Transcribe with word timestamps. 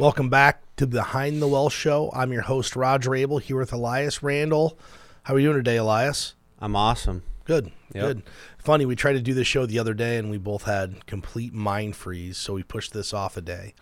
Welcome 0.00 0.30
back 0.30 0.62
to 0.76 0.86
Behind 0.86 1.42
the 1.42 1.46
Well 1.46 1.68
Show. 1.68 2.10
I'm 2.14 2.32
your 2.32 2.40
host, 2.40 2.74
Roger 2.74 3.14
Abel, 3.14 3.36
here 3.36 3.58
with 3.58 3.70
Elias 3.70 4.22
Randall. 4.22 4.78
How 5.24 5.34
are 5.34 5.38
you 5.38 5.48
doing 5.48 5.58
today, 5.58 5.76
Elias? 5.76 6.32
I'm 6.58 6.74
awesome. 6.74 7.22
Good. 7.44 7.70
Yep. 7.92 8.02
Good. 8.02 8.22
Funny, 8.56 8.86
we 8.86 8.96
tried 8.96 9.12
to 9.12 9.20
do 9.20 9.34
this 9.34 9.46
show 9.46 9.66
the 9.66 9.78
other 9.78 9.92
day 9.92 10.16
and 10.16 10.30
we 10.30 10.38
both 10.38 10.62
had 10.62 11.04
complete 11.04 11.52
mind 11.52 11.96
freeze, 11.96 12.38
so 12.38 12.54
we 12.54 12.62
pushed 12.62 12.94
this 12.94 13.12
off 13.12 13.36
a 13.36 13.42
day. 13.42 13.74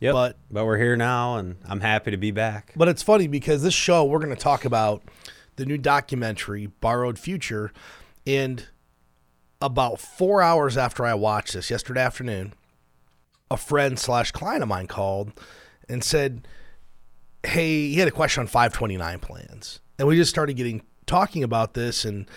Yep. 0.00 0.14
But 0.14 0.38
but 0.50 0.64
we're 0.64 0.78
here 0.78 0.96
now, 0.96 1.36
and 1.36 1.56
I'm 1.68 1.80
happy 1.80 2.10
to 2.10 2.16
be 2.16 2.30
back. 2.30 2.72
But 2.74 2.88
it's 2.88 3.02
funny 3.02 3.26
because 3.28 3.62
this 3.62 3.74
show 3.74 4.02
we're 4.02 4.20
going 4.20 4.34
to 4.34 4.42
talk 4.42 4.64
about 4.64 5.02
the 5.56 5.66
new 5.66 5.76
documentary 5.76 6.68
Borrowed 6.80 7.18
Future, 7.18 7.70
and 8.26 8.66
about 9.60 10.00
four 10.00 10.40
hours 10.40 10.78
after 10.78 11.04
I 11.04 11.12
watched 11.12 11.52
this 11.52 11.68
yesterday 11.68 12.00
afternoon, 12.00 12.54
a 13.50 13.58
friend 13.58 13.98
slash 13.98 14.32
client 14.32 14.62
of 14.62 14.70
mine 14.70 14.86
called 14.86 15.38
and 15.88 16.02
said, 16.02 16.46
"Hey, 17.44 17.88
he 17.88 17.96
had 17.96 18.08
a 18.08 18.12
question 18.12 18.42
on 18.42 18.46
529 18.46 19.18
plans," 19.20 19.80
and 19.98 20.06
we 20.08 20.16
just 20.16 20.30
started 20.30 20.54
getting 20.54 20.82
talking 21.06 21.42
about 21.42 21.74
this 21.74 22.04
and. 22.04 22.28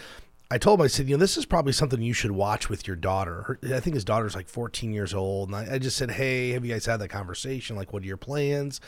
I 0.52 0.58
told 0.58 0.80
him, 0.80 0.86
I 0.86 0.88
said, 0.88 1.08
you 1.08 1.16
know, 1.16 1.20
this 1.20 1.38
is 1.38 1.46
probably 1.46 1.74
something 1.74 2.02
you 2.02 2.14
should 2.14 2.32
watch 2.32 2.70
with 2.70 2.88
your 2.88 2.96
daughter. 2.96 3.44
Her, 3.44 3.60
I 3.76 3.80
think 3.80 3.94
his 3.94 4.04
daughter's 4.04 4.36
like 4.36 4.50
14 4.50 4.92
years 4.92 5.14
old. 5.14 5.50
And 5.50 5.56
I, 5.56 5.76
I, 5.76 5.78
just 5.78 5.96
said, 5.96 6.10
hey, 6.10 6.50
have 6.52 6.66
you 6.66 6.74
guys 6.74 6.88
had 6.88 6.98
that 6.98 7.10
conversation? 7.10 7.76
Like, 7.76 7.94
what 7.94 8.02
are 8.02 8.08
your 8.08 8.18
plans? 8.18 8.82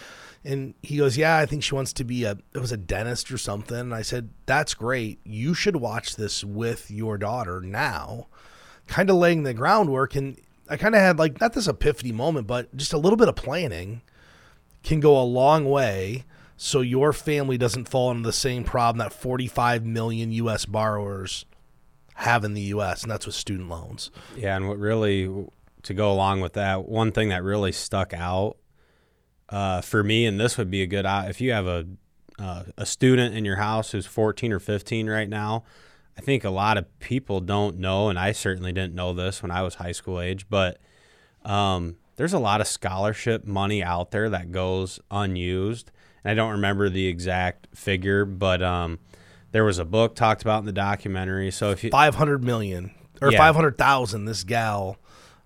And 0.43 0.73
he 0.81 0.97
goes, 0.97 1.17
yeah, 1.17 1.37
I 1.37 1.45
think 1.45 1.61
she 1.61 1.75
wants 1.75 1.93
to 1.93 2.03
be 2.03 2.23
a, 2.23 2.39
it 2.55 2.59
was 2.59 2.71
a 2.71 2.77
dentist 2.77 3.31
or 3.31 3.37
something. 3.37 3.77
And 3.77 3.93
I 3.93 4.01
said, 4.01 4.31
that's 4.47 4.73
great. 4.73 5.19
You 5.23 5.53
should 5.53 5.75
watch 5.75 6.15
this 6.15 6.43
with 6.43 6.89
your 6.89 7.19
daughter 7.19 7.61
now, 7.61 8.25
kind 8.87 9.11
of 9.11 9.17
laying 9.17 9.43
the 9.43 9.53
groundwork. 9.53 10.15
And 10.15 10.39
I 10.67 10.77
kind 10.77 10.95
of 10.95 11.01
had 11.01 11.19
like, 11.19 11.39
not 11.39 11.53
this 11.53 11.67
epiphany 11.67 12.11
moment, 12.11 12.47
but 12.47 12.75
just 12.75 12.91
a 12.91 12.97
little 12.97 13.17
bit 13.17 13.27
of 13.27 13.35
planning 13.35 14.01
can 14.83 14.99
go 14.99 15.19
a 15.19 15.23
long 15.23 15.65
way 15.65 16.25
so 16.57 16.81
your 16.81 17.11
family 17.11 17.57
doesn't 17.57 17.89
fall 17.89 18.11
into 18.11 18.23
the 18.23 18.33
same 18.33 18.63
problem 18.63 18.99
that 18.99 19.11
45 19.11 19.83
million 19.85 20.31
US 20.31 20.65
borrowers 20.65 21.45
have 22.15 22.43
in 22.43 22.53
the 22.53 22.61
U.S., 22.61 23.01
and 23.01 23.11
that's 23.11 23.25
with 23.25 23.35
student 23.35 23.67
loans. 23.67 24.11
Yeah, 24.35 24.55
and 24.55 24.67
what 24.67 24.77
really 24.77 25.47
to 25.83 25.93
go 25.93 26.11
along 26.11 26.41
with 26.41 26.53
that, 26.53 26.87
one 26.87 27.11
thing 27.11 27.29
that 27.29 27.43
really 27.43 27.71
stuck 27.71 28.13
out 28.13 28.57
uh, 29.49 29.81
for 29.81 30.03
me, 30.03 30.25
and 30.25 30.39
this 30.39 30.57
would 30.57 30.69
be 30.69 30.83
a 30.83 30.87
good 30.87 31.05
if 31.07 31.41
you 31.41 31.51
have 31.51 31.67
a 31.67 31.87
uh, 32.39 32.63
a 32.77 32.85
student 32.85 33.35
in 33.35 33.45
your 33.45 33.57
house 33.57 33.91
who's 33.91 34.05
14 34.05 34.51
or 34.51 34.59
15 34.59 35.09
right 35.09 35.29
now. 35.29 35.63
I 36.17 36.21
think 36.21 36.43
a 36.43 36.49
lot 36.49 36.77
of 36.77 36.99
people 36.99 37.39
don't 37.39 37.77
know, 37.77 38.09
and 38.09 38.17
I 38.17 38.31
certainly 38.31 38.71
didn't 38.71 38.95
know 38.95 39.13
this 39.13 39.41
when 39.41 39.51
I 39.51 39.61
was 39.61 39.75
high 39.75 39.91
school 39.91 40.19
age, 40.19 40.47
but 40.49 40.79
um, 41.43 41.97
there's 42.21 42.33
a 42.33 42.39
lot 42.39 42.61
of 42.61 42.67
scholarship 42.67 43.47
money 43.47 43.81
out 43.81 44.11
there 44.11 44.29
that 44.29 44.51
goes 44.51 44.99
unused. 45.09 45.89
And 46.23 46.29
I 46.29 46.35
don't 46.35 46.51
remember 46.51 46.87
the 46.87 47.07
exact 47.07 47.75
figure, 47.75 48.25
but 48.25 48.61
um, 48.61 48.99
there 49.53 49.63
was 49.63 49.79
a 49.79 49.85
book 49.85 50.13
talked 50.13 50.43
about 50.43 50.59
in 50.59 50.67
the 50.67 50.71
documentary. 50.71 51.49
So 51.49 51.71
if 51.71 51.83
you 51.83 51.89
500 51.89 52.43
million 52.43 52.91
or 53.23 53.31
yeah. 53.31 53.39
500,000 53.39 54.25
this 54.25 54.43
gal 54.43 54.97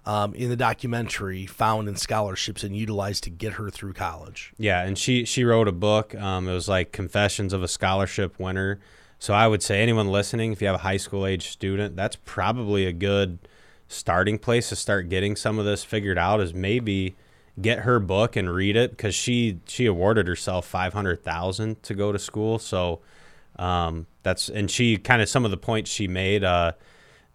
um, 0.06 0.34
in 0.34 0.50
the 0.50 0.58
documentary 0.58 1.46
found 1.46 1.88
in 1.88 1.96
scholarships 1.96 2.62
and 2.62 2.76
utilized 2.76 3.24
to 3.24 3.30
get 3.30 3.54
her 3.54 3.70
through 3.70 3.94
college. 3.94 4.52
Yeah, 4.58 4.84
and 4.84 4.98
she 4.98 5.24
she 5.24 5.46
wrote 5.46 5.70
a 5.70 5.72
book. 5.72 6.14
Um, 6.14 6.50
it 6.50 6.54
was 6.54 6.68
like 6.68 6.92
Confessions 6.92 7.54
of 7.54 7.64
a 7.64 7.70
Scholarship 7.70 8.38
Winner. 8.38 8.82
So 9.18 9.34
I 9.34 9.48
would 9.48 9.64
say 9.64 9.82
anyone 9.82 10.12
listening, 10.12 10.52
if 10.52 10.60
you 10.62 10.68
have 10.68 10.76
a 10.76 10.80
high 10.80 10.98
school 10.98 11.26
age 11.26 11.52
student, 11.52 11.96
that's 11.96 12.18
probably 12.26 12.86
a 12.86 12.92
good 12.92 13.40
starting 13.88 14.38
place 14.38 14.70
to 14.70 14.76
start 14.76 15.10
getting 15.10 15.36
some 15.36 15.60
of 15.60 15.66
this 15.66 15.84
figured 15.84 16.18
out. 16.18 16.42
Is 16.42 16.54
maybe 16.54 17.16
get 17.62 17.80
her 17.80 18.00
book 18.00 18.36
and 18.36 18.54
read 18.54 18.76
it 18.76 18.92
because 18.92 19.16
she 19.16 19.60
she 19.66 19.86
awarded 19.86 20.28
herself 20.28 20.66
five 20.66 20.94
hundred 20.94 21.24
thousand 21.24 21.82
to 21.84 21.94
go 21.94 22.12
to 22.12 22.20
school. 22.20 22.60
So 22.60 23.02
um, 23.58 24.08
that's 24.24 24.50
and 24.50 24.70
she 24.70 24.98
kind 24.98 25.22
of 25.22 25.30
some 25.30 25.46
of 25.46 25.52
the 25.52 25.58
points 25.58 25.90
she 25.90 26.08
made. 26.08 26.44
Uh, 26.44 26.74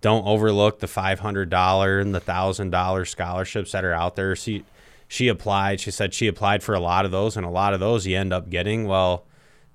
don't 0.01 0.27
overlook 0.27 0.79
the 0.79 0.89
five 0.89 1.21
hundred 1.21 1.51
dollar 1.51 2.01
and 2.01 2.15
the 2.15 2.21
thousand 2.21 2.71
dollar 2.71 3.05
scholarships 3.05 3.73
that 3.73 3.85
are 3.85 3.93
out 3.93 4.17
there. 4.17 4.35
She 4.37 4.65
she 5.09 5.29
applied. 5.29 5.81
She 5.81 5.91
said 5.91 6.15
she 6.15 6.27
applied 6.27 6.63
for 6.63 6.75
a 6.75 6.81
lot 6.81 7.05
of 7.05 7.11
those, 7.11 7.37
and 7.37 7.45
a 7.45 7.51
lot 7.51 7.75
of 7.75 7.81
those 7.81 8.07
you 8.07 8.17
end 8.17 8.33
up 8.33 8.49
getting. 8.49 8.87
Well, 8.87 9.25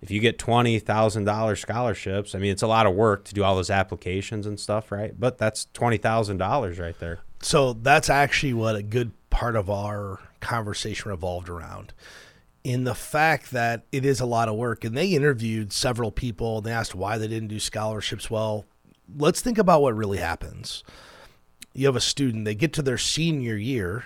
if 0.06 0.12
you 0.12 0.20
get 0.20 0.38
twenty 0.38 0.78
thousand 0.78 1.24
dollar 1.24 1.56
scholarships, 1.56 2.36
I 2.36 2.38
mean 2.38 2.52
it's 2.52 2.62
a 2.62 2.68
lot 2.68 2.86
of 2.86 2.94
work 2.94 3.26
to 3.26 3.34
do 3.34 3.44
all 3.44 3.56
those 3.56 3.72
applications 3.72 4.46
and 4.46 4.60
stuff, 4.60 4.92
right? 4.92 5.20
But 5.20 5.40
that's 5.40 5.66
twenty 5.74 5.98
thousand 5.98 6.38
dollars 6.38 6.78
right 6.78 6.98
there. 7.00 7.22
So 7.42 7.74
that's 7.74 8.08
actually 8.08 8.54
what 8.54 8.76
a 8.76 8.84
good 8.84 9.14
part 9.32 9.56
of 9.56 9.68
our 9.68 10.20
conversation 10.42 11.10
revolved 11.10 11.50
around 11.50 11.92
in 12.64 12.84
the 12.84 12.94
fact 12.94 13.50
that 13.50 13.86
it 13.92 14.06
is 14.06 14.20
a 14.20 14.28
lot 14.28 14.48
of 14.48 14.56
work. 14.56 14.84
And 14.84 14.96
they 14.96 15.08
interviewed 15.08 15.74
several 15.74 16.12
people 16.12 16.58
and 16.58 16.68
they 16.68 16.72
asked 16.72 16.94
why 16.94 17.18
they 17.18 17.28
didn't 17.28 17.50
do 17.50 17.60
scholarships 17.60 18.30
well. 18.30 18.66
Let's 19.18 19.42
think 19.42 19.58
about 19.58 19.82
what 19.82 19.96
really 19.96 20.20
happens. 20.20 20.84
You 21.74 21.88
have 21.88 21.96
a 21.96 22.02
student, 22.02 22.46
they 22.46 22.54
get 22.54 22.74
to 22.74 22.84
their 22.84 23.00
senior 23.00 23.56
year, 23.56 24.06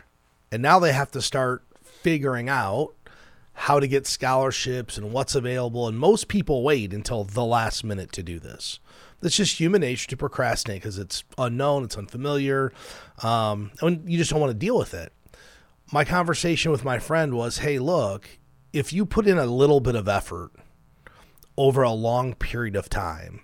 and 0.50 0.62
now 0.62 0.80
they 0.80 0.94
have 0.94 1.12
to 1.12 1.22
start 1.22 1.64
figuring 1.84 2.48
out 2.48 2.94
how 3.60 3.78
to 3.78 3.90
get 3.90 4.08
scholarships 4.08 4.98
and 4.98 5.12
what's 5.12 5.36
available. 5.36 5.86
And 5.86 6.00
most 6.00 6.30
people 6.30 6.64
wait 6.64 6.94
until 6.94 7.26
the 7.26 7.44
last 7.44 7.84
minute 7.84 8.14
to 8.14 8.24
do 8.24 8.40
this. 8.40 8.80
It's 9.22 9.36
just 9.36 9.60
human 9.60 9.82
nature 9.82 10.08
to 10.08 10.16
procrastinate 10.16 10.82
because 10.82 10.98
it's 10.98 11.26
unknown, 11.38 11.84
it's 11.84 11.98
unfamiliar, 11.98 12.72
um, 13.22 13.72
and 13.82 14.10
you 14.10 14.18
just 14.18 14.32
don't 14.32 14.40
want 14.40 14.52
to 14.52 14.58
deal 14.58 14.78
with 14.78 14.94
it. 14.94 15.12
My 15.92 16.06
conversation 16.06 16.72
with 16.72 16.86
my 16.86 17.00
friend 17.00 17.34
was, 17.34 17.58
hey, 17.58 17.80
look, 17.80 18.30
if 18.72 18.94
you 18.94 19.06
put 19.06 19.28
in 19.28 19.38
a 19.38 19.46
little 19.46 19.82
bit 19.82 19.96
of 19.96 20.08
effort 20.08 20.52
over 21.58 21.84
a 21.84 21.92
long 21.92 22.36
period 22.36 22.78
of 22.78 22.88
time, 22.88 23.42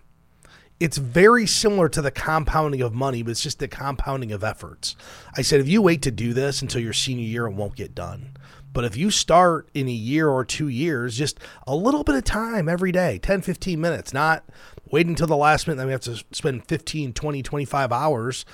it's 0.79 0.97
very 0.97 1.45
similar 1.45 1.89
to 1.89 2.01
the 2.01 2.11
compounding 2.11 2.81
of 2.81 2.93
money, 2.93 3.21
but 3.21 3.31
it's 3.31 3.43
just 3.43 3.59
the 3.59 3.67
compounding 3.67 4.31
of 4.31 4.45
efforts. 4.45 4.95
I 5.35 5.41
said, 5.41 5.59
if 5.59 5.67
you 5.67 5.81
wait 5.81 6.01
to 6.03 6.11
do 6.11 6.33
this 6.33 6.61
until 6.61 6.81
your 6.81 6.93
senior 6.93 7.25
year, 7.25 7.47
it 7.47 7.53
won't 7.53 7.75
get 7.75 7.93
done. 7.93 8.37
But 8.75 8.83
if 8.83 8.97
you 8.97 9.09
start 9.09 9.69
in 9.73 9.87
a 9.87 9.91
year 9.91 10.27
or 10.27 10.43
two 10.43 10.67
years, 10.67 11.17
just 11.17 11.39
a 11.65 11.73
little 11.73 12.03
bit 12.03 12.15
of 12.15 12.25
time 12.25 12.67
every 12.67 12.91
day, 12.91 13.17
10, 13.19 13.41
15 13.41 13.79
minutes, 13.79 14.13
not 14.13 14.43
waiting 14.91 15.13
until 15.13 15.27
the 15.27 15.37
last 15.37 15.65
minute, 15.65 15.77
then 15.77 15.87
we 15.87 15.93
have 15.93 16.01
to 16.01 16.21
spend 16.33 16.67
15, 16.67 17.13
20, 17.13 17.41
25 17.41 17.91
hours 17.93 18.45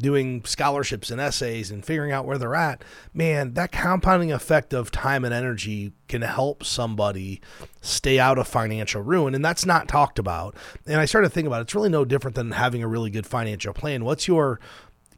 doing 0.00 0.42
scholarships 0.46 1.10
and 1.10 1.20
essays 1.20 1.70
and 1.70 1.84
figuring 1.84 2.10
out 2.10 2.24
where 2.24 2.38
they're 2.38 2.54
at, 2.54 2.84
man, 3.12 3.52
that 3.52 3.70
compounding 3.70 4.32
effect 4.32 4.72
of 4.72 4.90
time 4.90 5.26
and 5.26 5.34
energy 5.34 5.92
can 6.08 6.22
help 6.22 6.64
somebody 6.64 7.42
stay 7.82 8.18
out 8.18 8.38
of 8.38 8.48
financial 8.48 9.02
ruin. 9.02 9.34
And 9.34 9.44
that's 9.44 9.66
not 9.66 9.88
talked 9.88 10.18
about. 10.18 10.56
And 10.86 10.98
I 10.98 11.04
started 11.04 11.30
thinking 11.30 11.48
about 11.48 11.60
it. 11.60 11.64
it's 11.64 11.74
really 11.74 11.90
no 11.90 12.06
different 12.06 12.34
than 12.34 12.52
having 12.52 12.82
a 12.82 12.88
really 12.88 13.10
good 13.10 13.26
financial 13.26 13.74
plan. 13.74 14.06
What's 14.06 14.26
your 14.26 14.58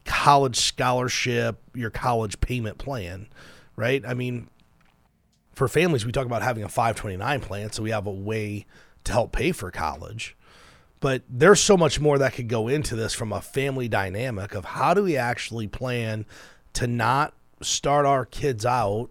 college 0.03 0.57
scholarship, 0.57 1.61
your 1.73 1.89
college 1.91 2.41
payment 2.41 2.77
plan, 2.77 3.27
right? 3.79 4.03
I 4.05 4.13
mean, 4.13 4.49
for 5.53 5.67
families, 5.67 6.05
we 6.05 6.11
talk 6.11 6.25
about 6.25 6.41
having 6.41 6.63
a 6.63 6.69
529 6.69 7.39
plan, 7.41 7.71
so 7.71 7.83
we 7.83 7.91
have 7.91 8.05
a 8.05 8.11
way 8.11 8.65
to 9.05 9.11
help 9.11 9.31
pay 9.31 9.51
for 9.51 9.71
college 9.71 10.35
but 10.99 11.23
there's 11.29 11.59
so 11.59 11.77
much 11.77 11.99
more 11.99 12.17
that 12.17 12.33
could 12.33 12.49
go 12.49 12.67
into 12.67 12.95
this 12.95 13.13
from 13.13 13.31
a 13.31 13.41
family 13.41 13.87
dynamic 13.87 14.53
of 14.53 14.65
how 14.65 14.93
do 14.93 15.03
we 15.03 15.15
actually 15.15 15.67
plan 15.67 16.25
to 16.73 16.87
not 16.87 17.33
start 17.61 18.05
our 18.05 18.25
kids 18.25 18.65
out 18.65 19.09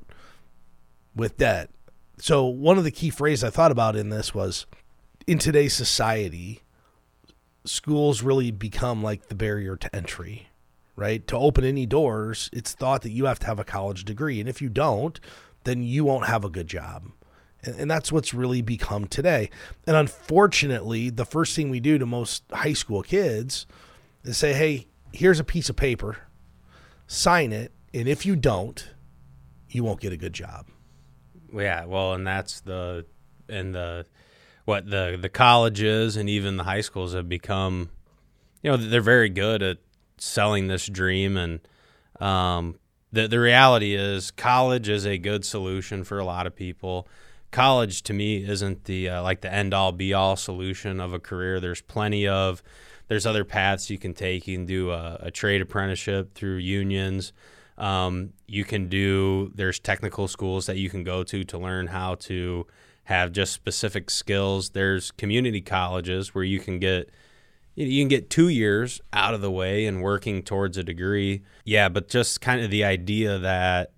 with 1.14 1.38
debt. 1.38 1.70
So 2.18 2.44
one 2.44 2.78
of 2.78 2.84
the 2.84 2.90
key 2.90 3.10
phrases 3.10 3.44
I 3.44 3.50
thought 3.50 3.72
about 3.72 3.96
in 3.96 4.10
this 4.10 4.34
was 4.34 4.66
in 5.26 5.38
today's 5.38 5.74
society, 5.74 6.62
schools 7.64 8.22
really 8.22 8.50
become 8.50 9.02
like 9.02 9.28
the 9.28 9.34
barrier 9.34 9.76
to 9.76 9.96
entry, 9.96 10.48
right? 10.98 11.24
To 11.28 11.36
open 11.36 11.64
any 11.64 11.86
doors, 11.86 12.50
it's 12.52 12.72
thought 12.72 13.02
that 13.02 13.12
you 13.12 13.26
have 13.26 13.38
to 13.38 13.46
have 13.46 13.60
a 13.60 13.64
college 13.64 14.04
degree. 14.04 14.40
And 14.40 14.48
if 14.48 14.60
you 14.60 14.68
don't, 14.68 15.18
then 15.62 15.84
you 15.84 16.04
won't 16.04 16.26
have 16.26 16.44
a 16.44 16.50
good 16.50 16.66
job. 16.66 17.04
And 17.62 17.88
that's 17.88 18.10
what's 18.10 18.34
really 18.34 18.62
become 18.62 19.06
today. 19.06 19.48
And 19.86 19.94
unfortunately, 19.94 21.10
the 21.10 21.24
first 21.24 21.54
thing 21.54 21.70
we 21.70 21.78
do 21.78 21.98
to 21.98 22.06
most 22.06 22.42
high 22.52 22.72
school 22.72 23.02
kids 23.02 23.66
is 24.24 24.36
say, 24.36 24.52
hey, 24.52 24.88
here's 25.12 25.38
a 25.38 25.44
piece 25.44 25.68
of 25.68 25.76
paper, 25.76 26.18
sign 27.06 27.52
it. 27.52 27.72
And 27.94 28.08
if 28.08 28.26
you 28.26 28.34
don't, 28.34 28.88
you 29.70 29.84
won't 29.84 30.00
get 30.00 30.12
a 30.12 30.16
good 30.16 30.32
job. 30.32 30.66
Yeah. 31.54 31.84
Well, 31.84 32.14
and 32.14 32.26
that's 32.26 32.60
the, 32.60 33.06
and 33.48 33.72
the, 33.72 34.04
what 34.64 34.90
the, 34.90 35.16
the 35.20 35.28
colleges 35.28 36.16
and 36.16 36.28
even 36.28 36.56
the 36.56 36.64
high 36.64 36.80
schools 36.80 37.14
have 37.14 37.28
become, 37.28 37.90
you 38.62 38.70
know, 38.72 38.76
they're 38.76 39.00
very 39.00 39.28
good 39.28 39.62
at 39.62 39.78
selling 40.20 40.68
this 40.68 40.86
dream. 40.86 41.36
And, 41.36 41.60
um, 42.20 42.78
the, 43.10 43.26
the 43.26 43.40
reality 43.40 43.94
is 43.94 44.30
college 44.30 44.88
is 44.88 45.06
a 45.06 45.16
good 45.18 45.44
solution 45.44 46.04
for 46.04 46.18
a 46.18 46.24
lot 46.24 46.46
of 46.46 46.54
people 46.54 47.08
college 47.50 48.02
to 48.02 48.12
me 48.12 48.48
isn't 48.48 48.84
the 48.84 49.08
uh, 49.08 49.22
like 49.22 49.40
the 49.40 49.52
end 49.52 49.72
all 49.72 49.92
be 49.92 50.12
all 50.12 50.36
solution 50.36 51.00
of 51.00 51.12
a 51.12 51.18
career. 51.18 51.60
There's 51.60 51.80
plenty 51.80 52.26
of 52.28 52.62
there's 53.08 53.26
other 53.26 53.44
paths 53.44 53.88
you 53.88 53.98
can 53.98 54.12
take. 54.12 54.46
You 54.46 54.56
can 54.56 54.66
do 54.66 54.90
a, 54.90 55.18
a 55.22 55.30
trade 55.30 55.62
apprenticeship 55.62 56.34
through 56.34 56.56
unions. 56.56 57.32
Um, 57.78 58.32
you 58.46 58.64
can 58.64 58.88
do 58.88 59.52
there's 59.54 59.78
technical 59.78 60.28
schools 60.28 60.66
that 60.66 60.76
you 60.76 60.90
can 60.90 61.04
go 61.04 61.22
to 61.24 61.44
to 61.44 61.58
learn 61.58 61.86
how 61.86 62.16
to 62.16 62.66
have 63.04 63.32
just 63.32 63.52
specific 63.52 64.10
skills. 64.10 64.70
There's 64.70 65.10
community 65.12 65.60
colleges 65.60 66.34
where 66.34 66.44
you 66.44 66.60
can 66.60 66.78
get 66.78 67.10
you 67.86 68.02
can 68.02 68.08
get 68.08 68.28
two 68.28 68.48
years 68.48 69.00
out 69.12 69.34
of 69.34 69.40
the 69.40 69.50
way 69.50 69.86
and 69.86 70.02
working 70.02 70.42
towards 70.42 70.76
a 70.76 70.82
degree. 70.82 71.42
Yeah, 71.64 71.88
but 71.88 72.08
just 72.08 72.40
kind 72.40 72.60
of 72.60 72.70
the 72.70 72.82
idea 72.82 73.38
that 73.38 73.92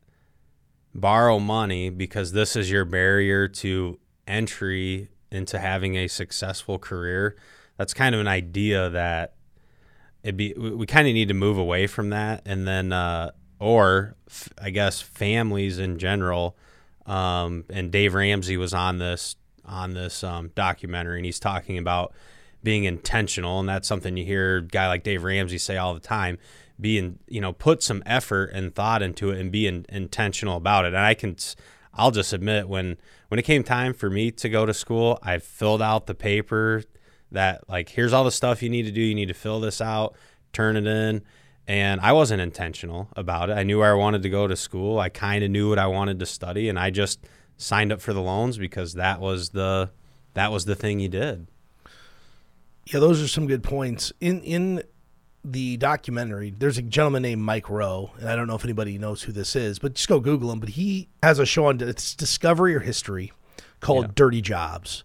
borrow 0.94 1.38
money 1.38 1.88
because 1.88 2.32
this 2.32 2.56
is 2.56 2.70
your 2.70 2.84
barrier 2.84 3.48
to 3.48 3.98
entry 4.26 5.08
into 5.30 5.58
having 5.58 5.96
a 5.96 6.08
successful 6.08 6.78
career. 6.78 7.36
That's 7.78 7.94
kind 7.94 8.14
of 8.14 8.20
an 8.20 8.28
idea 8.28 8.90
that 8.90 9.34
it 10.22 10.36
be 10.36 10.52
we, 10.52 10.84
kind 10.84 11.08
of 11.08 11.14
need 11.14 11.28
to 11.28 11.34
move 11.34 11.56
away 11.56 11.86
from 11.86 12.10
that 12.10 12.42
and 12.44 12.68
then 12.68 12.92
uh, 12.92 13.30
or 13.58 14.16
f- 14.28 14.50
I 14.60 14.68
guess 14.68 15.00
families 15.00 15.78
in 15.78 15.98
general 15.98 16.58
um, 17.06 17.64
and 17.70 17.90
Dave 17.90 18.12
Ramsey 18.12 18.58
was 18.58 18.74
on 18.74 18.98
this 18.98 19.36
on 19.64 19.94
this 19.94 20.22
um, 20.22 20.50
documentary 20.54 21.18
and 21.18 21.24
he's 21.24 21.40
talking 21.40 21.78
about 21.78 22.12
being 22.62 22.84
intentional 22.84 23.60
and 23.60 23.68
that's 23.68 23.88
something 23.88 24.16
you 24.16 24.24
hear 24.24 24.58
a 24.58 24.62
guy 24.62 24.88
like 24.88 25.02
Dave 25.02 25.22
Ramsey 25.22 25.58
say 25.58 25.76
all 25.76 25.94
the 25.94 26.00
time 26.00 26.38
being 26.80 27.18
you 27.28 27.40
know 27.40 27.52
put 27.52 27.82
some 27.82 28.02
effort 28.06 28.46
and 28.52 28.74
thought 28.74 29.02
into 29.02 29.30
it 29.30 29.38
and 29.38 29.52
be 29.52 29.66
in, 29.66 29.86
intentional 29.88 30.56
about 30.56 30.84
it. 30.84 30.88
And 30.88 30.98
I 30.98 31.14
can 31.14 31.36
I'll 31.94 32.10
just 32.10 32.32
admit 32.32 32.68
when 32.68 32.96
when 33.28 33.38
it 33.38 33.44
came 33.44 33.62
time 33.62 33.94
for 33.94 34.10
me 34.10 34.30
to 34.32 34.48
go 34.48 34.66
to 34.66 34.74
school 34.74 35.18
I 35.22 35.38
filled 35.38 35.82
out 35.82 36.06
the 36.06 36.14
paper 36.14 36.82
that 37.32 37.68
like 37.68 37.90
here's 37.90 38.12
all 38.12 38.24
the 38.24 38.30
stuff 38.30 38.62
you 38.62 38.70
need 38.70 38.84
to 38.84 38.92
do. 38.92 39.00
You 39.00 39.14
need 39.14 39.28
to 39.28 39.34
fill 39.34 39.60
this 39.60 39.80
out 39.80 40.14
turn 40.52 40.76
it 40.76 40.86
in. 40.86 41.22
And 41.66 42.00
I 42.00 42.12
wasn't 42.12 42.40
intentional 42.40 43.08
about 43.14 43.50
it. 43.50 43.52
I 43.52 43.62
knew 43.62 43.78
where 43.78 43.92
I 43.92 43.96
wanted 43.96 44.22
to 44.22 44.30
go 44.30 44.48
to 44.48 44.56
school. 44.56 44.98
I 44.98 45.08
kind 45.08 45.44
of 45.44 45.50
knew 45.50 45.68
what 45.68 45.78
I 45.78 45.86
wanted 45.86 46.18
to 46.18 46.26
study 46.26 46.68
and 46.68 46.78
I 46.78 46.90
just 46.90 47.20
signed 47.56 47.92
up 47.92 48.00
for 48.00 48.12
the 48.12 48.22
loans 48.22 48.58
because 48.58 48.94
that 48.94 49.20
was 49.20 49.50
the 49.50 49.90
that 50.34 50.50
was 50.50 50.64
the 50.64 50.74
thing 50.74 51.00
you 51.00 51.08
did 51.08 51.46
yeah 52.86 53.00
those 53.00 53.22
are 53.22 53.28
some 53.28 53.46
good 53.46 53.62
points 53.62 54.12
in 54.20 54.40
in 54.42 54.82
the 55.44 55.76
documentary, 55.78 56.50
there's 56.50 56.78
a 56.78 56.82
gentleman 56.82 57.22
named 57.22 57.42
Mike 57.42 57.70
Rowe, 57.70 58.10
and 58.18 58.28
I 58.28 58.36
don't 58.36 58.46
know 58.46 58.56
if 58.56 58.64
anybody 58.64 58.98
knows 58.98 59.22
who 59.22 59.32
this 59.32 59.56
is, 59.56 59.78
but 59.78 59.94
just 59.94 60.08
go 60.08 60.20
Google 60.20 60.52
him. 60.52 60.60
But 60.60 60.70
he 60.70 61.08
has 61.22 61.38
a 61.38 61.46
show 61.46 61.66
on 61.66 61.80
it's 61.80 62.14
Discovery 62.14 62.74
or 62.74 62.80
History 62.80 63.32
called 63.80 64.06
yeah. 64.06 64.12
Dirty 64.14 64.42
Jobs. 64.42 65.04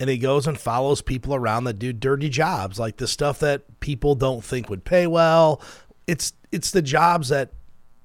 And 0.00 0.08
he 0.08 0.16
goes 0.16 0.46
and 0.46 0.58
follows 0.58 1.02
people 1.02 1.34
around 1.34 1.64
that 1.64 1.80
do 1.80 1.92
dirty 1.92 2.28
jobs, 2.28 2.78
like 2.78 2.98
the 2.98 3.08
stuff 3.08 3.40
that 3.40 3.80
people 3.80 4.14
don't 4.14 4.44
think 4.44 4.70
would 4.70 4.84
pay 4.84 5.08
well. 5.08 5.60
It's 6.06 6.32
it's 6.52 6.70
the 6.70 6.82
jobs 6.82 7.30
that 7.30 7.52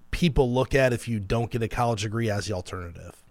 people 0.10 0.52
look 0.52 0.74
at 0.74 0.92
if 0.92 1.08
you 1.08 1.20
don't 1.20 1.52
get 1.52 1.62
a 1.62 1.68
college 1.68 2.02
degree 2.02 2.32
as 2.32 2.48
the 2.48 2.54
alternative. 2.54 3.22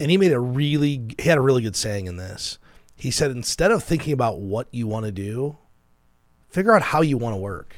And 0.00 0.10
he 0.10 0.16
made 0.16 0.32
a 0.32 0.40
really 0.40 1.14
he 1.16 1.28
had 1.28 1.38
a 1.38 1.40
really 1.40 1.62
good 1.62 1.76
saying 1.76 2.08
in 2.08 2.16
this. 2.16 2.58
He 2.96 3.10
said 3.10 3.30
instead 3.30 3.70
of 3.70 3.82
thinking 3.82 4.12
about 4.12 4.40
what 4.40 4.68
you 4.70 4.86
want 4.86 5.06
to 5.06 5.12
do, 5.12 5.58
Figure 6.54 6.72
out 6.72 6.82
how 6.82 7.00
you 7.00 7.18
want 7.18 7.34
to 7.34 7.38
work. 7.38 7.74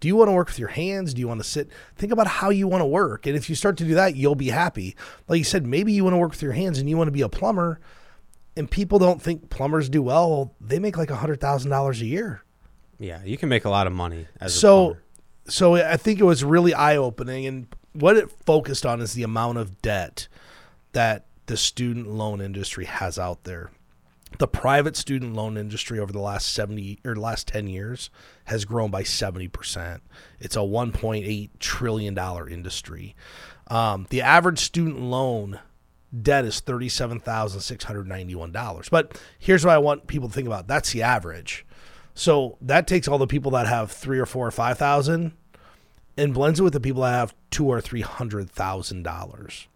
Do 0.00 0.08
you 0.08 0.16
want 0.16 0.26
to 0.26 0.32
work 0.32 0.48
with 0.48 0.58
your 0.58 0.70
hands? 0.70 1.14
Do 1.14 1.20
you 1.20 1.28
want 1.28 1.40
to 1.40 1.48
sit? 1.48 1.68
Think 1.94 2.12
about 2.12 2.26
how 2.26 2.50
you 2.50 2.66
want 2.66 2.80
to 2.80 2.86
work. 2.86 3.24
And 3.24 3.36
if 3.36 3.48
you 3.48 3.54
start 3.54 3.76
to 3.76 3.84
do 3.84 3.94
that, 3.94 4.16
you'll 4.16 4.34
be 4.34 4.48
happy. 4.48 4.96
Like 5.28 5.38
you 5.38 5.44
said, 5.44 5.64
maybe 5.64 5.92
you 5.92 6.02
want 6.02 6.14
to 6.14 6.18
work 6.18 6.32
with 6.32 6.42
your 6.42 6.54
hands 6.54 6.80
and 6.80 6.90
you 6.90 6.96
want 6.96 7.06
to 7.06 7.12
be 7.12 7.20
a 7.20 7.28
plumber. 7.28 7.78
And 8.56 8.68
people 8.68 8.98
don't 8.98 9.22
think 9.22 9.48
plumbers 9.48 9.88
do 9.88 10.02
well. 10.02 10.56
They 10.60 10.80
make 10.80 10.96
like 10.98 11.12
a 11.12 11.16
$100,000 11.18 12.00
a 12.00 12.04
year. 12.04 12.42
Yeah, 12.98 13.22
you 13.22 13.38
can 13.38 13.48
make 13.48 13.64
a 13.64 13.70
lot 13.70 13.86
of 13.86 13.92
money 13.92 14.26
as 14.40 14.52
so, 14.52 14.96
So 15.46 15.76
I 15.76 15.96
think 15.96 16.18
it 16.18 16.24
was 16.24 16.42
really 16.42 16.74
eye 16.74 16.96
opening. 16.96 17.46
And 17.46 17.68
what 17.92 18.16
it 18.16 18.28
focused 18.44 18.84
on 18.84 19.00
is 19.00 19.12
the 19.12 19.22
amount 19.22 19.58
of 19.58 19.80
debt 19.82 20.26
that 20.94 21.26
the 21.46 21.56
student 21.56 22.08
loan 22.08 22.40
industry 22.40 22.86
has 22.86 23.20
out 23.20 23.44
there 23.44 23.70
the 24.38 24.48
private 24.48 24.96
student 24.96 25.34
loan 25.34 25.56
industry 25.56 25.98
over 25.98 26.12
the 26.12 26.20
last 26.20 26.52
70 26.52 27.00
or 27.04 27.16
last 27.16 27.48
10 27.48 27.66
years 27.68 28.10
has 28.44 28.64
grown 28.64 28.90
by 28.90 29.02
70%. 29.02 30.00
It's 30.40 30.56
a 30.56 30.60
1.8 30.60 31.50
trillion 31.58 32.14
dollar 32.14 32.48
industry. 32.48 33.14
Um, 33.68 34.06
the 34.10 34.22
average 34.22 34.60
student 34.60 35.00
loan 35.00 35.58
debt 36.22 36.44
is 36.44 36.60
$37,691. 36.60 38.90
But 38.90 39.20
here's 39.38 39.64
what 39.64 39.74
I 39.74 39.78
want 39.78 40.06
people 40.06 40.28
to 40.28 40.34
think 40.34 40.46
about. 40.46 40.68
That's 40.68 40.92
the 40.92 41.02
average. 41.02 41.66
So 42.14 42.56
that 42.60 42.86
takes 42.86 43.08
all 43.08 43.18
the 43.18 43.26
people 43.26 43.50
that 43.52 43.66
have 43.66 43.90
3 43.90 44.18
or 44.18 44.26
4 44.26 44.46
or 44.46 44.50
5,000 44.50 45.32
and 46.16 46.32
blends 46.32 46.60
it 46.60 46.62
with 46.62 46.72
the 46.72 46.80
people 46.80 47.02
that 47.02 47.12
have 47.12 47.34
2 47.50 47.66
or 47.66 47.78
300,000 47.80 49.02
dollars. 49.02 49.68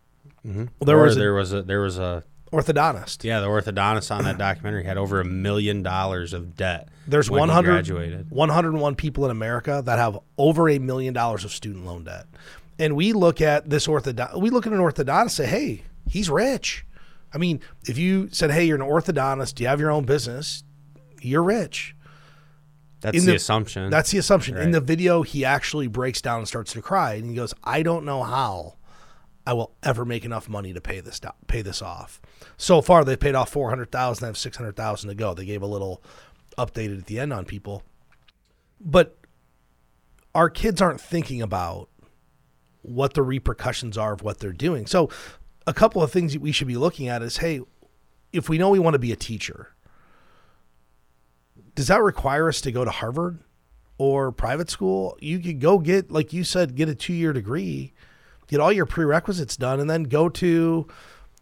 Mm-hmm. 0.46 0.66
Well, 0.78 0.86
there 0.86 0.98
or 0.98 1.02
was 1.02 1.16
a, 1.16 1.18
there 1.18 1.34
was 1.34 1.52
a 1.52 1.62
there 1.62 1.82
was 1.82 1.98
a 1.98 2.24
orthodontist. 2.52 3.24
Yeah, 3.24 3.40
the 3.40 3.46
orthodontist 3.46 4.14
on 4.14 4.24
that 4.24 4.38
documentary 4.38 4.84
had 4.84 4.96
over 4.96 5.20
a 5.20 5.24
million 5.24 5.82
dollars 5.82 6.32
of 6.32 6.56
debt. 6.56 6.88
There's 7.06 7.30
100, 7.30 7.70
graduated. 7.70 8.30
101 8.30 8.96
people 8.96 9.24
in 9.24 9.30
America 9.30 9.82
that 9.84 9.98
have 9.98 10.18
over 10.36 10.68
a 10.68 10.78
million 10.78 11.14
dollars 11.14 11.44
of 11.44 11.52
student 11.52 11.86
loan 11.86 12.04
debt. 12.04 12.26
And 12.78 12.96
we 12.96 13.12
look 13.12 13.40
at 13.40 13.68
this 13.68 13.86
orthodontist, 13.86 14.40
we 14.40 14.50
look 14.50 14.66
at 14.66 14.72
an 14.72 14.78
orthodontist 14.78 15.20
and 15.20 15.32
say, 15.32 15.46
hey, 15.46 15.82
he's 16.08 16.30
rich. 16.30 16.86
I 17.32 17.38
mean, 17.38 17.60
if 17.86 17.98
you 17.98 18.28
said, 18.32 18.50
hey, 18.50 18.64
you're 18.64 18.80
an 18.80 18.88
orthodontist, 18.88 19.60
you 19.60 19.66
have 19.68 19.80
your 19.80 19.90
own 19.90 20.04
business, 20.04 20.64
you're 21.20 21.42
rich. 21.42 21.94
That's 23.00 23.18
the, 23.20 23.30
the, 23.30 23.36
assumption. 23.36 23.90
That's 23.90 24.10
the 24.10 24.18
assumption. 24.18 24.56
Right. 24.56 24.64
In 24.64 24.72
the 24.72 24.80
video, 24.80 25.22
he 25.22 25.44
actually 25.44 25.86
breaks 25.86 26.20
down 26.20 26.38
and 26.38 26.48
starts 26.48 26.72
to 26.74 26.82
cry. 26.82 27.14
And 27.14 27.30
he 27.30 27.34
goes, 27.34 27.54
I 27.64 27.82
don't 27.82 28.04
know 28.04 28.22
how 28.22 28.74
I 29.50 29.52
will 29.52 29.72
ever 29.82 30.04
make 30.04 30.24
enough 30.24 30.48
money 30.48 30.72
to 30.72 30.80
pay 30.80 31.00
this 31.00 31.20
pay 31.48 31.60
this 31.60 31.82
off. 31.82 32.22
So 32.56 32.80
far, 32.80 33.04
they've 33.04 33.18
paid 33.18 33.34
off 33.34 33.50
four 33.50 33.68
hundred 33.68 33.90
thousand. 33.90 34.24
I 34.24 34.28
have 34.28 34.38
six 34.38 34.56
hundred 34.56 34.76
thousand 34.76 35.08
to 35.08 35.16
go. 35.16 35.34
They 35.34 35.44
gave 35.44 35.60
a 35.60 35.66
little 35.66 36.04
updated 36.56 37.00
at 37.00 37.06
the 37.06 37.18
end 37.18 37.32
on 37.32 37.44
people, 37.44 37.82
but 38.80 39.18
our 40.36 40.50
kids 40.50 40.80
aren't 40.80 41.00
thinking 41.00 41.42
about 41.42 41.88
what 42.82 43.14
the 43.14 43.24
repercussions 43.24 43.98
are 43.98 44.12
of 44.12 44.22
what 44.22 44.38
they're 44.38 44.52
doing. 44.52 44.86
So, 44.86 45.10
a 45.66 45.74
couple 45.74 46.00
of 46.00 46.12
things 46.12 46.32
that 46.34 46.40
we 46.40 46.52
should 46.52 46.68
be 46.68 46.76
looking 46.76 47.08
at 47.08 47.20
is, 47.20 47.38
hey, 47.38 47.60
if 48.32 48.48
we 48.48 48.56
know 48.56 48.70
we 48.70 48.78
want 48.78 48.94
to 48.94 49.00
be 49.00 49.10
a 49.10 49.16
teacher, 49.16 49.74
does 51.74 51.88
that 51.88 52.00
require 52.00 52.48
us 52.48 52.60
to 52.60 52.70
go 52.70 52.84
to 52.84 52.90
Harvard 52.92 53.40
or 53.98 54.30
private 54.30 54.70
school? 54.70 55.18
You 55.20 55.40
could 55.40 55.58
go 55.58 55.80
get, 55.80 56.12
like 56.12 56.32
you 56.32 56.44
said, 56.44 56.76
get 56.76 56.88
a 56.88 56.94
two 56.94 57.14
year 57.14 57.32
degree 57.32 57.94
get 58.50 58.60
all 58.60 58.72
your 58.72 58.84
prerequisites 58.84 59.56
done, 59.56 59.80
and 59.80 59.88
then 59.88 60.02
go 60.02 60.28
to 60.28 60.86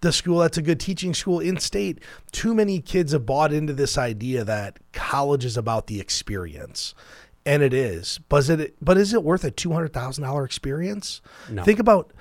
the 0.02 0.12
school 0.12 0.38
that's 0.38 0.58
a 0.58 0.62
good 0.62 0.78
teaching 0.78 1.12
school 1.12 1.40
in 1.40 1.58
state. 1.58 1.98
Too 2.30 2.54
many 2.54 2.80
kids 2.80 3.10
have 3.12 3.26
bought 3.26 3.52
into 3.52 3.72
this 3.72 3.98
idea 3.98 4.44
that 4.44 4.78
college 4.92 5.44
is 5.44 5.56
about 5.56 5.88
the 5.88 5.98
experience. 5.98 6.94
And 7.44 7.62
it 7.62 7.72
is. 7.72 8.20
But 8.28 8.36
is 8.40 8.50
it, 8.50 8.76
but 8.80 8.98
is 8.98 9.14
it 9.14 9.24
worth 9.24 9.42
a 9.42 9.50
$200,000 9.50 10.44
experience? 10.44 11.22
No. 11.50 11.64
Think 11.64 11.78
about 11.78 12.12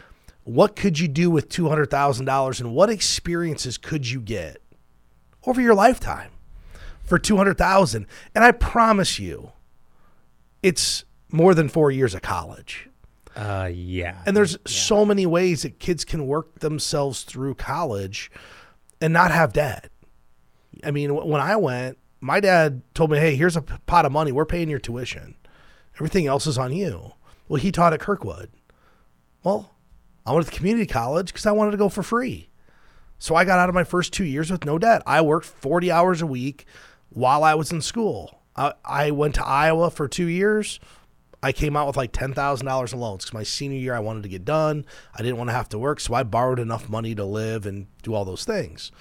what 0.45 0.77
could 0.77 0.97
you 0.97 1.09
do 1.09 1.29
with 1.29 1.49
$200,000 1.49 2.59
and 2.61 2.73
what 2.73 2.89
experiences 2.89 3.77
could 3.77 4.09
you 4.09 4.21
get 4.21 4.61
over 5.45 5.59
your 5.59 5.75
lifetime 5.75 6.31
for 7.03 7.19
200,000? 7.19 8.07
And 8.33 8.43
I 8.43 8.53
promise 8.53 9.19
you 9.19 9.51
it's 10.63 11.03
more 11.29 11.53
than 11.53 11.67
4 11.67 11.91
years 11.91 12.15
of 12.15 12.21
college. 12.21 12.86
Uh, 13.37 13.69
yeah. 13.71 14.23
And 14.25 14.35
there's 14.35 14.53
yeah. 14.53 14.57
so 14.65 15.05
many 15.05 15.27
ways 15.27 15.61
that 15.61 15.77
kids 15.79 16.03
can 16.03 16.25
work 16.25 16.59
themselves 16.59 17.21
through 17.23 17.53
college 17.53 18.31
and 18.99 19.13
not 19.13 19.31
have 19.31 19.53
debt. 19.53 19.91
I 20.83 20.89
mean, 20.89 21.13
when 21.13 21.39
I 21.39 21.55
went, 21.55 21.99
my 22.19 22.39
dad 22.39 22.81
told 22.95 23.11
me, 23.11 23.19
"Hey, 23.19 23.35
here's 23.35 23.55
a 23.55 23.61
pot 23.61 24.05
of 24.05 24.11
money. 24.11 24.31
We're 24.31 24.45
paying 24.45 24.69
your 24.69 24.79
tuition. 24.79 25.35
Everything 25.95 26.25
else 26.25 26.47
is 26.47 26.57
on 26.57 26.73
you." 26.73 27.13
Well, 27.47 27.61
he 27.61 27.71
taught 27.71 27.93
at 27.93 27.99
Kirkwood. 27.99 28.49
Well, 29.43 29.75
I 30.25 30.33
went 30.33 30.47
to 30.47 30.51
community 30.51 30.87
college 30.87 31.27
because 31.27 31.45
I 31.45 31.51
wanted 31.51 31.71
to 31.71 31.77
go 31.77 31.89
for 31.89 32.03
free. 32.03 32.49
So 33.19 33.35
I 33.35 33.45
got 33.45 33.59
out 33.59 33.69
of 33.69 33.75
my 33.75 33.83
first 33.83 34.13
two 34.13 34.25
years 34.25 34.51
with 34.51 34.65
no 34.65 34.77
debt. 34.77 35.01
I 35.05 35.21
worked 35.21 35.45
40 35.45 35.91
hours 35.91 36.21
a 36.21 36.27
week 36.27 36.65
while 37.09 37.43
I 37.43 37.55
was 37.55 37.71
in 37.71 37.81
school. 37.81 38.41
I, 38.55 38.73
I 38.83 39.11
went 39.11 39.35
to 39.35 39.45
Iowa 39.45 39.89
for 39.89 40.07
two 40.07 40.27
years 40.27 40.79
I 41.47 41.53
came 41.53 41.77
out 41.77 41.87
with 41.87 41.95
like 41.95 42.11
ten 42.11 42.33
thousand 42.33 42.67
dollars 42.67 42.91
in 42.91 42.99
loans 42.99 43.23
because 43.23 43.33
my 43.33 43.43
senior 43.43 43.79
year 43.79 43.95
I 43.95 44.01
wanted 44.01 44.23
to 44.23 44.29
get 44.29 44.43
done. 44.43 44.85
I 45.15 45.21
didn't 45.21 45.37
want 45.37 45.49
to 45.49 45.53
have 45.53 45.69
to 45.69 45.79
work, 45.79 46.01
so 46.01 46.13
I 46.13 46.23
borrowed 46.23 46.59
enough 46.59 46.89
money 46.89 47.15
to 47.15 47.23
live 47.23 47.65
and 47.65 47.87
do 48.03 48.13
all 48.13 48.25
those 48.25 48.43
things. 48.43 48.91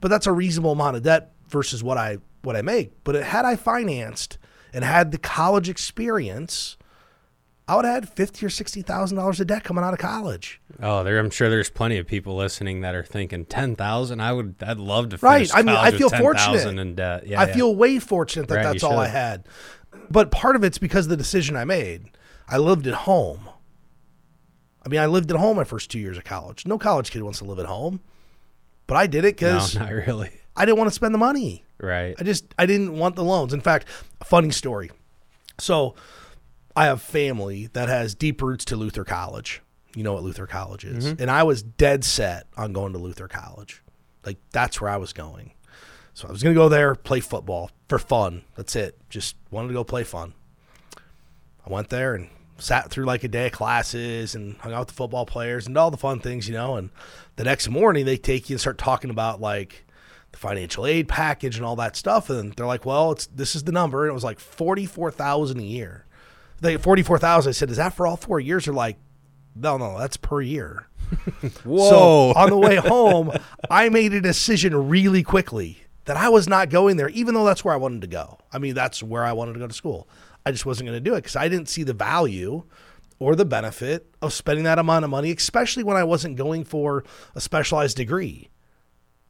But 0.00 0.06
that's 0.08 0.28
a 0.28 0.32
reasonable 0.32 0.70
amount 0.70 0.94
of 0.94 1.02
debt 1.02 1.32
versus 1.48 1.82
what 1.82 1.98
I 1.98 2.18
what 2.42 2.54
I 2.54 2.62
make. 2.62 2.92
But 3.02 3.16
it, 3.16 3.24
had 3.24 3.44
I 3.44 3.56
financed 3.56 4.38
and 4.72 4.84
had 4.84 5.10
the 5.10 5.18
college 5.18 5.68
experience, 5.68 6.76
I 7.66 7.74
would 7.74 7.84
have 7.84 7.94
had 7.94 8.08
fifty 8.08 8.46
or 8.46 8.50
sixty 8.50 8.82
thousand 8.82 9.16
dollars 9.16 9.40
of 9.40 9.48
debt 9.48 9.64
coming 9.64 9.82
out 9.82 9.92
of 9.92 9.98
college. 9.98 10.60
Oh, 10.80 11.02
there! 11.02 11.18
I'm 11.18 11.30
sure 11.30 11.50
there's 11.50 11.70
plenty 11.70 11.98
of 11.98 12.06
people 12.06 12.36
listening 12.36 12.82
that 12.82 12.94
are 12.94 13.02
thinking 13.02 13.46
ten 13.46 13.74
thousand. 13.74 14.20
I 14.20 14.32
would, 14.32 14.54
I'd 14.64 14.78
love 14.78 15.08
to. 15.08 15.16
Right. 15.16 15.50
I 15.52 15.62
mean, 15.62 15.74
I 15.74 15.90
feel 15.90 16.10
fortunate. 16.10 16.78
In 16.78 16.94
debt. 16.94 17.26
Yeah, 17.26 17.40
I 17.40 17.48
yeah. 17.48 17.54
feel 17.54 17.74
way 17.74 17.98
fortunate 17.98 18.46
that 18.46 18.54
right, 18.54 18.62
that's 18.62 18.84
all 18.84 19.00
I 19.00 19.08
had. 19.08 19.48
But 20.10 20.30
part 20.30 20.56
of 20.56 20.64
it's 20.64 20.78
because 20.78 21.06
of 21.06 21.10
the 21.10 21.16
decision 21.16 21.56
I 21.56 21.64
made. 21.64 22.10
I 22.48 22.58
lived 22.58 22.86
at 22.86 22.94
home. 22.94 23.48
I 24.84 24.88
mean, 24.88 25.00
I 25.00 25.06
lived 25.06 25.30
at 25.32 25.36
home 25.36 25.56
my 25.56 25.64
first 25.64 25.90
two 25.90 25.98
years 25.98 26.16
of 26.16 26.24
college. 26.24 26.64
No 26.64 26.78
college 26.78 27.10
kid 27.10 27.22
wants 27.22 27.40
to 27.40 27.44
live 27.44 27.58
at 27.58 27.66
home, 27.66 28.00
but 28.86 28.96
I 28.96 29.08
did 29.08 29.24
it 29.24 29.36
because 29.36 29.74
no, 29.74 29.82
not 29.82 29.92
really. 29.92 30.30
I 30.56 30.64
didn't 30.64 30.78
want 30.78 30.88
to 30.88 30.94
spend 30.94 31.12
the 31.12 31.18
money. 31.18 31.64
Right. 31.80 32.14
I 32.18 32.22
just 32.22 32.54
I 32.58 32.66
didn't 32.66 32.96
want 32.96 33.16
the 33.16 33.24
loans. 33.24 33.52
In 33.52 33.60
fact, 33.60 33.88
a 34.20 34.24
funny 34.24 34.50
story. 34.50 34.90
So, 35.58 35.96
I 36.76 36.84
have 36.84 37.02
family 37.02 37.68
that 37.72 37.88
has 37.88 38.14
deep 38.14 38.42
roots 38.42 38.64
to 38.66 38.76
Luther 38.76 39.04
College. 39.04 39.62
You 39.94 40.02
know 40.02 40.12
what 40.12 40.22
Luther 40.22 40.46
College 40.46 40.84
is, 40.84 41.06
mm-hmm. 41.06 41.22
and 41.22 41.30
I 41.30 41.42
was 41.42 41.62
dead 41.62 42.04
set 42.04 42.46
on 42.56 42.72
going 42.72 42.92
to 42.92 42.98
Luther 42.98 43.28
College. 43.28 43.82
Like 44.24 44.36
that's 44.52 44.80
where 44.80 44.90
I 44.90 44.98
was 44.98 45.12
going. 45.12 45.52
So 46.16 46.26
I 46.26 46.32
was 46.32 46.42
going 46.42 46.54
to 46.54 46.58
go 46.58 46.70
there, 46.70 46.94
play 46.94 47.20
football 47.20 47.70
for 47.88 47.98
fun. 47.98 48.42
That's 48.54 48.74
it. 48.74 48.98
Just 49.10 49.36
wanted 49.50 49.68
to 49.68 49.74
go 49.74 49.84
play 49.84 50.02
fun. 50.02 50.32
I 51.66 51.70
went 51.70 51.90
there 51.90 52.14
and 52.14 52.30
sat 52.56 52.88
through 52.88 53.04
like 53.04 53.22
a 53.22 53.28
day 53.28 53.48
of 53.48 53.52
classes 53.52 54.34
and 54.34 54.56
hung 54.56 54.72
out 54.72 54.78
with 54.78 54.88
the 54.88 54.94
football 54.94 55.26
players 55.26 55.66
and 55.66 55.76
all 55.76 55.90
the 55.90 55.98
fun 55.98 56.20
things, 56.20 56.48
you 56.48 56.54
know. 56.54 56.76
And 56.76 56.88
the 57.36 57.44
next 57.44 57.68
morning 57.68 58.06
they 58.06 58.16
take 58.16 58.48
you 58.48 58.54
and 58.54 58.60
start 58.62 58.78
talking 58.78 59.10
about 59.10 59.42
like 59.42 59.84
the 60.32 60.38
financial 60.38 60.86
aid 60.86 61.06
package 61.06 61.58
and 61.58 61.66
all 61.66 61.76
that 61.76 61.96
stuff. 61.96 62.30
And 62.30 62.54
they're 62.54 62.64
like, 62.64 62.86
"Well, 62.86 63.12
it's 63.12 63.26
this 63.26 63.54
is 63.54 63.64
the 63.64 63.72
number." 63.72 64.04
And 64.04 64.10
it 64.10 64.14
was 64.14 64.24
like 64.24 64.40
forty 64.40 64.86
four 64.86 65.10
thousand 65.10 65.60
a 65.60 65.64
year. 65.64 66.06
They 66.62 66.78
forty 66.78 67.02
four 67.02 67.18
thousand. 67.18 67.50
I 67.50 67.52
said, 67.52 67.68
"Is 67.68 67.76
that 67.76 67.92
for 67.92 68.06
all 68.06 68.16
four 68.16 68.40
years?" 68.40 68.64
They're 68.64 68.72
like, 68.72 68.96
"No, 69.54 69.76
no, 69.76 69.98
that's 69.98 70.16
per 70.16 70.40
year." 70.40 70.88
Whoa. 71.62 71.90
So 71.90 72.00
on 72.40 72.48
the 72.48 72.56
way 72.56 72.76
home, 72.76 73.32
I 73.68 73.90
made 73.90 74.14
a 74.14 74.22
decision 74.22 74.88
really 74.88 75.22
quickly 75.22 75.82
that 76.06 76.16
I 76.16 76.28
was 76.28 76.48
not 76.48 76.70
going 76.70 76.96
there, 76.96 77.10
even 77.10 77.34
though 77.34 77.44
that's 77.44 77.64
where 77.64 77.74
I 77.74 77.78
wanted 77.78 78.00
to 78.00 78.06
go. 78.06 78.38
I 78.52 78.58
mean, 78.58 78.74
that's 78.74 79.02
where 79.02 79.24
I 79.24 79.32
wanted 79.32 79.52
to 79.54 79.58
go 79.58 79.66
to 79.66 79.74
school. 79.74 80.08
I 80.44 80.52
just 80.52 80.64
wasn't 80.64 80.88
going 80.88 80.96
to 80.96 81.10
do 81.10 81.14
it 81.14 81.18
because 81.18 81.36
I 81.36 81.48
didn't 81.48 81.68
see 81.68 81.82
the 81.82 81.92
value 81.92 82.64
or 83.18 83.34
the 83.34 83.44
benefit 83.44 84.14
of 84.22 84.32
spending 84.32 84.64
that 84.64 84.78
amount 84.78 85.04
of 85.04 85.10
money, 85.10 85.32
especially 85.32 85.82
when 85.82 85.96
I 85.96 86.04
wasn't 86.04 86.36
going 86.36 86.64
for 86.64 87.04
a 87.34 87.40
specialized 87.40 87.96
degree. 87.96 88.50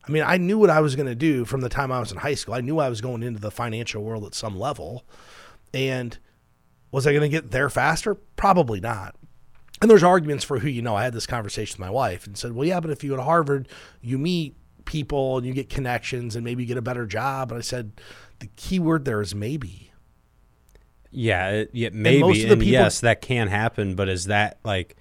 I 0.06 0.10
mean, 0.10 0.22
I 0.24 0.36
knew 0.36 0.58
what 0.58 0.70
I 0.70 0.80
was 0.80 0.94
going 0.94 1.06
to 1.06 1.14
do 1.14 1.44
from 1.44 1.62
the 1.62 1.68
time 1.68 1.90
I 1.90 1.98
was 1.98 2.12
in 2.12 2.18
high 2.18 2.34
school. 2.34 2.54
I 2.54 2.60
knew 2.60 2.78
I 2.78 2.88
was 2.88 3.00
going 3.00 3.22
into 3.22 3.40
the 3.40 3.50
financial 3.50 4.02
world 4.04 4.24
at 4.24 4.34
some 4.34 4.58
level. 4.58 5.04
And 5.74 6.18
was 6.92 7.06
I 7.06 7.12
going 7.12 7.22
to 7.22 7.28
get 7.28 7.50
there 7.50 7.70
faster? 7.70 8.14
Probably 8.14 8.80
not. 8.80 9.16
And 9.80 9.90
there's 9.90 10.02
arguments 10.02 10.44
for 10.44 10.60
who 10.60 10.68
you 10.68 10.80
know. 10.80 10.94
I 10.94 11.04
had 11.04 11.12
this 11.12 11.26
conversation 11.26 11.74
with 11.74 11.86
my 11.86 11.90
wife 11.90 12.26
and 12.26 12.36
said, 12.36 12.52
well, 12.52 12.66
yeah, 12.66 12.80
but 12.80 12.90
if 12.90 13.02
you 13.02 13.10
go 13.10 13.16
to 13.16 13.22
Harvard, 13.22 13.68
you 14.00 14.16
meet 14.16 14.56
people 14.86 15.36
and 15.36 15.46
you 15.46 15.52
get 15.52 15.68
connections 15.68 16.34
and 16.34 16.44
maybe 16.44 16.62
you 16.62 16.66
get 16.66 16.78
a 16.78 16.82
better 16.82 17.04
job. 17.06 17.52
And 17.52 17.58
I 17.58 17.60
said, 17.60 17.92
the 18.38 18.48
key 18.56 18.78
word 18.78 19.04
there 19.04 19.20
is 19.20 19.34
maybe. 19.34 19.90
Yeah, 21.10 21.50
it, 21.50 21.70
yeah, 21.72 21.90
maybe, 21.92 22.20
most 22.20 22.42
and, 22.42 22.52
of 22.52 22.58
the 22.58 22.64
people- 22.64 22.80
yes, 22.80 23.00
that 23.00 23.20
can 23.20 23.48
happen. 23.48 23.94
But 23.94 24.08
is 24.08 24.26
that 24.26 24.58
like 24.64 24.96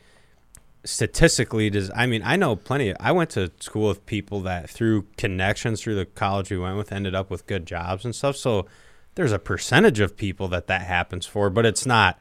statistically? 0.84 1.70
Does 1.70 1.92
I 1.96 2.06
mean, 2.06 2.22
I 2.24 2.36
know 2.36 2.56
plenty. 2.56 2.90
Of, 2.90 2.98
I 3.00 3.12
went 3.12 3.30
to 3.32 3.52
school 3.60 3.90
with 3.90 4.06
people 4.06 4.42
that 4.42 4.70
through 4.70 5.08
connections 5.18 5.82
through 5.82 5.96
the 5.96 6.06
college 6.06 6.52
we 6.52 6.58
went 6.58 6.78
with 6.78 6.92
ended 6.92 7.16
up 7.16 7.30
with 7.30 7.48
good 7.48 7.66
jobs 7.66 8.06
and 8.06 8.16
stuff. 8.16 8.38
So 8.38 8.66
there's 9.16 9.32
a 9.32 9.40
percentage 9.40 10.00
of 10.00 10.16
people 10.16 10.48
that 10.50 10.68
that 10.68 10.82
happens 10.82 11.26
for, 11.26 11.50
but 11.50 11.66
it's 11.66 11.86
not 11.86 12.20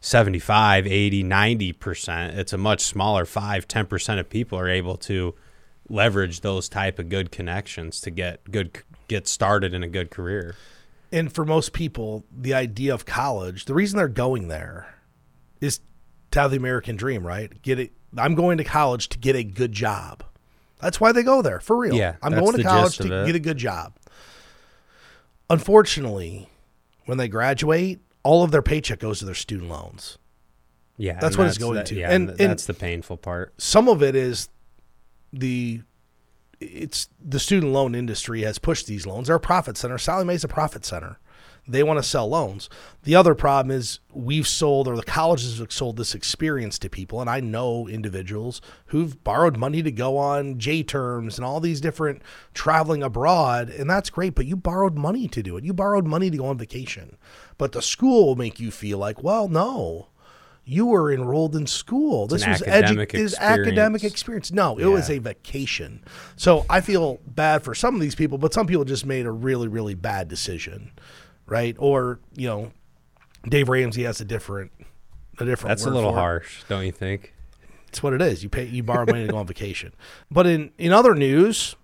75, 0.00 0.86
80, 0.86 1.22
90 1.22 1.72
percent. 1.72 2.38
It's 2.38 2.52
a 2.52 2.58
much 2.58 2.82
smaller 2.82 3.24
five, 3.24 3.66
10 3.66 3.86
percent 3.86 4.20
of 4.20 4.28
people 4.28 4.58
are 4.58 4.68
able 4.68 4.96
to 4.98 5.34
leverage 5.90 6.40
those 6.40 6.68
type 6.68 6.98
of 6.98 7.08
good 7.08 7.30
connections 7.30 8.00
to 8.00 8.10
get 8.10 8.50
good 8.50 8.82
get 9.08 9.26
started 9.28 9.74
in 9.74 9.82
a 9.82 9.88
good 9.88 10.10
career. 10.10 10.54
And 11.12 11.32
for 11.32 11.44
most 11.44 11.72
people, 11.72 12.24
the 12.34 12.54
idea 12.54 12.94
of 12.94 13.04
college, 13.04 13.64
the 13.64 13.74
reason 13.74 13.96
they're 13.98 14.06
going 14.08 14.46
there 14.48 14.94
is 15.60 15.80
to 16.30 16.40
have 16.40 16.52
the 16.52 16.56
American 16.56 16.94
dream, 16.96 17.26
right? 17.26 17.60
Get 17.62 17.80
it. 17.80 17.92
I'm 18.16 18.36
going 18.36 18.58
to 18.58 18.64
college 18.64 19.08
to 19.10 19.18
get 19.18 19.34
a 19.34 19.42
good 19.42 19.72
job. 19.72 20.22
That's 20.80 21.00
why 21.00 21.12
they 21.12 21.22
go 21.24 21.42
there 21.42 21.60
for 21.60 21.76
real. 21.76 21.94
Yeah, 21.94 22.14
I'm 22.22 22.32
going 22.32 22.56
to 22.56 22.62
college 22.62 22.96
to 22.98 23.08
get 23.26 23.34
a 23.34 23.40
good 23.40 23.58
job. 23.58 23.94
Unfortunately, 25.48 26.48
when 27.06 27.18
they 27.18 27.28
graduate, 27.28 28.00
all 28.22 28.44
of 28.44 28.50
their 28.52 28.62
paycheck 28.62 29.00
goes 29.00 29.18
to 29.18 29.24
their 29.24 29.34
student 29.34 29.68
loans. 29.68 30.16
Yeah, 30.96 31.18
That's 31.18 31.36
what 31.36 31.46
it's 31.48 31.58
going 31.58 31.74
that- 31.76 31.86
to. 31.86 31.96
Yeah, 31.96 32.10
and, 32.12 32.28
and- 32.30 32.38
that's 32.38 32.66
the 32.66 32.74
painful 32.74 33.16
part. 33.16 33.54
some 33.58 33.88
of 33.88 34.02
it 34.02 34.14
is 34.14 34.48
the 35.32 35.82
it's 36.60 37.08
the 37.24 37.40
student 37.40 37.72
loan 37.72 37.94
industry 37.94 38.42
has 38.42 38.58
pushed 38.58 38.86
these 38.86 39.06
loans. 39.06 39.28
They're 39.28 39.36
a 39.36 39.40
profit 39.40 39.76
center. 39.76 39.98
Sallie 39.98 40.24
Mae's 40.24 40.44
a 40.44 40.48
profit 40.48 40.84
center. 40.84 41.18
They 41.66 41.82
want 41.82 41.98
to 41.98 42.02
sell 42.02 42.28
loans. 42.28 42.68
The 43.04 43.14
other 43.14 43.34
problem 43.34 43.76
is 43.76 44.00
we've 44.12 44.48
sold 44.48 44.88
or 44.88 44.96
the 44.96 45.02
colleges 45.02 45.58
have 45.58 45.72
sold 45.72 45.96
this 45.96 46.14
experience 46.14 46.78
to 46.80 46.90
people, 46.90 47.20
and 47.20 47.30
I 47.30 47.40
know 47.40 47.86
individuals 47.86 48.60
who've 48.86 49.22
borrowed 49.22 49.56
money 49.56 49.82
to 49.82 49.92
go 49.92 50.16
on 50.16 50.58
J 50.58 50.82
terms 50.82 51.38
and 51.38 51.44
all 51.44 51.60
these 51.60 51.80
different 51.80 52.22
traveling 52.54 53.02
abroad, 53.02 53.70
and 53.70 53.88
that's 53.88 54.10
great. 54.10 54.34
But 54.34 54.46
you 54.46 54.56
borrowed 54.56 54.96
money 54.96 55.28
to 55.28 55.42
do 55.42 55.56
it. 55.56 55.64
You 55.64 55.72
borrowed 55.72 56.06
money 56.06 56.30
to 56.30 56.36
go 56.36 56.46
on 56.46 56.58
vacation. 56.58 57.16
But 57.56 57.72
the 57.72 57.82
school 57.82 58.26
will 58.26 58.36
make 58.36 58.58
you 58.58 58.70
feel 58.70 58.98
like, 58.98 59.22
well, 59.22 59.48
no, 59.48 60.08
you 60.70 60.86
were 60.86 61.12
enrolled 61.12 61.56
in 61.56 61.66
school. 61.66 62.28
This 62.28 62.44
an 62.44 62.52
was 62.52 62.62
academic 62.62 63.12
is 63.12 63.34
academic 63.34 64.04
experience. 64.04 64.52
No, 64.52 64.78
it 64.78 64.84
was 64.86 65.10
a 65.10 65.18
vacation. 65.18 66.04
So 66.36 66.64
I 66.70 66.80
feel 66.80 67.18
bad 67.26 67.64
for 67.64 67.74
some 67.74 67.96
of 67.96 68.00
these 68.00 68.14
people, 68.14 68.38
but 68.38 68.54
some 68.54 68.68
people 68.68 68.84
just 68.84 69.04
made 69.04 69.26
a 69.26 69.32
really, 69.32 69.66
really 69.66 69.94
bad 69.94 70.28
decision, 70.28 70.92
right? 71.46 71.74
Or 71.80 72.20
you 72.36 72.46
know, 72.46 72.70
Dave 73.48 73.68
Ramsey 73.68 74.04
has 74.04 74.20
a 74.20 74.24
different, 74.24 74.70
a 75.40 75.44
different. 75.44 75.70
That's 75.70 75.86
a 75.86 75.90
little 75.90 76.12
for 76.12 76.18
it. 76.18 76.20
harsh, 76.20 76.62
don't 76.68 76.86
you 76.86 76.92
think? 76.92 77.34
It's 77.88 78.00
what 78.00 78.12
it 78.12 78.22
is. 78.22 78.44
You 78.44 78.48
pay, 78.48 78.66
you 78.66 78.84
borrow 78.84 79.04
money 79.06 79.26
to 79.26 79.32
go 79.32 79.38
on 79.38 79.48
vacation. 79.48 79.92
But 80.30 80.46
in 80.46 80.70
in 80.78 80.92
other 80.92 81.16
news, 81.16 81.74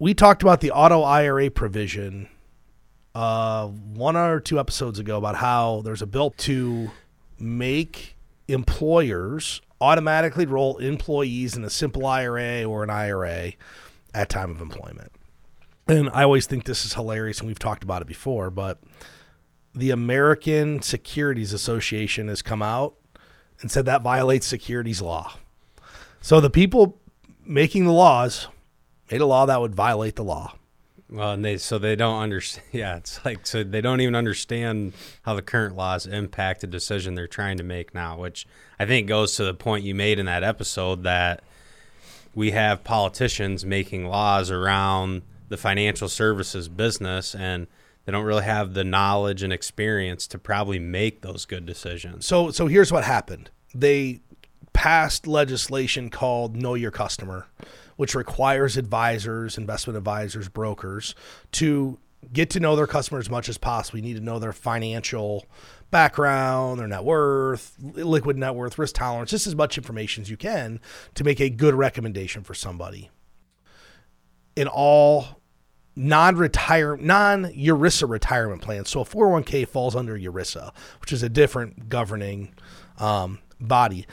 we 0.00 0.14
talked 0.14 0.42
about 0.42 0.62
the 0.62 0.72
auto 0.72 1.02
IRA 1.02 1.48
provision 1.48 2.28
uh, 3.14 3.68
one 3.68 4.16
or 4.16 4.40
two 4.40 4.58
episodes 4.58 4.98
ago 4.98 5.16
about 5.16 5.36
how 5.36 5.82
there's 5.84 6.02
a 6.02 6.06
bill 6.06 6.30
to 6.38 6.90
make 7.40 8.16
employers 8.48 9.60
automatically 9.80 10.46
roll 10.46 10.78
employees 10.78 11.56
in 11.56 11.64
a 11.64 11.70
simple 11.70 12.06
IRA 12.06 12.64
or 12.64 12.82
an 12.82 12.90
IRA 12.90 13.52
at 14.14 14.28
time 14.28 14.50
of 14.50 14.60
employment. 14.60 15.12
And 15.86 16.10
I 16.10 16.24
always 16.24 16.46
think 16.46 16.64
this 16.64 16.84
is 16.84 16.94
hilarious, 16.94 17.38
and 17.38 17.46
we've 17.46 17.58
talked 17.58 17.82
about 17.82 18.02
it 18.02 18.08
before, 18.08 18.50
but 18.50 18.80
the 19.74 19.90
American 19.90 20.82
Securities 20.82 21.52
Association 21.52 22.28
has 22.28 22.42
come 22.42 22.62
out 22.62 22.96
and 23.60 23.70
said 23.70 23.86
that 23.86 24.02
violates 24.02 24.46
securities 24.46 25.00
law. 25.00 25.34
So 26.20 26.40
the 26.40 26.50
people 26.50 26.98
making 27.44 27.84
the 27.84 27.92
laws 27.92 28.48
made 29.10 29.20
a 29.20 29.26
law 29.26 29.46
that 29.46 29.60
would 29.60 29.74
violate 29.74 30.16
the 30.16 30.24
law. 30.24 30.54
Well, 31.10 31.32
and 31.32 31.44
they 31.44 31.56
so 31.56 31.78
they 31.78 31.96
don't 31.96 32.20
understand. 32.20 32.66
Yeah, 32.72 32.96
it's 32.96 33.24
like 33.24 33.46
so 33.46 33.64
they 33.64 33.80
don't 33.80 34.00
even 34.00 34.14
understand 34.14 34.92
how 35.22 35.34
the 35.34 35.42
current 35.42 35.74
laws 35.74 36.06
impact 36.06 36.60
the 36.60 36.66
decision 36.66 37.14
they're 37.14 37.26
trying 37.26 37.56
to 37.58 37.62
make 37.62 37.94
now, 37.94 38.18
which 38.18 38.46
I 38.78 38.86
think 38.86 39.08
goes 39.08 39.36
to 39.36 39.44
the 39.44 39.54
point 39.54 39.84
you 39.84 39.94
made 39.94 40.18
in 40.18 40.26
that 40.26 40.44
episode 40.44 41.02
that 41.04 41.42
we 42.34 42.50
have 42.50 42.84
politicians 42.84 43.64
making 43.64 44.06
laws 44.06 44.50
around 44.50 45.22
the 45.48 45.56
financial 45.56 46.08
services 46.08 46.68
business 46.68 47.34
and 47.34 47.66
they 48.04 48.12
don't 48.12 48.24
really 48.24 48.44
have 48.44 48.74
the 48.74 48.84
knowledge 48.84 49.42
and 49.42 49.52
experience 49.52 50.26
to 50.26 50.38
probably 50.38 50.78
make 50.78 51.22
those 51.22 51.46
good 51.46 51.64
decisions. 51.66 52.26
So 52.26 52.50
so 52.50 52.66
here's 52.66 52.92
what 52.92 53.04
happened. 53.04 53.50
They 53.74 54.20
passed 54.72 55.26
legislation 55.26 56.10
called 56.10 56.54
Know 56.54 56.74
Your 56.74 56.90
Customer, 56.90 57.46
which 57.98 58.14
requires 58.14 58.76
advisors, 58.76 59.58
investment 59.58 59.96
advisors, 59.96 60.48
brokers 60.48 61.16
to 61.50 61.98
get 62.32 62.48
to 62.50 62.60
know 62.60 62.76
their 62.76 62.86
customer 62.86 63.18
as 63.18 63.28
much 63.28 63.48
as 63.48 63.58
possible. 63.58 63.98
You 63.98 64.04
need 64.04 64.16
to 64.16 64.22
know 64.22 64.38
their 64.38 64.52
financial 64.52 65.44
background, 65.90 66.78
their 66.78 66.86
net 66.86 67.02
worth, 67.02 67.74
liquid 67.80 68.36
net 68.36 68.54
worth, 68.54 68.78
risk 68.78 68.94
tolerance, 68.94 69.30
just 69.30 69.48
as 69.48 69.56
much 69.56 69.76
information 69.76 70.22
as 70.22 70.30
you 70.30 70.36
can 70.36 70.78
to 71.16 71.24
make 71.24 71.40
a 71.40 71.50
good 71.50 71.74
recommendation 71.74 72.44
for 72.44 72.54
somebody. 72.54 73.10
In 74.54 74.68
all 74.68 75.40
non-retire 75.96 76.96
non-ERISA 76.98 78.08
retirement 78.08 78.62
plans. 78.62 78.90
So 78.90 79.00
a 79.00 79.04
401k 79.04 79.66
falls 79.66 79.96
under 79.96 80.16
ERISA, 80.16 80.72
which 81.00 81.12
is 81.12 81.24
a 81.24 81.28
different 81.28 81.88
governing 81.88 82.54
um, 82.98 83.40
body. 83.60 84.06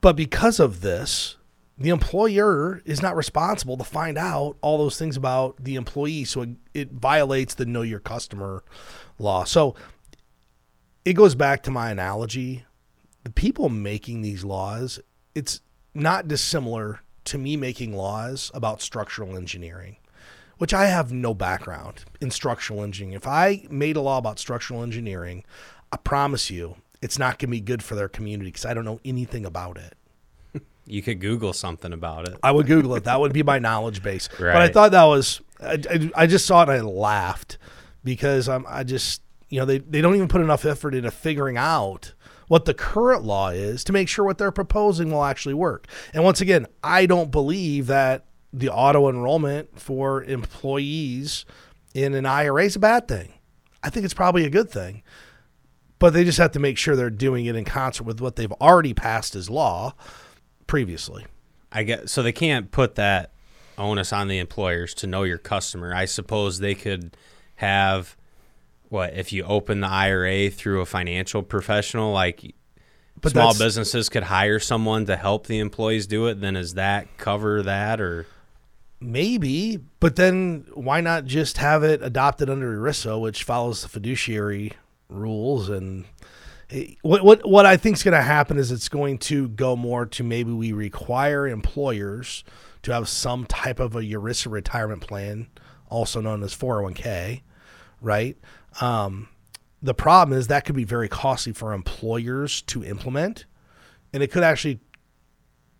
But 0.00 0.16
because 0.16 0.58
of 0.58 0.80
this, 0.80 1.36
the 1.76 1.90
employer 1.90 2.82
is 2.84 3.02
not 3.02 3.16
responsible 3.16 3.76
to 3.76 3.84
find 3.84 4.16
out 4.16 4.56
all 4.60 4.78
those 4.78 4.98
things 4.98 5.16
about 5.16 5.56
the 5.62 5.74
employee. 5.74 6.24
So 6.24 6.42
it, 6.42 6.50
it 6.72 6.92
violates 6.92 7.54
the 7.54 7.66
know 7.66 7.82
your 7.82 8.00
customer 8.00 8.62
law. 9.18 9.44
So 9.44 9.74
it 11.04 11.14
goes 11.14 11.34
back 11.34 11.62
to 11.64 11.70
my 11.70 11.90
analogy. 11.90 12.64
The 13.24 13.30
people 13.30 13.68
making 13.68 14.22
these 14.22 14.44
laws, 14.44 15.00
it's 15.34 15.60
not 15.94 16.28
dissimilar 16.28 17.00
to 17.24 17.38
me 17.38 17.56
making 17.56 17.96
laws 17.96 18.50
about 18.54 18.82
structural 18.82 19.36
engineering, 19.36 19.96
which 20.58 20.74
I 20.74 20.86
have 20.86 21.12
no 21.12 21.34
background 21.34 22.04
in 22.20 22.30
structural 22.30 22.82
engineering. 22.82 23.16
If 23.16 23.26
I 23.26 23.66
made 23.70 23.96
a 23.96 24.00
law 24.00 24.18
about 24.18 24.38
structural 24.38 24.82
engineering, 24.82 25.44
I 25.90 25.96
promise 25.96 26.50
you, 26.50 26.76
it's 27.02 27.18
not 27.18 27.38
going 27.38 27.48
to 27.48 27.56
be 27.56 27.60
good 27.60 27.82
for 27.82 27.94
their 27.94 28.08
community 28.08 28.50
because 28.50 28.64
I 28.64 28.74
don't 28.74 28.84
know 28.84 29.00
anything 29.04 29.44
about 29.44 29.76
it. 29.76 29.94
You 30.86 31.02
could 31.02 31.20
Google 31.20 31.52
something 31.52 31.92
about 31.92 32.28
it. 32.28 32.36
I 32.42 32.52
would 32.52 32.66
Google 32.66 32.94
it. 32.96 33.04
That 33.04 33.20
would 33.20 33.32
be 33.32 33.42
my 33.42 33.58
knowledge 33.58 34.02
base. 34.02 34.28
But 34.52 34.62
I 34.62 34.68
thought 34.68 34.90
that 34.92 35.04
was, 35.04 35.40
I, 35.60 35.78
I, 35.90 36.10
I 36.14 36.26
just 36.26 36.46
saw 36.46 36.62
it 36.62 36.68
and 36.68 36.78
I 36.78 36.80
laughed 36.80 37.58
because 38.02 38.48
I'm, 38.48 38.66
I 38.68 38.84
just, 38.84 39.22
you 39.48 39.58
know, 39.60 39.64
they, 39.64 39.78
they 39.78 40.00
don't 40.00 40.14
even 40.14 40.28
put 40.28 40.42
enough 40.42 40.64
effort 40.64 40.94
into 40.94 41.10
figuring 41.10 41.56
out 41.56 42.12
what 42.48 42.66
the 42.66 42.74
current 42.74 43.24
law 43.24 43.48
is 43.48 43.84
to 43.84 43.92
make 43.92 44.08
sure 44.08 44.24
what 44.24 44.36
they're 44.36 44.52
proposing 44.52 45.10
will 45.10 45.24
actually 45.24 45.54
work. 45.54 45.86
And 46.12 46.22
once 46.22 46.40
again, 46.40 46.66
I 46.82 47.06
don't 47.06 47.30
believe 47.30 47.86
that 47.86 48.26
the 48.52 48.68
auto 48.70 49.08
enrollment 49.08 49.80
for 49.80 50.22
employees 50.22 51.44
in 51.94 52.14
an 52.14 52.26
IRA 52.26 52.64
is 52.64 52.76
a 52.76 52.80
bad 52.80 53.08
thing. 53.08 53.32
I 53.82 53.90
think 53.90 54.04
it's 54.04 54.14
probably 54.14 54.44
a 54.44 54.50
good 54.50 54.70
thing. 54.70 55.02
But 55.98 56.12
they 56.12 56.24
just 56.24 56.38
have 56.38 56.52
to 56.52 56.58
make 56.58 56.76
sure 56.76 56.96
they're 56.96 57.08
doing 57.08 57.46
it 57.46 57.56
in 57.56 57.64
concert 57.64 58.04
with 58.04 58.20
what 58.20 58.36
they've 58.36 58.52
already 58.52 58.92
passed 58.92 59.34
as 59.34 59.48
law 59.48 59.94
previously. 60.66 61.26
I 61.72 61.82
get 61.82 62.08
so 62.08 62.22
they 62.22 62.32
can't 62.32 62.70
put 62.70 62.94
that 62.94 63.32
onus 63.76 64.12
on 64.12 64.28
the 64.28 64.38
employers 64.38 64.94
to 64.94 65.06
know 65.06 65.24
your 65.24 65.38
customer. 65.38 65.94
I 65.94 66.04
suppose 66.04 66.58
they 66.58 66.74
could 66.74 67.16
have 67.56 68.16
what 68.88 69.14
if 69.14 69.32
you 69.32 69.42
open 69.44 69.80
the 69.80 69.88
IRA 69.88 70.50
through 70.50 70.80
a 70.80 70.86
financial 70.86 71.42
professional 71.42 72.12
like 72.12 72.54
But 73.20 73.32
small 73.32 73.58
businesses 73.58 74.08
could 74.08 74.24
hire 74.24 74.60
someone 74.60 75.06
to 75.06 75.16
help 75.16 75.46
the 75.46 75.58
employees 75.58 76.06
do 76.06 76.26
it, 76.26 76.40
then 76.40 76.54
does 76.54 76.74
that 76.74 77.16
cover 77.16 77.62
that 77.62 78.00
or 78.00 78.26
Maybe, 79.00 79.78
but 80.00 80.16
then 80.16 80.66
why 80.72 81.02
not 81.02 81.26
just 81.26 81.58
have 81.58 81.82
it 81.82 82.02
adopted 82.02 82.48
under 82.48 82.74
ERISA, 82.78 83.20
which 83.20 83.42
follows 83.42 83.82
the 83.82 83.88
fiduciary 83.88 84.72
rules? 85.10 85.68
And 85.68 86.06
what 87.02 87.22
what 87.24 87.48
what 87.48 87.66
I 87.66 87.76
think 87.76 87.96
is 87.96 88.02
going 88.02 88.16
to 88.16 88.22
happen 88.22 88.58
is 88.58 88.70
it's 88.70 88.88
going 88.88 89.18
to 89.18 89.48
go 89.48 89.76
more 89.76 90.06
to 90.06 90.24
maybe 90.24 90.52
we 90.52 90.72
require 90.72 91.46
employers 91.46 92.44
to 92.82 92.92
have 92.92 93.08
some 93.08 93.46
type 93.46 93.80
of 93.80 93.96
a 93.96 94.00
ERISA 94.00 94.50
retirement 94.50 95.00
plan, 95.00 95.48
also 95.88 96.20
known 96.20 96.42
as 96.42 96.54
401k, 96.54 97.42
right? 98.00 98.36
Um, 98.80 99.28
the 99.82 99.94
problem 99.94 100.38
is 100.38 100.46
that 100.48 100.64
could 100.64 100.76
be 100.76 100.84
very 100.84 101.08
costly 101.08 101.52
for 101.52 101.72
employers 101.72 102.62
to 102.62 102.84
implement, 102.84 103.46
and 104.12 104.22
it 104.22 104.30
could 104.30 104.42
actually 104.42 104.80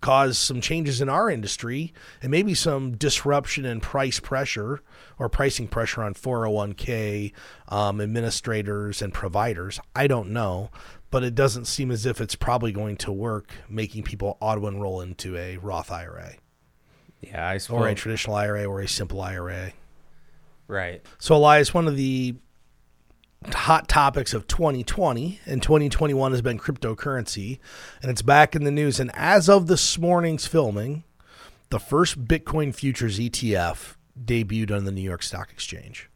cause 0.00 0.38
some 0.38 0.60
changes 0.60 1.00
in 1.00 1.08
our 1.08 1.30
industry 1.30 1.94
and 2.20 2.30
maybe 2.30 2.52
some 2.52 2.94
disruption 2.94 3.64
in 3.64 3.80
price 3.80 4.20
pressure 4.20 4.82
or 5.18 5.28
pricing 5.28 5.68
pressure 5.68 6.02
on 6.02 6.14
401k 6.14 7.32
um, 7.68 8.00
administrators 8.00 9.02
and 9.02 9.12
providers. 9.12 9.80
I 9.94 10.06
don't 10.06 10.30
know, 10.30 10.70
but 11.10 11.22
it 11.22 11.34
doesn't 11.34 11.66
seem 11.66 11.90
as 11.90 12.06
if 12.06 12.20
it's 12.20 12.34
probably 12.34 12.72
going 12.72 12.96
to 12.98 13.12
work 13.12 13.52
making 13.68 14.04
people 14.04 14.36
auto 14.40 14.66
enroll 14.66 15.00
into 15.00 15.36
a 15.36 15.56
Roth 15.58 15.90
IRA 15.90 16.34
yeah, 17.24 17.48
I 17.48 17.58
or 17.70 17.88
a 17.88 17.94
traditional 17.94 18.36
IRA 18.36 18.64
or 18.64 18.80
a 18.80 18.88
simple 18.88 19.20
IRA. 19.20 19.72
right. 20.68 21.02
So, 21.18 21.36
Elias, 21.36 21.72
one 21.72 21.88
of 21.88 21.96
the 21.96 22.36
hot 23.52 23.88
topics 23.88 24.32
of 24.32 24.46
2020 24.46 25.40
and 25.44 25.62
2021 25.62 26.32
has 26.32 26.42
been 26.42 26.58
cryptocurrency, 26.58 27.58
and 28.02 28.10
it's 28.10 28.22
back 28.22 28.54
in 28.54 28.64
the 28.64 28.70
news. 28.70 29.00
And 29.00 29.10
as 29.14 29.48
of 29.48 29.66
this 29.66 29.98
morning's 29.98 30.46
filming, 30.46 31.04
the 31.70 31.80
first 31.80 32.24
Bitcoin 32.24 32.74
futures 32.74 33.18
ETF 33.18 33.96
debuted 34.22 34.74
on 34.74 34.84
the 34.84 34.92
New 34.92 35.02
York 35.02 35.22
Stock 35.22 35.50
Exchange. 35.50 36.10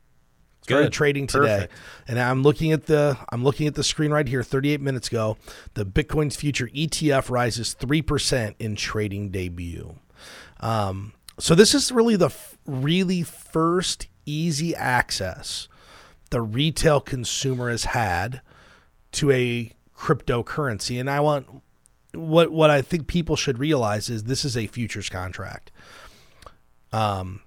Started 0.62 0.86
Good. 0.86 0.92
trading 0.92 1.26
today, 1.26 1.46
Perfect. 1.46 1.72
and 2.08 2.18
I'm 2.18 2.42
looking 2.42 2.72
at 2.72 2.86
the 2.86 3.16
I'm 3.32 3.42
looking 3.42 3.66
at 3.66 3.74
the 3.74 3.84
screen 3.84 4.10
right 4.10 4.28
here. 4.28 4.42
38 4.42 4.80
minutes 4.80 5.08
ago, 5.08 5.38
the 5.74 5.86
Bitcoin's 5.86 6.36
future 6.36 6.66
ETF 6.68 7.30
rises 7.30 7.72
three 7.72 8.02
percent 8.02 8.56
in 8.58 8.76
trading 8.76 9.30
debut. 9.30 9.94
Um, 10.60 11.14
so 11.38 11.54
this 11.54 11.74
is 11.74 11.90
really 11.90 12.16
the 12.16 12.26
f- 12.26 12.58
really 12.66 13.22
first 13.22 14.08
easy 14.26 14.74
access 14.74 15.68
the 16.30 16.40
retail 16.40 17.00
consumer 17.00 17.70
has 17.70 17.84
had 17.86 18.40
to 19.12 19.30
a 19.30 19.72
cryptocurrency, 19.96 21.00
and 21.00 21.08
I 21.08 21.20
want 21.20 21.46
what 22.12 22.50
what 22.50 22.70
I 22.70 22.82
think 22.82 23.06
people 23.06 23.36
should 23.36 23.58
realize 23.58 24.10
is 24.10 24.24
this 24.24 24.44
is 24.44 24.56
a 24.56 24.66
futures 24.66 25.08
contract. 25.08 25.70
Um, 26.92 27.40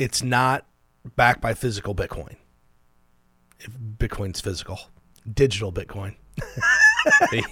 it's 0.00 0.22
not 0.22 0.66
backed 1.16 1.40
by 1.40 1.54
physical 1.54 1.94
Bitcoin. 1.94 2.36
If 3.58 3.70
Bitcoin's 3.98 4.40
physical, 4.40 4.78
digital 5.32 5.72
Bitcoin. 5.72 6.16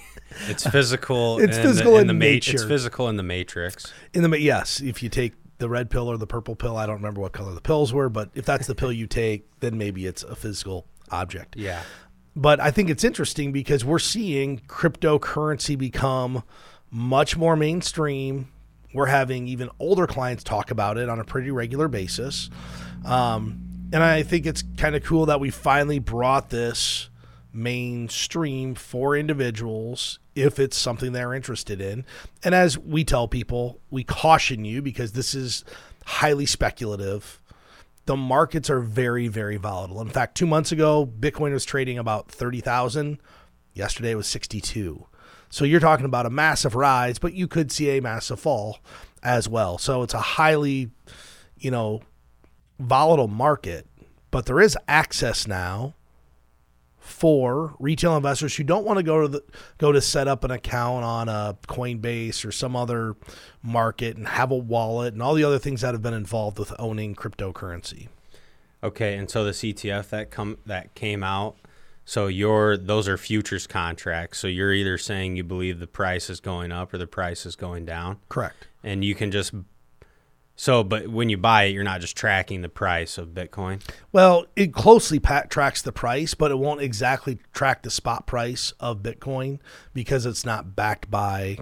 It's 0.47 0.67
physical. 0.67 1.39
It's 1.41 1.57
in 1.57 1.63
physical 1.63 1.95
the, 1.95 2.01
in 2.01 2.07
the 2.07 2.15
ma- 2.15 2.25
It's 2.27 2.65
physical 2.65 3.09
in 3.09 3.17
the 3.17 3.23
matrix. 3.23 3.93
In 4.13 4.29
the 4.29 4.39
yes, 4.39 4.81
if 4.81 5.03
you 5.03 5.09
take 5.09 5.33
the 5.59 5.69
red 5.69 5.91
pill 5.91 6.09
or 6.09 6.17
the 6.17 6.27
purple 6.27 6.55
pill, 6.55 6.77
I 6.77 6.87
don't 6.87 6.97
remember 6.97 7.21
what 7.21 7.33
color 7.33 7.55
the 7.55 7.61
pills 7.61 7.93
were, 7.93 8.09
but 8.09 8.31
if 8.35 8.45
that's 8.45 8.67
the 8.67 8.75
pill 8.75 8.93
you 8.93 9.07
take, 9.07 9.49
then 9.61 9.79
maybe 9.79 10.07
it's 10.07 10.23
a 10.23 10.37
physical 10.37 10.87
object. 11.11 11.57
Yeah. 11.57 11.83
But 12.37 12.61
I 12.61 12.71
think 12.71 12.91
it's 12.91 13.03
interesting 13.05 13.51
because 13.53 13.85
we're 13.85 13.99
seeing 13.99 14.61
cryptocurrency 14.69 15.77
become 15.77 16.45
much 16.91 17.37
more 17.37 17.57
mainstream. 17.57 18.49
We're 18.93 19.07
having 19.07 19.49
even 19.49 19.71
older 19.79 20.07
clients 20.07 20.43
talk 20.45 20.71
about 20.71 20.99
it 20.99 21.09
on 21.09 21.21
a 21.21 21.25
pretty 21.25 21.51
regular 21.51 21.89
basis. 21.89 22.51
Um, 23.05 23.61
and 23.93 24.03
I 24.03 24.23
think 24.23 24.47
it's 24.47 24.65
kind 24.77 24.97
of 24.97 25.05
cool 25.05 25.27
that 25.27 25.41
we 25.41 25.51
finally 25.51 25.99
brought 25.99 26.51
this 26.51 27.09
mainstream 27.53 28.75
for 28.75 29.17
individuals 29.17 30.19
if 30.35 30.59
it's 30.59 30.77
something 30.77 31.13
they're 31.13 31.35
interested 31.35 31.81
in. 31.81 32.05
And 32.45 32.55
as 32.55 32.79
we 32.79 33.05
tell 33.05 33.27
people, 33.29 33.81
we 33.91 34.05
caution 34.05 34.65
you 34.65 34.83
because 34.83 35.13
this 35.13 35.35
is 35.35 35.65
highly 36.05 36.47
speculative 36.47 37.41
the 38.07 38.17
markets 38.17 38.71
are 38.71 38.81
very 38.81 39.29
very 39.29 39.59
volatile 39.59 40.01
in 40.01 40.09
fact 40.09 40.35
two 40.35 40.47
months 40.47 40.73
ago 40.73 41.07
bitcoin 41.07 41.53
was 41.53 41.67
trading 41.67 41.99
about 41.99 42.31
30000 42.31 43.19
yesterday 43.75 44.15
was 44.15 44.27
62 44.27 45.07
so 45.51 45.65
you're 45.65 45.81
talking 45.81 46.07
about 46.07 46.27
a 46.27 46.31
massive 46.31 46.75
rise 46.75 47.19
but 47.19 47.35
you 47.35 47.47
could 47.47 47.71
see 47.71 47.91
a 47.91 48.03
massive 48.03 48.41
fall 48.41 48.79
as 49.23 49.49
well 49.49 49.79
so 49.79 50.03
it's 50.03 50.15
a 50.15 50.21
highly 50.21 50.91
you 51.59 51.71
know 51.71 52.01
volatile 52.79 53.29
market 53.29 53.87
but 54.31 54.47
there 54.47 54.61
is 54.61 54.77
access 54.87 55.47
now 55.47 55.95
for 57.09 57.75
retail 57.79 58.17
investors 58.17 58.55
who 58.55 58.63
don't 58.63 58.85
want 58.85 58.99
to 58.99 59.03
go 59.03 59.23
to 59.23 59.29
the 59.29 59.43
go 59.79 59.91
to 59.91 60.01
set 60.01 60.29
up 60.29 60.45
an 60.45 60.51
account 60.51 61.05
on 61.05 61.29
a 61.29 61.57
Coinbase 61.67 62.45
or 62.45 62.53
some 62.53 62.77
other 62.77 63.17
market 63.63 64.17
and 64.17 64.29
have 64.29 64.51
a 64.51 64.57
wallet 64.57 65.15
and 65.15 65.23
all 65.23 65.35
the 65.35 65.43
other 65.43 65.59
things 65.59 65.81
that 65.81 65.95
have 65.95 66.03
been 66.03 66.15
involved 66.15 66.59
with 66.59 66.73
owning 66.79 67.15
cryptocurrency. 67.15 68.09
Okay, 68.83 69.17
and 69.17 69.29
so 69.31 69.43
the 69.43 69.53
ETF 69.53 70.11
that 70.11 70.31
come 70.31 70.59
that 70.67 70.95
came 70.95 71.25
out. 71.25 71.57
So 72.09 72.27
your 72.27 72.79
those 72.79 73.07
are 73.07 73.19
futures 73.19 73.67
contracts. 73.67 74.39
So 74.39 74.47
you're 74.47 74.73
either 74.73 74.97
saying 74.97 75.37
you 75.37 75.45
believe 75.45 75.79
the 75.79 75.87
price 75.87 76.31
is 76.31 76.41
going 76.41 76.73
up 76.73 76.95
or 76.95 76.97
the 76.97 77.07
price 77.07 77.45
is 77.45 77.55
going 77.55 77.85
down, 77.85 78.17
Correct. 78.31 78.67
and 78.83 79.05
you 79.05 79.15
can 79.15 79.31
just. 79.31 79.53
So, 80.57 80.83
but 80.83 81.09
when 81.09 81.29
you 81.29 81.37
buy 81.37 81.65
it, 81.65 81.75
you're 81.75 81.85
not 81.85 82.01
just 82.01 82.17
tracking 82.17 82.63
the 82.63 82.71
price 82.71 83.19
of 83.19 83.29
Bitcoin. 83.29 83.83
Well, 84.11 84.47
it 84.57 84.73
closely 84.73 85.21
pat- 85.21 85.51
tracks 85.51 85.83
the 85.83 85.93
price, 85.93 86.33
but 86.33 86.51
it 86.51 86.59
won't 86.59 86.81
exactly 86.81 87.41
track 87.53 87.83
the 87.83 87.91
spot 87.91 88.27
price 88.27 88.73
of 88.81 89.03
Bitcoin 89.03 89.59
because 89.93 90.25
it's 90.25 90.47
not 90.47 90.75
backed 90.75 91.11
by 91.11 91.59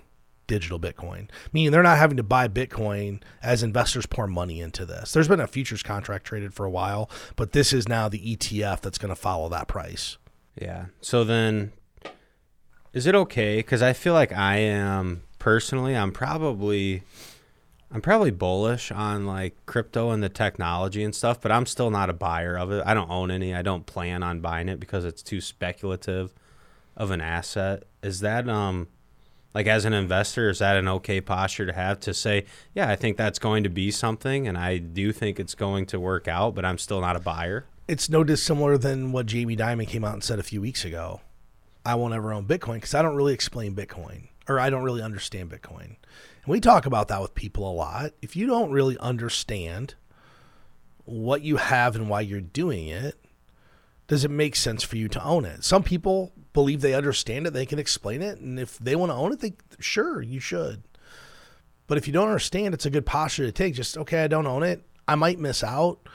digital 0.46 0.78
Bitcoin. 0.78 1.28
Meaning 1.52 1.72
they're 1.72 1.82
not 1.82 1.98
having 1.98 2.18
to 2.18 2.22
buy 2.22 2.46
Bitcoin 2.46 3.20
as 3.42 3.64
investors 3.64 4.06
pour 4.06 4.28
money 4.28 4.60
into 4.60 4.86
this. 4.86 5.12
There's 5.12 5.26
been 5.26 5.40
a 5.40 5.48
futures 5.48 5.82
contract 5.82 6.24
traded 6.24 6.54
for 6.54 6.64
a 6.64 6.70
while, 6.70 7.10
but 7.34 7.50
this 7.50 7.72
is 7.72 7.88
now 7.88 8.08
the 8.08 8.36
ETF 8.36 8.80
that's 8.80 8.96
going 8.96 9.08
to 9.08 9.20
follow 9.20 9.48
that 9.48 9.66
price. 9.66 10.18
Yeah. 10.60 10.86
So 11.00 11.24
then, 11.24 11.72
is 12.92 13.06
it 13.06 13.14
okay? 13.14 13.56
Because 13.56 13.82
I 13.82 13.92
feel 13.92 14.14
like 14.14 14.32
I 14.32 14.56
am 14.56 15.22
personally, 15.38 15.94
I'm 15.94 16.12
probably, 16.12 17.02
I'm 17.90 18.00
probably 18.00 18.30
bullish 18.30 18.90
on 18.90 19.26
like 19.26 19.54
crypto 19.66 20.10
and 20.10 20.22
the 20.22 20.28
technology 20.28 21.04
and 21.04 21.14
stuff, 21.14 21.40
but 21.40 21.52
I'm 21.52 21.66
still 21.66 21.90
not 21.90 22.10
a 22.10 22.14
buyer 22.14 22.56
of 22.56 22.72
it. 22.72 22.82
I 22.86 22.94
don't 22.94 23.10
own 23.10 23.30
any. 23.30 23.54
I 23.54 23.62
don't 23.62 23.86
plan 23.86 24.22
on 24.22 24.40
buying 24.40 24.68
it 24.68 24.80
because 24.80 25.04
it's 25.04 25.22
too 25.22 25.40
speculative 25.40 26.32
of 26.96 27.10
an 27.10 27.20
asset. 27.20 27.84
Is 28.02 28.20
that 28.20 28.48
um, 28.48 28.88
like 29.54 29.66
as 29.66 29.84
an 29.84 29.92
investor, 29.92 30.50
is 30.50 30.58
that 30.58 30.76
an 30.76 30.88
okay 30.88 31.20
posture 31.20 31.66
to 31.66 31.72
have 31.72 32.00
to 32.00 32.12
say, 32.12 32.44
yeah, 32.74 32.90
I 32.90 32.96
think 32.96 33.16
that's 33.16 33.38
going 33.38 33.62
to 33.64 33.70
be 33.70 33.90
something, 33.90 34.48
and 34.48 34.56
I 34.58 34.78
do 34.78 35.12
think 35.12 35.38
it's 35.38 35.54
going 35.54 35.86
to 35.86 36.00
work 36.00 36.28
out, 36.28 36.54
but 36.54 36.64
I'm 36.64 36.78
still 36.78 37.00
not 37.00 37.16
a 37.16 37.20
buyer. 37.20 37.64
It's 37.88 38.08
no 38.08 38.24
dissimilar 38.24 38.78
than 38.78 39.12
what 39.12 39.26
Jamie 39.26 39.56
Dimon 39.56 39.86
came 39.86 40.04
out 40.04 40.14
and 40.14 40.24
said 40.24 40.38
a 40.38 40.44
few 40.44 40.60
weeks 40.60 40.84
ago. 40.84 41.20
I 41.84 41.94
won't 41.94 42.14
ever 42.14 42.32
own 42.32 42.46
Bitcoin 42.46 42.74
because 42.74 42.94
I 42.94 43.02
don't 43.02 43.14
really 43.14 43.32
explain 43.32 43.76
Bitcoin 43.76 44.28
or 44.48 44.58
I 44.58 44.70
don't 44.70 44.82
really 44.82 45.02
understand 45.02 45.50
Bitcoin. 45.50 45.84
And 45.84 45.96
we 46.46 46.60
talk 46.60 46.84
about 46.84 47.08
that 47.08 47.22
with 47.22 47.34
people 47.34 47.70
a 47.70 47.72
lot. 47.72 48.12
If 48.20 48.34
you 48.34 48.46
don't 48.46 48.72
really 48.72 48.98
understand 48.98 49.94
what 51.04 51.42
you 51.42 51.56
have 51.56 51.94
and 51.94 52.08
why 52.08 52.22
you're 52.22 52.40
doing 52.40 52.88
it, 52.88 53.16
does 54.08 54.24
it 54.24 54.30
make 54.30 54.56
sense 54.56 54.82
for 54.82 54.96
you 54.96 55.08
to 55.08 55.24
own 55.24 55.44
it? 55.44 55.64
Some 55.64 55.82
people 55.82 56.32
believe 56.52 56.80
they 56.80 56.94
understand 56.94 57.46
it, 57.46 57.52
they 57.52 57.66
can 57.66 57.78
explain 57.78 58.22
it, 58.22 58.38
and 58.38 58.58
if 58.58 58.78
they 58.78 58.96
want 58.96 59.10
to 59.10 59.16
own 59.16 59.32
it, 59.32 59.40
they 59.40 59.54
sure 59.78 60.22
you 60.22 60.40
should. 60.40 60.82
But 61.86 61.98
if 61.98 62.06
you 62.06 62.12
don't 62.12 62.28
understand, 62.28 62.74
it's 62.74 62.86
a 62.86 62.90
good 62.90 63.06
posture 63.06 63.44
to 63.44 63.52
take. 63.52 63.74
Just 63.74 63.96
okay, 63.96 64.24
I 64.24 64.28
don't 64.28 64.46
own 64.46 64.62
it. 64.62 64.82
I 65.06 65.14
might 65.14 65.38
miss 65.38 65.62
out, 65.62 66.08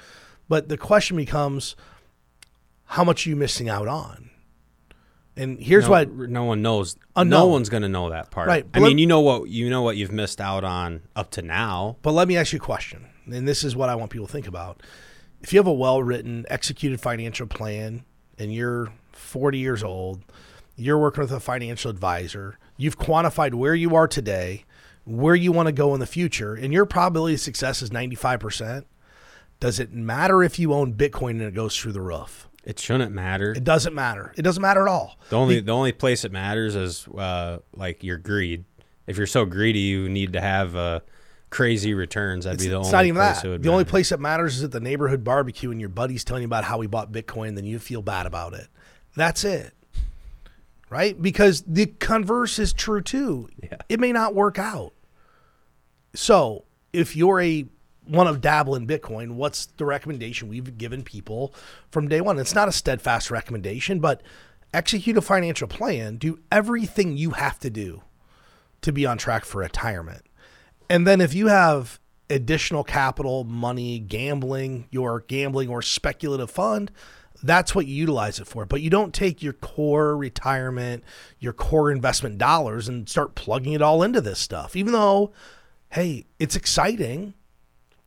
but 0.51 0.67
the 0.67 0.75
question 0.77 1.15
becomes, 1.15 1.77
how 2.83 3.05
much 3.05 3.25
are 3.25 3.29
you 3.29 3.37
missing 3.37 3.69
out 3.69 3.87
on? 3.87 4.29
And 5.37 5.57
here's 5.61 5.85
no, 5.85 5.91
what 5.91 6.13
no 6.13 6.43
one 6.43 6.61
knows. 6.61 6.97
Uh, 7.15 7.21
Unknown. 7.21 7.39
No 7.39 7.47
one's 7.47 7.69
going 7.69 7.83
to 7.83 7.87
know 7.87 8.09
that 8.09 8.31
part. 8.31 8.49
Right, 8.49 8.65
I 8.73 8.79
let- 8.79 8.89
mean, 8.89 8.97
you 8.97 9.07
know 9.07 9.21
what 9.21 9.47
you 9.47 9.69
know 9.69 9.81
what 9.81 9.95
you've 9.95 10.11
missed 10.11 10.41
out 10.41 10.65
on 10.65 11.03
up 11.15 11.31
to 11.31 11.41
now. 11.41 11.95
But 12.01 12.11
let 12.11 12.27
me 12.27 12.35
ask 12.35 12.51
you 12.51 12.57
a 12.57 12.59
question, 12.59 13.05
and 13.27 13.47
this 13.47 13.63
is 13.63 13.77
what 13.77 13.87
I 13.87 13.95
want 13.95 14.11
people 14.11 14.27
to 14.27 14.33
think 14.33 14.45
about. 14.45 14.83
If 15.39 15.53
you 15.53 15.59
have 15.59 15.67
a 15.67 15.73
well 15.73 16.03
written, 16.03 16.45
executed 16.49 16.99
financial 16.99 17.47
plan 17.47 18.03
and 18.37 18.53
you're 18.53 18.91
40 19.13 19.57
years 19.57 19.83
old, 19.83 20.21
you're 20.75 20.97
working 20.97 21.21
with 21.21 21.31
a 21.31 21.39
financial 21.39 21.89
advisor, 21.89 22.57
you've 22.75 22.99
quantified 22.99 23.53
where 23.53 23.73
you 23.73 23.95
are 23.95 24.05
today, 24.05 24.65
where 25.05 25.33
you 25.33 25.53
want 25.53 25.67
to 25.67 25.71
go 25.71 25.93
in 25.93 26.01
the 26.01 26.05
future, 26.05 26.55
and 26.55 26.73
your 26.73 26.85
probability 26.85 27.35
of 27.35 27.39
success 27.39 27.81
is 27.81 27.89
95%, 27.89 28.83
does 29.61 29.79
it 29.79 29.93
matter 29.93 30.43
if 30.43 30.59
you 30.59 30.73
own 30.73 30.93
Bitcoin 30.95 31.31
and 31.31 31.43
it 31.43 31.53
goes 31.53 31.77
through 31.77 31.93
the 31.93 32.01
roof? 32.01 32.49
It 32.65 32.79
shouldn't 32.79 33.13
matter. 33.13 33.53
It 33.53 33.63
doesn't 33.63 33.93
matter. 33.95 34.33
It 34.35 34.41
doesn't 34.41 34.61
matter 34.61 34.81
at 34.81 34.87
all. 34.91 35.17
The 35.29 35.37
only 35.37 35.61
the 35.61 35.71
only 35.71 35.93
place 35.93 36.25
it 36.25 36.31
matters 36.31 36.75
is 36.75 37.07
uh, 37.07 37.59
like 37.75 38.03
your 38.03 38.17
greed. 38.17 38.65
If 39.07 39.17
you're 39.17 39.27
so 39.27 39.45
greedy, 39.45 39.79
you 39.79 40.09
need 40.09 40.33
to 40.33 40.41
have 40.41 40.75
uh, 40.75 40.99
crazy 41.49 41.93
returns. 41.93 42.45
That'd 42.45 42.59
be 42.59 42.67
the 42.67 42.79
it's 42.79 42.87
only 42.87 42.91
not 42.91 43.05
even 43.05 43.21
place 43.21 43.41
that. 43.41 43.61
The 43.61 43.69
only 43.69 43.85
place 43.85 44.09
that 44.09 44.19
matters 44.19 44.57
is 44.57 44.63
at 44.63 44.71
the 44.71 44.79
neighborhood 44.79 45.23
barbecue 45.23 45.71
and 45.71 45.79
your 45.79 45.89
buddy's 45.89 46.23
telling 46.23 46.41
you 46.41 46.47
about 46.47 46.63
how 46.63 46.81
he 46.81 46.87
bought 46.87 47.11
Bitcoin, 47.11 47.49
and 47.49 47.57
then 47.57 47.65
you 47.65 47.79
feel 47.79 48.01
bad 48.01 48.25
about 48.25 48.53
it. 48.53 48.67
That's 49.15 49.43
it. 49.43 49.73
Right? 50.89 51.19
Because 51.19 51.63
the 51.65 51.85
converse 51.85 52.59
is 52.59 52.73
true 52.73 53.01
too. 53.01 53.47
Yeah. 53.61 53.77
It 53.89 53.99
may 53.99 54.11
not 54.11 54.35
work 54.35 54.59
out. 54.59 54.93
So 56.13 56.65
if 56.93 57.15
you're 57.15 57.39
a 57.39 57.65
one 58.11 58.27
of 58.27 58.41
dabble 58.41 58.75
in 58.75 58.85
Bitcoin, 58.85 59.35
what's 59.35 59.67
the 59.77 59.85
recommendation 59.85 60.49
we've 60.49 60.77
given 60.77 61.01
people 61.01 61.53
from 61.89 62.09
day 62.09 62.19
one? 62.19 62.37
It's 62.37 62.53
not 62.53 62.67
a 62.67 62.73
steadfast 62.73 63.31
recommendation, 63.31 63.99
but 63.99 64.21
execute 64.73 65.15
a 65.15 65.21
financial 65.21 65.67
plan, 65.67 66.17
do 66.17 66.39
everything 66.51 67.15
you 67.15 67.31
have 67.31 67.57
to 67.59 67.69
do 67.69 68.03
to 68.81 68.91
be 68.91 69.05
on 69.05 69.17
track 69.17 69.45
for 69.45 69.59
retirement. 69.59 70.23
And 70.89 71.07
then 71.07 71.21
if 71.21 71.33
you 71.33 71.47
have 71.47 72.01
additional 72.29 72.83
capital, 72.83 73.45
money, 73.45 73.99
gambling, 73.99 74.87
your 74.91 75.21
gambling 75.21 75.69
or 75.69 75.81
speculative 75.81 76.51
fund, 76.51 76.91
that's 77.43 77.73
what 77.73 77.85
you 77.85 77.95
utilize 77.95 78.39
it 78.39 78.47
for. 78.47 78.65
But 78.65 78.81
you 78.81 78.89
don't 78.89 79.13
take 79.13 79.41
your 79.41 79.53
core 79.53 80.17
retirement, 80.17 81.05
your 81.39 81.53
core 81.53 81.91
investment 81.91 82.37
dollars 82.37 82.89
and 82.89 83.07
start 83.07 83.35
plugging 83.35 83.71
it 83.71 83.81
all 83.81 84.03
into 84.03 84.19
this 84.19 84.39
stuff. 84.39 84.75
Even 84.75 84.91
though, 84.91 85.31
hey, 85.91 86.25
it's 86.39 86.57
exciting, 86.57 87.35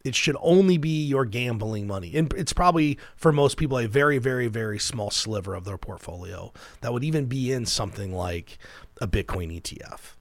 it 0.05 0.15
should 0.15 0.37
only 0.41 0.77
be 0.77 1.03
your 1.05 1.25
gambling 1.25 1.87
money. 1.87 2.15
And 2.15 2.33
it's 2.35 2.53
probably 2.53 2.99
for 3.17 3.33
most 3.33 3.57
people 3.57 3.79
a 3.79 3.89
very, 3.89 4.19
very, 4.19 4.49
very 4.49 4.79
small 4.79 5.11
sliver 5.11 5.55
of 5.55 5.65
their 5.65 5.79
portfolio 5.79 6.53
that 6.83 6.93
would 6.93 7.03
even 7.03 7.25
be 7.25 7.51
in 7.51 7.65
something 7.65 8.15
like 8.15 8.59
a 9.01 9.09
Bitcoin 9.09 9.51
ETF. 9.61 10.15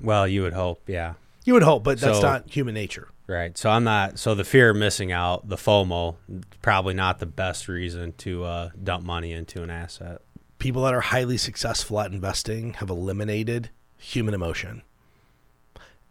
Well, 0.00 0.26
you 0.26 0.42
would 0.42 0.52
hope, 0.54 0.82
yeah. 0.88 1.14
You 1.44 1.54
would 1.54 1.62
hope, 1.62 1.84
but 1.84 2.00
that's 2.00 2.18
So- 2.18 2.22
not 2.26 2.50
human 2.50 2.74
nature. 2.74 3.08
Right. 3.28 3.56
So 3.56 3.70
I'm 3.70 3.84
not. 3.84 4.18
So 4.18 4.34
the 4.34 4.44
fear 4.44 4.70
of 4.70 4.76
missing 4.76 5.12
out, 5.12 5.48
the 5.48 5.56
FOMO, 5.56 6.16
probably 6.60 6.92
not 6.92 7.18
the 7.20 7.24
best 7.26 7.68
reason 7.68 8.12
to 8.18 8.44
uh, 8.44 8.70
dump 8.82 9.04
money 9.06 9.32
into 9.32 9.62
an 9.62 9.70
asset. 9.70 10.20
People 10.58 10.82
that 10.82 10.92
are 10.92 11.00
highly 11.00 11.38
successful 11.38 12.00
at 12.00 12.12
investing 12.12 12.74
have 12.74 12.90
eliminated 12.90 13.70
human 13.96 14.34
emotion. 14.34 14.82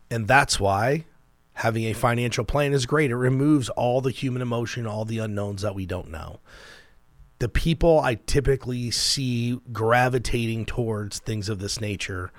And 0.09 0.27
that's 0.27 0.59
why 0.59 1.05
having 1.61 1.83
a 1.83 1.93
financial 1.93 2.43
plan 2.43 2.73
is 2.73 2.87
great. 2.87 3.11
It 3.11 3.15
removes 3.15 3.69
all 3.69 4.01
the 4.01 4.09
human 4.09 4.41
emotion, 4.41 4.87
all 4.87 5.05
the 5.05 5.19
unknowns 5.19 5.61
that 5.61 5.75
we 5.75 5.85
don't 5.85 6.09
know. 6.09 6.39
The 7.37 7.47
people 7.47 7.99
I 7.99 8.15
typically 8.15 8.89
see 8.89 9.59
gravitating 9.71 10.65
towards 10.65 11.19
things 11.19 11.49
of 11.49 11.59
this 11.59 11.79
nature 11.79 12.31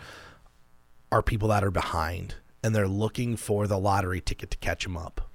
are 1.12 1.22
people 1.22 1.46
that 1.48 1.62
are 1.62 1.70
behind 1.70 2.34
and 2.64 2.74
they're 2.74 2.88
looking 2.88 3.36
for 3.36 3.68
the 3.68 3.78
lottery 3.78 4.20
ticket 4.20 4.50
to 4.50 4.56
catch 4.58 4.82
them 4.82 4.96
up. 4.96 5.30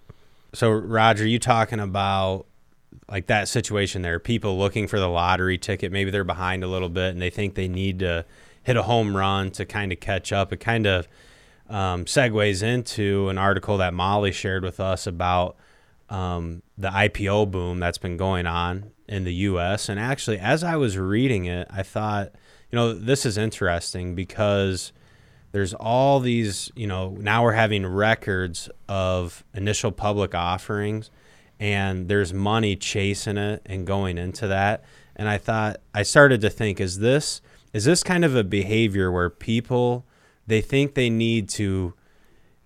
So 0.52 0.70
Roger, 0.70 1.26
you 1.26 1.40
talking 1.40 1.80
about 1.80 2.46
like 3.10 3.28
that 3.28 3.48
situation 3.48 4.02
there? 4.02 4.20
People 4.20 4.58
looking 4.58 4.90
for 4.90 5.00
the 5.00 5.08
lottery 5.08 5.58
ticket. 5.58 5.94
Maybe 5.94 6.12
they're 6.12 6.26
behind 6.26 6.62
a 6.62 6.68
little 6.68 6.90
bit 6.90 7.12
and 7.12 7.22
they 7.22 7.30
think 7.30 7.56
they 7.56 7.70
need 7.70 8.00
to 8.00 8.26
hit 8.64 8.76
a 8.76 8.84
home 8.84 9.16
run 9.16 9.52
to 9.52 9.66
kind 9.66 9.94
of 9.94 10.02
catch 10.02 10.34
up. 10.34 10.52
It 10.52 10.58
kind 10.58 10.86
of 10.86 11.08
um, 11.70 12.06
segues 12.06 12.64
into 12.64 13.30
an 13.30 13.38
article 13.38 13.78
that 13.78 13.94
Molly 13.94 14.32
shared 14.32 14.64
with 14.64 14.80
us 14.80 15.08
about 15.08 15.58
um, 16.10 16.62
the 16.78 16.90
IPO 16.90 17.52
boom 17.52 17.80
that's 17.80 17.98
been 17.98 18.18
going 18.18 18.46
on 18.46 18.92
in 19.08 19.24
the 19.24 19.34
U.S. 19.34 19.90
And 19.90 20.00
actually, 20.00 20.40
as 20.40 20.64
I 20.64 20.76
was 20.76 20.98
reading 20.98 21.46
it, 21.46 21.68
I 21.70 21.84
thought, 21.84 22.32
you 22.72 22.76
know, 22.76 22.94
this 22.94 23.26
is 23.26 23.38
interesting 23.38 24.16
because 24.16 24.92
there's 25.52 25.74
all 25.74 26.20
these, 26.20 26.72
you 26.76 26.88
know, 26.88 27.12
now 27.20 27.44
we're 27.44 27.54
having 27.54 27.86
records 27.86 28.70
of 28.88 29.44
initial 29.54 29.92
public 29.92 30.36
offerings 30.36 31.10
and 31.60 32.08
there's 32.08 32.34
money 32.34 32.76
chasing 32.76 33.38
it 33.38 33.62
and 33.66 33.88
going 33.88 34.18
into 34.18 34.48
that. 34.48 34.84
And 35.16 35.28
I 35.28 35.38
thought 35.38 35.78
I 35.94 36.04
started 36.04 36.42
to 36.42 36.50
think 36.50 36.80
is 36.80 37.00
this 37.00 37.42
is 37.74 37.86
this 37.86 38.04
kind 38.04 38.24
of 38.24 38.36
a 38.36 38.44
behavior 38.44 39.12
where 39.12 39.30
people 39.30 40.06
they 40.48 40.62
think 40.62 40.96
they 40.96 41.10
need 41.10 41.50
to 41.50 41.94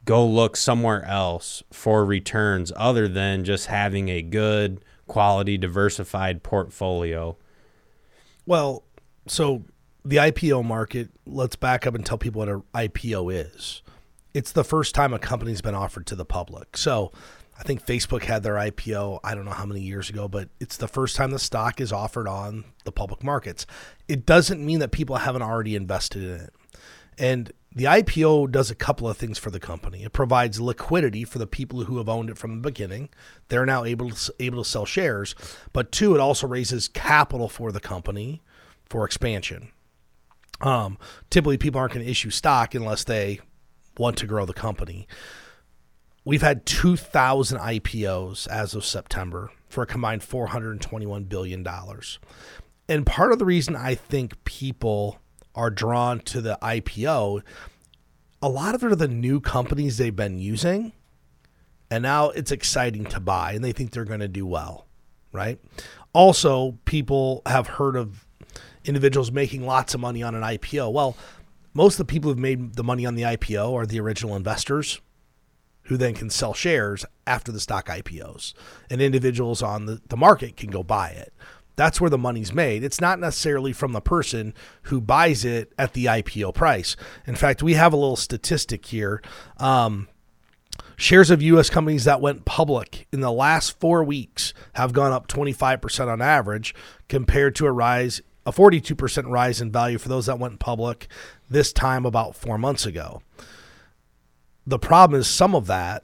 go 0.05 0.25
look 0.25 0.55
somewhere 0.55 1.03
else 1.05 1.63
for 1.71 2.05
returns 2.05 2.71
other 2.75 3.07
than 3.07 3.43
just 3.43 3.67
having 3.67 4.09
a 4.09 4.21
good 4.21 4.83
quality 5.07 5.57
diversified 5.57 6.41
portfolio. 6.41 7.35
Well, 8.45 8.83
so 9.27 9.63
the 10.03 10.17
IPO 10.17 10.65
market, 10.65 11.09
let's 11.25 11.55
back 11.55 11.85
up 11.85 11.95
and 11.95 12.05
tell 12.05 12.17
people 12.17 12.39
what 12.39 12.49
an 12.49 12.63
IPO 12.73 13.51
is. 13.51 13.81
It's 14.33 14.51
the 14.51 14.63
first 14.63 14.95
time 14.95 15.13
a 15.13 15.19
company's 15.19 15.61
been 15.61 15.75
offered 15.75 16.07
to 16.07 16.15
the 16.15 16.25
public. 16.25 16.77
So 16.77 17.11
I 17.59 17.63
think 17.63 17.85
Facebook 17.85 18.23
had 18.23 18.41
their 18.41 18.55
IPO, 18.55 19.19
I 19.23 19.35
don't 19.35 19.45
know 19.45 19.51
how 19.51 19.65
many 19.65 19.81
years 19.81 20.09
ago, 20.09 20.27
but 20.27 20.49
it's 20.59 20.77
the 20.77 20.87
first 20.87 21.15
time 21.15 21.31
the 21.31 21.39
stock 21.39 21.79
is 21.79 21.91
offered 21.91 22.27
on 22.27 22.63
the 22.85 22.91
public 22.91 23.23
markets. 23.23 23.67
It 24.07 24.25
doesn't 24.25 24.65
mean 24.65 24.79
that 24.79 24.91
people 24.91 25.17
haven't 25.17 25.43
already 25.43 25.75
invested 25.75 26.23
in 26.23 26.39
it. 26.39 26.53
And 27.19 27.51
the 27.73 27.85
IPO 27.85 28.51
does 28.51 28.69
a 28.69 28.75
couple 28.75 29.07
of 29.07 29.17
things 29.17 29.37
for 29.37 29.49
the 29.49 29.59
company. 29.59 30.03
It 30.03 30.11
provides 30.11 30.59
liquidity 30.59 31.23
for 31.23 31.39
the 31.39 31.47
people 31.47 31.85
who 31.85 31.97
have 31.97 32.09
owned 32.09 32.29
it 32.29 32.37
from 32.37 32.55
the 32.55 32.69
beginning. 32.69 33.09
They're 33.47 33.65
now 33.65 33.85
able 33.85 34.09
to, 34.09 34.33
able 34.39 34.63
to 34.63 34.69
sell 34.69 34.85
shares. 34.85 35.35
But 35.71 35.91
two, 35.91 36.13
it 36.13 36.19
also 36.19 36.47
raises 36.47 36.89
capital 36.89 37.47
for 37.47 37.71
the 37.71 37.79
company 37.79 38.41
for 38.85 39.05
expansion. 39.05 39.69
Um, 40.59 40.97
typically, 41.29 41.57
people 41.57 41.79
aren't 41.79 41.93
going 41.93 42.05
to 42.05 42.11
issue 42.11 42.29
stock 42.29 42.75
unless 42.75 43.05
they 43.05 43.39
want 43.97 44.17
to 44.17 44.27
grow 44.27 44.45
the 44.45 44.53
company. 44.53 45.07
We've 46.25 46.41
had 46.41 46.65
2,000 46.65 47.57
IPOs 47.57 48.47
as 48.47 48.75
of 48.75 48.85
September 48.85 49.49
for 49.69 49.83
a 49.83 49.87
combined 49.87 50.21
$421 50.21 51.29
billion. 51.29 51.65
And 52.89 53.05
part 53.05 53.31
of 53.31 53.39
the 53.39 53.45
reason 53.45 53.75
I 53.75 53.95
think 53.95 54.43
people 54.43 55.19
are 55.55 55.69
drawn 55.69 56.19
to 56.19 56.41
the 56.41 56.57
IPO, 56.61 57.41
a 58.41 58.49
lot 58.49 58.75
of 58.75 58.83
it 58.83 58.91
are 58.91 58.95
the 58.95 59.07
new 59.07 59.39
companies 59.39 59.97
they've 59.97 60.15
been 60.15 60.39
using. 60.39 60.93
And 61.89 62.03
now 62.03 62.29
it's 62.29 62.51
exciting 62.51 63.05
to 63.05 63.19
buy 63.19 63.51
and 63.53 63.63
they 63.63 63.73
think 63.73 63.91
they're 63.91 64.05
going 64.05 64.21
to 64.21 64.27
do 64.27 64.45
well, 64.45 64.87
right? 65.33 65.59
Also, 66.13 66.77
people 66.85 67.41
have 67.45 67.67
heard 67.67 67.95
of 67.95 68.25
individuals 68.85 69.31
making 69.31 69.65
lots 69.65 69.93
of 69.93 69.99
money 69.99 70.23
on 70.23 70.33
an 70.33 70.41
IPO. 70.41 70.91
Well, 70.91 71.17
most 71.73 71.99
of 71.99 72.07
the 72.07 72.11
people 72.11 72.29
who've 72.31 72.39
made 72.39 72.75
the 72.75 72.83
money 72.83 73.05
on 73.05 73.15
the 73.15 73.23
IPO 73.23 73.73
are 73.73 73.85
the 73.85 73.99
original 73.99 74.35
investors 74.35 75.01
who 75.83 75.97
then 75.97 76.13
can 76.13 76.29
sell 76.29 76.53
shares 76.53 77.05
after 77.27 77.51
the 77.51 77.59
stock 77.59 77.87
IPOs. 77.87 78.53
And 78.89 79.01
individuals 79.01 79.61
on 79.61 79.85
the, 79.85 80.01
the 80.07 80.17
market 80.17 80.55
can 80.55 80.69
go 80.69 80.83
buy 80.83 81.09
it. 81.09 81.33
That's 81.81 81.99
where 81.99 82.11
the 82.11 82.17
money's 82.19 82.53
made. 82.53 82.83
It's 82.83 83.01
not 83.01 83.19
necessarily 83.19 83.73
from 83.73 83.91
the 83.91 84.01
person 84.01 84.53
who 84.83 85.01
buys 85.01 85.43
it 85.43 85.73
at 85.79 85.93
the 85.93 86.05
IPO 86.05 86.53
price. 86.53 86.95
In 87.25 87.33
fact, 87.33 87.63
we 87.63 87.73
have 87.73 87.91
a 87.91 87.97
little 87.97 88.15
statistic 88.15 88.85
here. 88.85 89.19
Um, 89.57 90.07
shares 90.95 91.31
of 91.31 91.41
U.S. 91.41 91.71
companies 91.71 92.03
that 92.03 92.21
went 92.21 92.45
public 92.45 93.07
in 93.11 93.21
the 93.21 93.31
last 93.31 93.79
four 93.79 94.03
weeks 94.03 94.53
have 94.73 94.93
gone 94.93 95.11
up 95.11 95.27
25% 95.27 96.07
on 96.07 96.21
average 96.21 96.75
compared 97.09 97.55
to 97.55 97.65
a 97.65 97.71
rise, 97.71 98.21
a 98.45 98.51
42% 98.51 99.27
rise 99.27 99.59
in 99.59 99.71
value 99.71 99.97
for 99.97 100.09
those 100.09 100.27
that 100.27 100.37
went 100.37 100.59
public 100.59 101.07
this 101.49 101.73
time 101.73 102.05
about 102.05 102.35
four 102.35 102.59
months 102.59 102.85
ago. 102.85 103.23
The 104.67 104.77
problem 104.77 105.19
is 105.19 105.25
some 105.25 105.55
of 105.55 105.65
that 105.65 106.03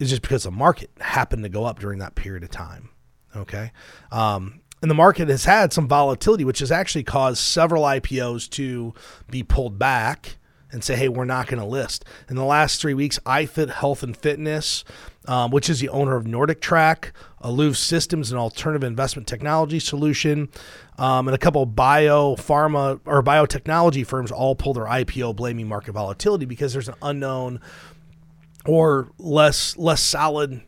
is 0.00 0.10
just 0.10 0.22
because 0.22 0.42
the 0.42 0.50
market 0.50 0.90
happened 0.98 1.44
to 1.44 1.48
go 1.48 1.66
up 1.66 1.78
during 1.78 2.00
that 2.00 2.16
period 2.16 2.42
of 2.42 2.50
time. 2.50 2.90
Okay. 3.36 3.70
Um, 4.10 4.62
and 4.80 4.90
the 4.90 4.94
market 4.94 5.28
has 5.28 5.44
had 5.44 5.72
some 5.72 5.88
volatility, 5.88 6.44
which 6.44 6.60
has 6.60 6.70
actually 6.70 7.04
caused 7.04 7.38
several 7.38 7.82
IPOs 7.82 8.48
to 8.50 8.94
be 9.30 9.42
pulled 9.42 9.78
back 9.78 10.36
and 10.70 10.84
say, 10.84 10.96
hey, 10.96 11.08
we're 11.08 11.24
not 11.24 11.46
going 11.46 11.60
to 11.60 11.66
list. 11.66 12.04
In 12.28 12.36
the 12.36 12.44
last 12.44 12.80
three 12.80 12.94
weeks, 12.94 13.18
iFit 13.20 13.70
Health 13.70 14.02
and 14.02 14.16
Fitness, 14.16 14.84
um, 15.26 15.50
which 15.50 15.70
is 15.70 15.80
the 15.80 15.88
owner 15.88 16.14
of 16.14 16.26
Nordic 16.26 16.60
Track, 16.60 17.12
Allvue 17.42 17.74
Systems, 17.74 18.30
an 18.30 18.38
alternative 18.38 18.84
investment 18.84 19.26
technology 19.26 19.78
solution, 19.78 20.48
um, 20.98 21.26
and 21.26 21.34
a 21.34 21.38
couple 21.38 21.62
of 21.62 21.74
bio 21.74 22.36
pharma 22.36 23.00
or 23.06 23.22
biotechnology 23.22 24.06
firms 24.06 24.30
all 24.30 24.54
pull 24.54 24.74
their 24.74 24.84
IPO 24.84 25.36
blaming 25.36 25.68
market 25.68 25.92
volatility 25.92 26.44
because 26.44 26.72
there's 26.72 26.88
an 26.88 26.96
unknown 27.02 27.60
or 28.66 29.08
less 29.18 29.76
less 29.76 30.02
solid 30.02 30.60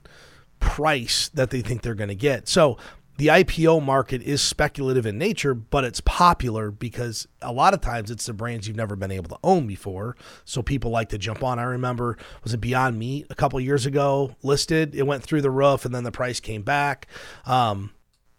price 0.61 1.29
that 1.35 1.51
they 1.51 1.61
think 1.61 1.83
they're 1.83 1.95
going 1.95 2.09
to 2.09 2.15
get. 2.15 2.49
So 2.49 2.79
the 3.21 3.27
IPO 3.27 3.85
market 3.85 4.23
is 4.23 4.41
speculative 4.41 5.05
in 5.05 5.19
nature, 5.19 5.53
but 5.53 5.85
it's 5.85 6.01
popular 6.01 6.71
because 6.71 7.29
a 7.43 7.53
lot 7.53 7.75
of 7.75 7.83
times 7.83 8.11
it's 8.11 8.25
the 8.25 8.33
brands 8.33 8.67
you've 8.67 8.79
never 8.79 8.97
been 8.97 9.11
able 9.11 9.29
to 9.29 9.39
own 9.45 9.67
before. 9.67 10.17
So 10.47 10.63
people 10.63 10.91
like 10.91 11.11
to 11.11 11.19
jump 11.19 11.45
on. 11.45 11.59
I 11.59 11.65
remember 11.65 12.17
was 12.43 12.55
it 12.55 12.63
Beyond 12.63 12.99
Meat 12.99 13.27
a 13.29 13.35
couple 13.35 13.61
years 13.61 13.85
ago 13.85 14.37
listed. 14.43 14.95
It 14.95 15.07
went 15.07 15.23
through 15.23 15.43
the 15.43 15.51
roof 15.51 15.85
and 15.85 15.95
then 15.95 16.03
the 16.03 16.11
price 16.11 16.41
came 16.41 16.63
back. 16.63 17.09
Um, 17.45 17.93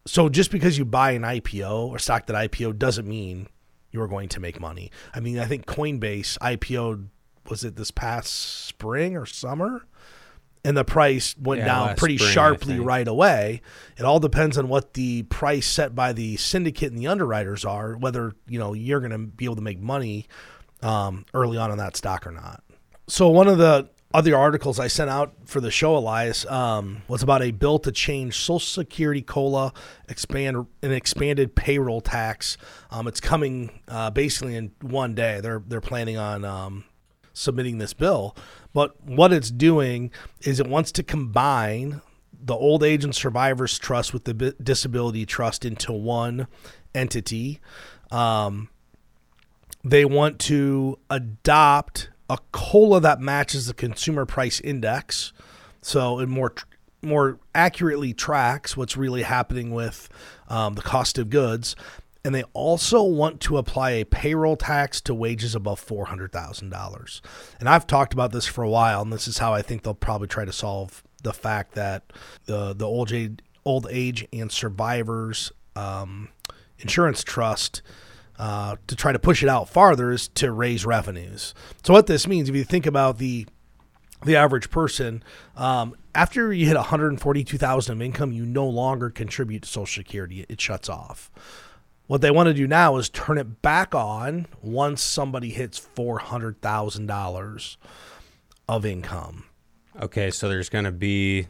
so 0.08 0.30
just 0.30 0.50
because 0.50 0.80
you 0.80 0.86
buy 0.86 1.12
an 1.12 1.22
IPO 1.22 1.90
or 1.90 2.00
stock 2.00 2.26
that 2.26 2.50
IPO 2.50 2.80
doesn't 2.80 3.08
mean 3.08 3.50
you're 3.92 4.08
going 4.08 4.30
to 4.30 4.40
make 4.40 4.60
money. 4.60 4.90
I 5.14 5.20
mean, 5.20 5.38
I 5.38 5.46
think 5.46 5.68
Coinbase 5.68 6.40
IPO 6.40 7.06
was 7.48 7.64
it 7.64 7.76
this 7.76 7.92
past 7.92 8.66
spring 8.66 9.16
or 9.16 9.28
summer? 9.28 9.86
And 10.64 10.78
the 10.78 10.84
price 10.84 11.36
went 11.40 11.60
Yeah, 11.60 11.66
down 11.66 11.96
pretty 11.96 12.18
spring, 12.18 12.32
sharply 12.34 12.80
right 12.80 13.08
away. 13.08 13.62
It 13.98 14.04
all 14.04 14.20
depends 14.20 14.58
on 14.58 14.68
what 14.68 14.94
the 14.94 15.24
price 15.24 15.68
set 15.68 15.96
by 15.96 16.14
the 16.14 16.38
syndicate 16.38 16.92
and 16.92 17.00
the 17.00 17.08
underwriters 17.08 17.66
are, 17.66 17.96
whether 17.96 18.34
you 18.48 18.60
know 18.60 18.74
you're 18.74 19.00
going 19.00 19.12
to 19.12 19.18
be 19.18 19.46
able 19.46 19.56
to 19.56 19.62
make 19.62 19.80
money 19.80 20.28
um, 20.82 21.26
early 21.34 21.58
on 21.58 21.72
in 21.72 21.78
that 21.78 21.96
stock 21.98 22.26
or 22.28 22.32
not. 22.32 22.64
So 23.08 23.30
one 23.30 23.48
of 23.48 23.58
the 23.58 23.90
other 24.14 24.36
articles 24.36 24.80
I 24.80 24.88
sent 24.88 25.10
out 25.10 25.34
for 25.46 25.62
the 25.62 25.72
show, 25.72 25.96
Elias, 25.96 26.46
um, 26.48 27.02
was 27.08 27.24
about 27.24 27.42
a 27.42 27.52
bill 27.52 27.80
to 27.80 27.92
change 27.92 28.38
Social 28.38 28.60
Security 28.60 29.22
COLA, 29.22 29.74
expand 30.10 30.68
an 30.82 30.92
expanded 30.92 31.56
payroll 31.56 32.02
tax. 32.02 32.58
Um, 32.90 33.08
it's 33.08 33.22
coming 33.22 33.82
uh, 33.88 34.10
basically 34.10 34.56
in 34.56 34.72
one 34.82 35.16
day. 35.16 35.40
They're 35.42 35.64
they're 35.66 35.82
planning 35.82 36.18
on 36.18 36.44
um, 36.46 36.84
submitting 37.34 37.78
this 37.78 37.94
bill. 37.94 38.36
But 38.74 39.02
what 39.04 39.34
it's 39.34 39.52
doing 39.52 40.12
is 40.42 40.60
it 40.60 40.68
wants 40.68 40.92
to 40.94 41.04
combine 41.04 42.02
the 42.44 42.56
old 42.56 42.84
age 42.84 43.04
and 43.04 43.14
survivors 43.14 43.78
trust 43.78 44.14
with 44.14 44.24
the 44.24 44.34
Bi- 44.34 44.54
disability 44.62 45.26
trust 45.26 45.66
into 45.66 45.92
one 45.92 46.48
entity. 46.96 47.60
Um, 48.12 48.70
they 49.84 50.06
want 50.06 50.40
to 50.40 51.00
adopt 51.10 52.10
a 52.30 52.38
cola 52.52 53.02
that 53.02 53.20
matches 53.20 53.68
the 53.68 53.74
consumer 53.74 54.26
price 54.26 54.60
index, 54.62 55.34
so 55.82 56.20
it 56.20 56.30
more 56.30 56.54
more 57.04 57.40
accurately 57.56 58.14
tracks 58.14 58.78
what's 58.78 58.96
really 58.96 59.24
happening 59.24 59.72
with 59.72 60.08
um, 60.50 60.76
the 60.76 60.82
cost 60.82 61.18
of 61.18 61.30
goods. 61.30 61.76
And 62.24 62.36
they 62.36 62.44
also 62.54 63.02
want 63.02 63.40
to 63.42 63.58
apply 63.58 63.92
a 63.92 64.06
payroll 64.06 64.56
tax 64.56 65.02
to 65.02 65.14
wages 65.14 65.56
above 65.56 65.80
four 65.80 66.06
hundred 66.06 66.32
thousand 66.32 66.70
dollars. 66.70 67.22
And 67.60 67.68
I've 67.68 67.88
talked 67.88 68.14
about 68.14 68.32
this 68.32 68.46
for 68.46 68.64
a 68.64 68.70
while, 68.70 69.02
and 69.02 69.12
this 69.12 69.28
is 69.28 69.40
how 69.40 69.54
I 69.54 69.62
think 69.62 69.84
they'll 69.84 69.94
probably 69.96 70.28
try 70.28 70.46
to 70.46 70.54
solve 70.54 71.04
the 71.24 71.34
fact 71.34 71.74
that 71.74 72.14
the 72.46 72.74
the 72.74 72.86
old 72.86 73.12
age, 73.12 73.40
old 73.66 73.88
age 73.90 74.28
and 74.32 74.52
survivors 74.52 75.52
um, 75.76 76.30
insurance 76.80 77.24
trust 77.24 77.82
uh, 78.40 78.76
to 78.88 78.96
try 78.96 79.12
to 79.12 79.20
push 79.20 79.44
it 79.44 79.50
out 79.50 79.70
farther 79.70 80.12
is 80.12 80.28
to 80.28 80.52
raise 80.52 80.86
revenues. 80.86 81.54
So 81.84 81.94
what 81.94 82.08
this 82.08 82.28
means, 82.28 82.50
if 82.50 82.56
you 82.56 82.64
think 82.64 82.86
about 82.86 83.18
the 83.18 83.48
the 84.24 84.36
average 84.36 84.70
person, 84.70 85.24
um, 85.56 85.96
after 86.14 86.54
you 86.54 86.68
hit 86.68 86.76
142,000 86.76 87.94
of 87.94 88.02
income, 88.04 88.32
you 88.32 88.46
no 88.46 88.68
longer 88.68 89.10
contribute 89.10 89.64
to 89.64 89.70
Social 89.70 90.04
Security. 90.04 90.46
It 90.48 90.62
shuts 90.62 90.90
off. 90.90 91.32
What 92.12 92.20
they 92.20 92.30
want 92.30 92.48
to 92.48 92.54
do 92.54 92.68
now 92.68 92.98
is 92.98 93.08
turn 93.08 93.38
it 93.38 93.62
back 93.62 93.96
on 93.96 94.46
once 94.62 95.02
somebody 95.02 95.50
hits 95.50 95.80
$400,000 95.96 97.78
of 98.68 98.86
income. 98.86 99.46
Okay, 100.02 100.30
so 100.30 100.50
there's 100.50 100.68
going 100.68 100.84
to 100.84 100.92
be 100.92 101.48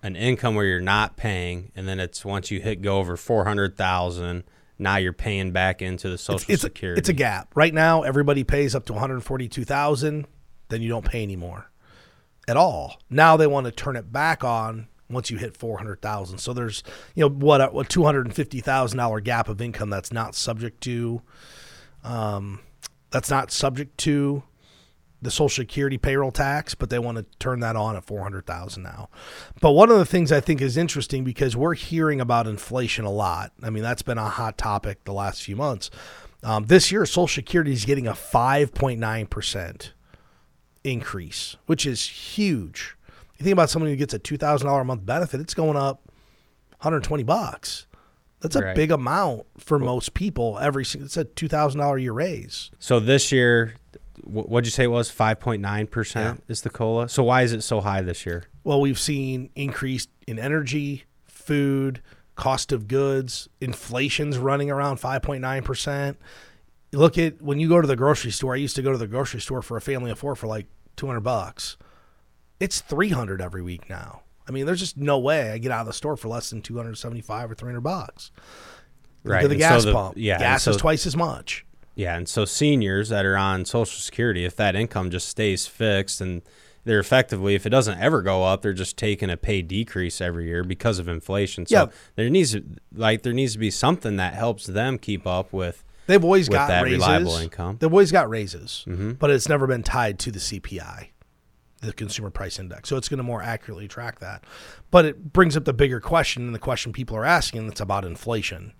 an 0.00 0.14
income 0.14 0.54
where 0.54 0.66
you're 0.66 0.80
not 0.80 1.16
paying, 1.16 1.72
and 1.74 1.88
then 1.88 1.98
it's 1.98 2.24
once 2.24 2.48
you 2.48 2.60
hit 2.60 2.80
go 2.80 2.98
over 2.98 3.16
four 3.16 3.44
hundred 3.44 3.76
thousand, 3.76 4.44
now 4.78 4.98
you're 4.98 5.12
paying 5.12 5.50
back 5.50 5.82
into 5.82 6.08
the 6.08 6.16
Social 6.16 6.52
it's, 6.52 6.62
Security. 6.62 7.00
It's 7.00 7.08
a 7.08 7.12
gap. 7.12 7.50
Right 7.56 7.74
now, 7.74 8.02
everybody 8.02 8.44
pays 8.44 8.76
up 8.76 8.84
to 8.84 8.92
142,000, 8.92 10.28
then 10.68 10.80
you 10.80 10.88
don't 10.88 11.04
pay 11.04 11.24
anymore 11.24 11.72
at 12.46 12.56
all. 12.56 13.00
Now 13.10 13.36
they 13.36 13.48
want 13.48 13.66
to 13.66 13.72
turn 13.72 13.96
it 13.96 14.12
back 14.12 14.44
on 14.44 14.86
once 15.10 15.30
you 15.30 15.38
hit 15.38 15.56
400,000. 15.56 16.38
So 16.38 16.52
there's, 16.52 16.82
you 17.14 17.22
know, 17.22 17.30
what 17.30 17.60
a, 17.60 17.70
a 17.70 17.84
$250,000 17.84 19.24
gap 19.24 19.48
of 19.48 19.60
income 19.60 19.90
that's 19.90 20.12
not 20.12 20.34
subject 20.34 20.80
to 20.82 21.22
um 22.04 22.60
that's 23.10 23.30
not 23.30 23.50
subject 23.50 23.96
to 23.98 24.42
the 25.20 25.30
Social 25.30 25.48
Security 25.48 25.98
payroll 25.98 26.30
tax, 26.30 26.74
but 26.74 26.90
they 26.90 26.98
want 26.98 27.18
to 27.18 27.26
turn 27.38 27.60
that 27.60 27.74
on 27.74 27.96
at 27.96 28.04
400,000 28.04 28.82
now. 28.82 29.08
But 29.60 29.72
one 29.72 29.90
of 29.90 29.98
the 29.98 30.06
things 30.06 30.30
I 30.30 30.40
think 30.40 30.60
is 30.60 30.76
interesting 30.76 31.24
because 31.24 31.56
we're 31.56 31.74
hearing 31.74 32.20
about 32.20 32.46
inflation 32.46 33.04
a 33.04 33.10
lot. 33.10 33.52
I 33.62 33.70
mean, 33.70 33.82
that's 33.82 34.02
been 34.02 34.18
a 34.18 34.28
hot 34.28 34.56
topic 34.56 35.04
the 35.04 35.12
last 35.12 35.42
few 35.42 35.56
months. 35.56 35.90
Um, 36.42 36.66
this 36.66 36.92
year, 36.92 37.04
Social 37.04 37.26
Security 37.26 37.72
is 37.72 37.84
getting 37.84 38.06
a 38.06 38.12
5.9% 38.12 39.90
increase, 40.84 41.56
which 41.66 41.84
is 41.84 42.08
huge. 42.08 42.96
You 43.38 43.44
think 43.44 43.52
about 43.52 43.70
somebody 43.70 43.92
who 43.92 43.96
gets 43.96 44.14
a 44.14 44.18
$2,000 44.18 44.80
a 44.80 44.84
month 44.84 45.06
benefit, 45.06 45.40
it's 45.40 45.54
going 45.54 45.76
up 45.76 46.02
120 46.80 47.22
bucks. 47.22 47.86
That's 48.40 48.56
a 48.56 48.60
Right. 48.62 48.76
big 48.76 48.90
amount 48.92 49.46
for 49.58 49.78
most 49.78 50.14
people. 50.14 50.58
Every 50.60 50.82
it's 50.84 51.16
a 51.16 51.24
two 51.24 51.48
thousand 51.48 51.80
dollar 51.80 51.98
year 51.98 52.12
raise. 52.12 52.70
So 52.78 53.00
this 53.00 53.32
year, 53.32 53.74
what'd 54.22 54.64
you 54.64 54.70
say 54.70 54.84
it 54.84 54.92
was? 54.92 55.10
Five 55.10 55.40
point 55.40 55.60
nine 55.60 55.88
percent 55.88 56.44
is 56.46 56.62
the 56.62 56.70
cola. 56.70 57.08
So 57.08 57.24
why 57.24 57.42
is 57.42 57.52
it 57.52 57.62
so 57.62 57.80
high 57.80 58.00
this 58.00 58.24
year? 58.24 58.44
Well, 58.62 58.80
we've 58.80 58.98
seen 58.98 59.50
increase 59.56 60.06
in 60.28 60.38
energy, 60.38 61.02
food, 61.26 62.00
cost 62.36 62.70
of 62.70 62.86
goods, 62.86 63.48
inflation's 63.60 64.38
running 64.38 64.70
around 64.70 64.98
5.9%. 65.00 66.14
Look 66.92 67.18
at 67.18 67.42
when 67.42 67.58
you 67.58 67.68
go 67.68 67.80
to 67.80 67.88
the 67.88 67.96
grocery 67.96 68.30
store, 68.30 68.54
I 68.54 68.58
used 68.58 68.76
to 68.76 68.82
go 68.82 68.92
to 68.92 68.98
the 68.98 69.08
grocery 69.08 69.40
store 69.40 69.62
for 69.62 69.76
a 69.76 69.80
family 69.80 70.12
of 70.12 70.18
4 70.20 70.36
for 70.36 70.46
like 70.46 70.66
200 70.94 71.20
bucks. 71.22 71.76
It's 72.60 72.80
300 72.80 73.40
every 73.40 73.62
week 73.62 73.88
now. 73.88 74.22
I 74.48 74.50
mean, 74.50 74.66
there's 74.66 74.80
just 74.80 74.96
no 74.96 75.18
way 75.18 75.50
I 75.52 75.58
get 75.58 75.70
out 75.70 75.80
of 75.82 75.86
the 75.86 75.92
store 75.92 76.16
for 76.16 76.28
less 76.28 76.50
than 76.50 76.62
275 76.62 77.50
or 77.50 77.54
300 77.54 77.80
bucks. 77.80 78.30
Right, 79.24 79.44
at 79.44 79.48
the 79.50 79.54
and 79.56 79.62
so 79.62 79.68
gas 79.68 79.84
the- 79.84 79.92
pump. 79.92 80.14
yeah, 80.16 80.38
gas 80.38 80.62
so- 80.62 80.70
is 80.72 80.76
twice 80.76 81.06
as 81.06 81.16
much. 81.16 81.64
Yeah, 81.94 82.16
and 82.16 82.28
so 82.28 82.44
seniors 82.44 83.08
that 83.08 83.26
are 83.26 83.36
on 83.36 83.64
Social 83.64 83.98
Security, 83.98 84.44
if 84.44 84.54
that 84.56 84.76
income 84.76 85.10
just 85.10 85.28
stays 85.28 85.66
fixed 85.66 86.20
and 86.20 86.42
they're 86.84 87.00
effectively, 87.00 87.56
if 87.56 87.66
it 87.66 87.70
doesn't 87.70 87.98
ever 87.98 88.22
go 88.22 88.44
up, 88.44 88.62
they're 88.62 88.72
just 88.72 88.96
taking 88.96 89.28
a 89.28 89.36
pay 89.36 89.62
decrease 89.62 90.20
every 90.20 90.46
year 90.46 90.62
because 90.62 91.00
of 91.00 91.08
inflation. 91.08 91.66
So 91.66 91.74
Yeah. 91.76 91.86
there 92.14 92.30
needs 92.30 92.52
to, 92.52 92.62
like 92.94 93.22
there 93.24 93.32
needs 93.32 93.52
to 93.54 93.58
be 93.58 93.70
something 93.72 94.14
that 94.16 94.34
helps 94.34 94.64
them 94.66 94.96
keep 94.96 95.26
up 95.26 95.52
with. 95.52 95.84
They've 96.06 96.22
always 96.24 96.48
with 96.48 96.56
got 96.56 96.68
that 96.68 96.84
raises. 96.84 96.98
reliable 97.00 97.36
income. 97.36 97.76
They've 97.80 97.92
always 97.92 98.12
got 98.12 98.30
raises, 98.30 98.84
Mm-hmm. 98.88 99.12
but 99.14 99.30
it's 99.30 99.48
never 99.48 99.66
been 99.66 99.82
tied 99.82 100.18
to 100.20 100.30
the 100.30 100.38
CPI, 100.38 101.08
the 101.80 101.92
Consumer 101.92 102.30
Price 102.30 102.58
Index. 102.58 102.88
So 102.88 102.96
it's 102.96 103.08
going 103.08 103.18
to 103.18 103.24
more 103.24 103.42
accurately 103.42 103.86
track 103.86 104.18
that. 104.18 104.44
But 104.90 105.04
it 105.04 105.32
brings 105.32 105.56
up 105.56 105.64
the 105.64 105.72
bigger 105.72 106.00
question, 106.00 106.44
and 106.44 106.54
the 106.54 106.58
question 106.58 106.92
people 106.92 107.16
are 107.16 107.24
asking 107.24 107.66
that's 107.66 107.80
about 107.80 108.04
inflation. 108.04 108.72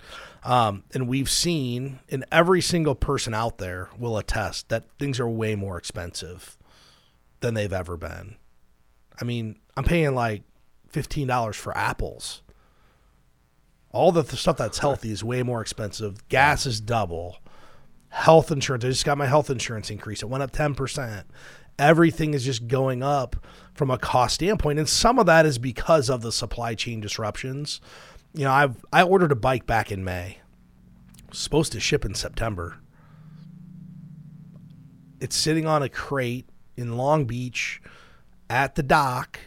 Um, 0.44 0.84
and 0.92 1.08
we've 1.08 1.30
seen, 1.30 2.00
and 2.08 2.24
every 2.32 2.60
single 2.60 2.94
person 2.94 3.34
out 3.34 3.58
there 3.58 3.88
will 3.98 4.18
attest 4.18 4.68
that 4.68 4.84
things 4.98 5.20
are 5.20 5.28
way 5.28 5.54
more 5.54 5.78
expensive 5.78 6.58
than 7.40 7.54
they've 7.54 7.72
ever 7.72 7.96
been. 7.96 8.36
I 9.20 9.24
mean, 9.24 9.58
I'm 9.76 9.84
paying 9.84 10.14
like 10.14 10.42
fifteen 10.88 11.28
dollars 11.28 11.56
for 11.56 11.76
apples. 11.76 12.42
All 13.90 14.12
the 14.12 14.22
th- 14.22 14.40
stuff 14.40 14.56
that's 14.56 14.78
healthy 14.78 15.10
is 15.10 15.24
way 15.24 15.42
more 15.42 15.60
expensive. 15.60 16.28
Gas 16.28 16.66
is 16.66 16.80
double. 16.80 17.38
Health 18.10 18.50
insurance. 18.50 18.84
I 18.84 18.88
just 18.88 19.04
got 19.04 19.18
my 19.18 19.26
health 19.26 19.50
insurance 19.50 19.90
increase. 19.90 20.22
It 20.22 20.28
went 20.28 20.42
up 20.42 20.50
ten 20.50 20.74
percent. 20.74 21.26
Everything 21.78 22.34
is 22.34 22.44
just 22.44 22.66
going 22.66 23.02
up 23.02 23.36
from 23.74 23.90
a 23.90 23.98
cost 23.98 24.34
standpoint, 24.36 24.78
and 24.78 24.88
some 24.88 25.18
of 25.18 25.26
that 25.26 25.46
is 25.46 25.58
because 25.58 26.10
of 26.10 26.22
the 26.22 26.32
supply 26.32 26.74
chain 26.74 27.00
disruptions. 27.00 27.80
You 28.34 28.44
know, 28.44 28.50
I've 28.52 28.84
I 28.92 29.02
ordered 29.02 29.32
a 29.32 29.36
bike 29.36 29.66
back 29.66 29.92
in 29.92 30.02
May. 30.04 30.38
Supposed 31.32 31.72
to 31.72 31.80
ship 31.80 32.04
in 32.04 32.14
September. 32.14 32.78
It's 35.20 35.36
sitting 35.36 35.66
on 35.66 35.82
a 35.82 35.88
crate 35.88 36.48
in 36.76 36.96
Long 36.96 37.24
Beach 37.24 37.80
at 38.48 38.74
the 38.76 38.82
dock 38.82 39.38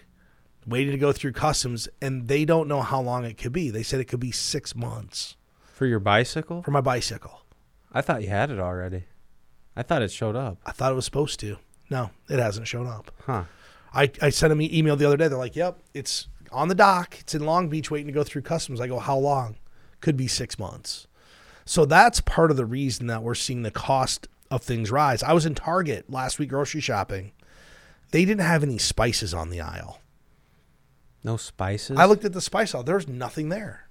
waiting 0.67 0.91
to 0.91 0.97
go 0.97 1.11
through 1.11 1.31
customs, 1.33 1.87
and 2.01 2.27
they 2.27 2.45
don't 2.45 2.67
know 2.67 2.81
how 2.81 3.01
long 3.01 3.25
it 3.25 3.37
could 3.37 3.51
be. 3.53 3.69
They 3.69 3.83
said 3.83 3.99
it 3.99 4.05
could 4.05 4.19
be 4.19 4.31
six 4.31 4.75
months 4.75 5.37
For 5.73 5.85
your 5.85 5.99
bicycle? 5.99 6.61
for 6.61 6.71
my 6.71 6.81
bicycle. 6.81 7.41
I 7.91 8.01
thought 8.01 8.21
you 8.21 8.29
had 8.29 8.51
it 8.51 8.59
already. 8.59 9.05
I 9.75 9.83
thought 9.83 10.01
it 10.01 10.11
showed 10.11 10.35
up. 10.35 10.59
I 10.65 10.71
thought 10.71 10.91
it 10.91 10.95
was 10.95 11.05
supposed 11.05 11.39
to. 11.41 11.57
No, 11.91 12.09
it 12.29 12.39
hasn't 12.39 12.67
shown 12.67 12.87
up. 12.87 13.11
Huh. 13.25 13.43
I, 13.93 14.09
I 14.21 14.29
sent 14.29 14.49
them 14.49 14.61
an 14.61 14.73
email 14.73 14.95
the 14.95 15.05
other 15.05 15.17
day. 15.17 15.27
They're 15.27 15.37
like, 15.37 15.57
yep, 15.57 15.77
it's 15.93 16.29
on 16.49 16.69
the 16.69 16.75
dock. 16.75 17.19
It's 17.19 17.35
in 17.35 17.45
Long 17.45 17.67
Beach 17.67 17.91
waiting 17.91 18.07
to 18.07 18.13
go 18.13 18.23
through 18.23 18.43
customs. 18.43 18.79
I 18.79 18.87
go, 18.87 18.97
how 18.97 19.17
long? 19.17 19.57
Could 19.99 20.15
be 20.15 20.27
six 20.27 20.57
months. 20.57 21.07
So 21.65 21.83
that's 21.83 22.21
part 22.21 22.49
of 22.49 22.55
the 22.55 22.65
reason 22.65 23.07
that 23.07 23.23
we're 23.23 23.35
seeing 23.35 23.63
the 23.63 23.71
cost 23.71 24.29
of 24.49 24.63
things 24.63 24.89
rise. 24.89 25.21
I 25.21 25.33
was 25.33 25.45
in 25.45 25.53
Target 25.53 26.09
last 26.09 26.39
week 26.39 26.49
grocery 26.49 26.79
shopping. 26.79 27.33
They 28.11 28.23
didn't 28.23 28.45
have 28.45 28.63
any 28.63 28.77
spices 28.77 29.33
on 29.33 29.49
the 29.49 29.59
aisle. 29.59 29.99
No 31.25 31.35
spices? 31.35 31.99
I 31.99 32.05
looked 32.05 32.23
at 32.23 32.31
the 32.31 32.41
spice 32.41 32.73
aisle. 32.73 32.83
There's 32.83 33.07
nothing 33.07 33.49
there. 33.49 33.89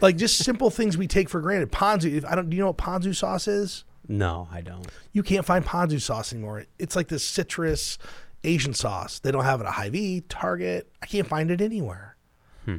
Like 0.00 0.16
just 0.16 0.38
simple 0.38 0.70
things 0.70 0.96
we 0.96 1.08
take 1.08 1.28
for 1.28 1.40
granted. 1.40 1.72
Ponzu. 1.72 2.14
If 2.14 2.24
I 2.24 2.36
don't. 2.36 2.48
Do 2.48 2.56
you 2.56 2.62
know 2.62 2.68
what 2.68 2.78
ponzu 2.78 3.14
sauce 3.14 3.48
is? 3.48 3.84
No, 4.10 4.48
I 4.50 4.60
don't. 4.60 4.88
You 5.12 5.22
can't 5.22 5.46
find 5.46 5.64
ponzu 5.64 6.00
sauce 6.00 6.32
anymore. 6.32 6.64
It's 6.80 6.96
like 6.96 7.06
this 7.06 7.24
citrus 7.24 7.96
Asian 8.42 8.74
sauce. 8.74 9.20
They 9.20 9.30
don't 9.30 9.44
have 9.44 9.60
it 9.60 9.68
at 9.68 9.74
Hy-Vee, 9.74 10.22
Target. 10.28 10.90
I 11.00 11.06
can't 11.06 11.28
find 11.28 11.48
it 11.48 11.60
anywhere. 11.60 12.16
Hmm. 12.64 12.78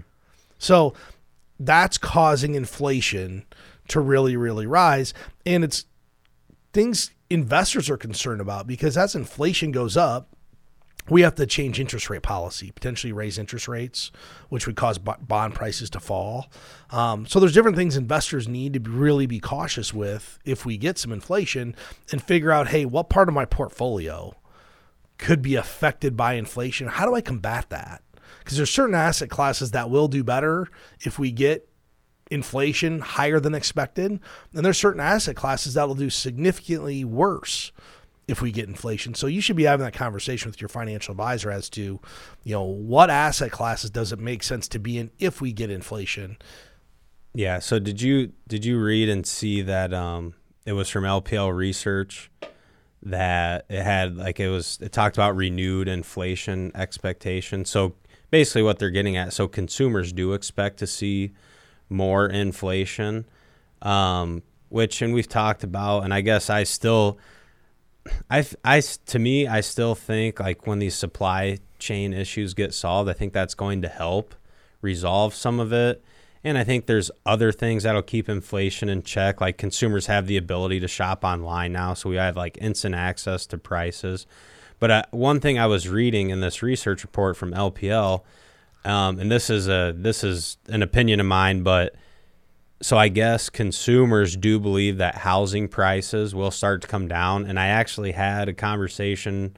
So 0.58 0.94
that's 1.58 1.98
causing 1.98 2.56
inflation 2.56 3.46
to 3.88 4.02
really, 4.02 4.36
really 4.36 4.68
rise. 4.68 5.14
And 5.46 5.64
it's 5.64 5.86
things 6.74 7.12
investors 7.30 7.90
are 7.90 7.96
concerned 7.96 8.42
about 8.42 8.68
because 8.68 8.98
as 8.98 9.16
inflation 9.16 9.72
goes 9.72 9.96
up, 9.96 10.36
we 11.10 11.22
have 11.22 11.36
to 11.36 11.46
change 11.46 11.80
interest 11.80 12.10
rate 12.10 12.22
policy, 12.22 12.72
potentially 12.72 13.14
raise 13.14 13.38
interest 13.38 13.68
rates, 13.68 14.12
which 14.50 14.68
would 14.68 14.76
cause 14.76 14.98
bond 14.98 15.56
prices 15.56 15.90
to 15.92 16.00
fall. 16.00 16.52
Um, 16.90 17.26
so 17.26 17.40
there's 17.40 17.54
different 17.54 17.78
things 17.78 17.98
investors 17.98 18.48
need 18.48 18.74
to 18.74 18.80
really 18.90 19.26
be 19.26 19.40
cautious 19.40 19.94
with 19.94 20.40
if 20.46 20.66
we 20.66 20.78
get 20.78 20.98
some 20.98 21.12
inflation 21.12 21.76
and 22.12 22.22
figure 22.22 22.52
out, 22.52 22.68
hey, 22.70 22.86
what 22.86 23.10
part 23.10 23.28
of 23.28 23.36
my 23.36 23.46
portfolio 23.46 24.36
could 25.18 25.42
be 25.42 25.56
affected 25.56 26.16
by 26.18 26.34
inflation? 26.34 26.88
How 26.88 27.06
do 27.06 27.16
I 27.16 27.22
combat 27.22 27.70
that? 27.70 28.04
Because 28.40 28.58
there's 28.58 28.72
certain 28.72 28.96
asset 28.96 29.30
classes 29.30 29.72
that 29.72 29.90
will 29.90 30.08
do 30.08 30.24
better 30.24 30.68
if 31.02 31.20
we 31.20 31.32
get 31.32 31.68
inflation 32.32 33.00
higher 33.02 33.40
than 33.40 33.54
expected, 33.54 34.20
and 34.54 34.66
there's 34.66 34.78
certain 34.78 35.02
asset 35.02 35.36
classes 35.36 35.74
that 35.74 35.88
will 35.88 35.96
do 35.96 36.10
significantly 36.10 37.04
worse 37.04 37.72
if 38.28 38.42
we 38.42 38.52
get 38.52 38.68
inflation. 38.68 39.14
So 39.14 39.28
you 39.28 39.42
should 39.42 39.56
be 39.56 39.64
having 39.64 39.84
that 39.84 39.94
conversation 39.94 40.50
with 40.50 40.62
your 40.62 40.70
financial 40.70 41.12
advisor 41.12 41.52
as 41.52 41.70
to, 41.72 42.00
you 42.44 42.54
know, 42.54 42.64
what 42.64 43.10
asset 43.10 43.52
classes 43.52 43.90
does 43.90 44.12
it 44.12 44.20
make 44.20 44.44
sense 44.44 44.68
to 44.70 44.80
be 44.80 44.98
in 44.98 45.12
if 45.20 45.42
we 45.42 45.52
get 45.52 45.70
inflation. 45.70 46.38
Yeah. 47.34 47.60
So 47.60 47.80
did 47.80 48.02
you 48.02 48.34
did 48.48 48.66
you 48.66 48.80
read 48.80 49.10
and 49.10 49.26
see 49.26 49.62
that 49.62 49.94
um, 49.94 50.34
it 50.66 50.74
was 50.74 50.90
from 50.90 51.04
LPL 51.04 51.56
Research 51.56 52.30
that 53.04 53.66
it 53.70 53.82
had 53.82 54.16
like 54.16 54.40
it 54.40 54.50
was 54.50 54.78
it 54.82 54.92
talked 54.92 55.18
about 55.18 55.36
renewed 55.36 55.88
inflation 55.88 56.72
expectation. 56.76 57.66
So 57.66 57.96
basically, 58.30 58.64
what 58.64 58.80
they're 58.80 58.90
getting 58.90 59.18
at, 59.18 59.34
so 59.34 59.48
consumers 59.48 60.14
do 60.14 60.34
expect 60.34 60.78
to 60.80 60.88
see 60.88 61.32
more 61.90 62.28
inflation, 62.28 63.26
um, 63.82 64.44
which 64.70 65.02
and 65.02 65.14
we've 65.14 65.28
talked 65.28 65.64
about, 65.64 66.04
and 66.04 66.14
I 66.14 66.22
guess 66.22 66.50
I 66.50 66.64
still. 66.64 67.18
I, 68.30 68.46
I, 68.64 68.82
to 68.82 69.20
me, 69.20 69.48
I 69.48 69.62
still 69.62 69.96
think 69.96 70.40
like 70.40 70.66
when 70.66 70.80
these 70.80 70.96
supply 70.96 71.60
chain 71.80 72.14
issues 72.14 72.54
get 72.54 72.74
solved, 72.74 73.10
I 73.10 73.14
think 73.14 73.34
that's 73.34 73.54
going 73.54 73.82
to 73.82 73.88
help 73.88 74.36
resolve 74.82 75.34
some 75.34 75.60
of 75.60 75.72
it. 75.72 76.04
And 76.44 76.58
I 76.58 76.64
think 76.64 76.88
there's 76.88 77.12
other 77.26 77.52
things 77.52 77.84
that'll 77.84 78.02
keep 78.02 78.28
inflation 78.28 78.90
in 78.90 79.04
check. 79.04 79.40
Like 79.40 79.58
consumers 79.58 80.08
have 80.08 80.26
the 80.26 80.38
ability 80.38 80.80
to 80.80 80.88
shop 80.88 81.24
online 81.24 81.72
now, 81.74 81.94
so 81.94 82.10
we 82.10 82.16
have 82.16 82.36
like 82.36 82.58
instant 82.60 82.96
access 82.96 83.46
to 83.48 83.58
prices. 83.58 84.26
But 84.80 84.92
uh, 84.92 85.04
one 85.12 85.40
thing 85.40 85.60
I 85.60 85.68
was 85.68 85.88
reading 85.88 86.32
in 86.32 86.42
this 86.42 86.64
research 86.64 87.04
report 87.04 87.38
from 87.38 87.52
LPL, 87.52 88.24
um, 88.84 89.20
and 89.20 89.32
this 89.32 89.52
is 89.52 89.68
a 89.68 89.94
this 89.96 90.24
is 90.24 90.58
an 90.68 90.82
opinion 90.82 91.20
of 91.20 91.28
mine, 91.28 91.62
but 91.62 91.94
so 92.82 92.98
I 92.98 93.10
guess 93.10 93.50
consumers 93.50 94.36
do 94.36 94.60
believe 94.60 94.98
that 94.98 95.16
housing 95.16 95.68
prices 95.68 96.34
will 96.34 96.52
start 96.52 96.82
to 96.82 96.88
come 96.88 97.08
down. 97.08 97.46
And 97.46 97.60
I 97.60 97.68
actually 97.68 98.14
had 98.14 98.50
a 98.50 98.54
conversation 98.54 99.56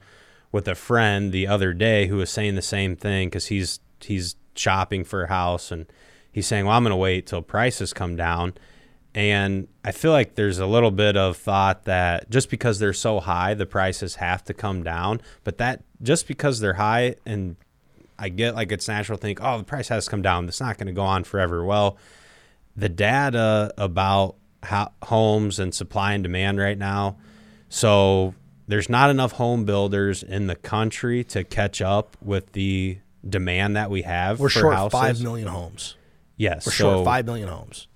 with 0.52 0.68
a 0.68 0.74
friend 0.74 1.32
the 1.32 1.46
other 1.46 1.72
day 1.72 2.06
who 2.06 2.16
was 2.16 2.30
saying 2.30 2.54
the 2.54 2.62
same 2.62 2.96
thing 2.96 3.28
because 3.28 3.46
he's 3.46 3.80
he's 4.00 4.36
shopping 4.54 5.04
for 5.04 5.24
a 5.24 5.28
house 5.28 5.72
and 5.72 5.86
he's 6.30 6.46
saying, 6.46 6.66
"Well, 6.66 6.76
I'm 6.76 6.84
going 6.84 6.90
to 6.90 6.96
wait 6.96 7.26
till 7.26 7.42
prices 7.42 7.92
come 7.92 8.14
down." 8.14 8.54
And 9.14 9.68
I 9.84 9.92
feel 9.92 10.10
like 10.10 10.34
there's 10.34 10.58
a 10.58 10.66
little 10.66 10.90
bit 10.90 11.16
of 11.16 11.36
thought 11.36 11.84
that 11.84 12.28
just 12.30 12.50
because 12.50 12.78
they're 12.78 12.92
so 12.92 13.20
high, 13.20 13.54
the 13.54 13.66
prices 13.66 14.16
have 14.16 14.44
to 14.44 14.54
come 14.54 14.82
down. 14.82 15.20
But 15.44 15.58
that 15.58 15.82
just 16.02 16.26
because 16.26 16.60
they're 16.60 16.74
high, 16.74 17.14
and 17.24 17.56
I 18.18 18.28
get 18.28 18.54
like 18.54 18.70
it's 18.70 18.88
natural 18.88 19.16
to 19.16 19.22
think, 19.22 19.38
oh, 19.40 19.58
the 19.58 19.64
price 19.64 19.88
has 19.88 20.04
to 20.04 20.10
come 20.10 20.22
down. 20.22 20.46
It's 20.46 20.60
not 20.60 20.78
going 20.78 20.88
to 20.88 20.92
go 20.92 21.02
on 21.02 21.24
forever. 21.24 21.64
Well, 21.64 21.96
the 22.76 22.88
data 22.88 23.72
about 23.78 24.36
ho- 24.64 24.92
homes 25.02 25.58
and 25.58 25.74
supply 25.74 26.12
and 26.14 26.22
demand 26.22 26.58
right 26.58 26.78
now. 26.78 27.16
So 27.68 28.34
there's 28.66 28.88
not 28.88 29.10
enough 29.10 29.32
home 29.32 29.64
builders 29.64 30.22
in 30.22 30.46
the 30.46 30.56
country 30.56 31.24
to 31.24 31.44
catch 31.44 31.80
up 31.82 32.16
with 32.22 32.52
the 32.52 32.98
demand 33.28 33.76
that 33.76 33.90
we 33.90 34.02
have. 34.02 34.40
We're 34.40 34.48
for 34.48 34.60
short 34.60 34.74
houses. 34.74 34.92
five 34.92 35.20
million 35.22 35.48
homes. 35.48 35.96
Yes, 36.36 36.66
We're 36.66 36.72
so 36.72 36.94
short 36.94 37.04
five 37.04 37.26
million 37.26 37.48
homes. 37.48 37.86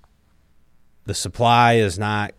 the 1.05 1.14
supply 1.14 1.75
is 1.75 1.99
not 1.99 2.35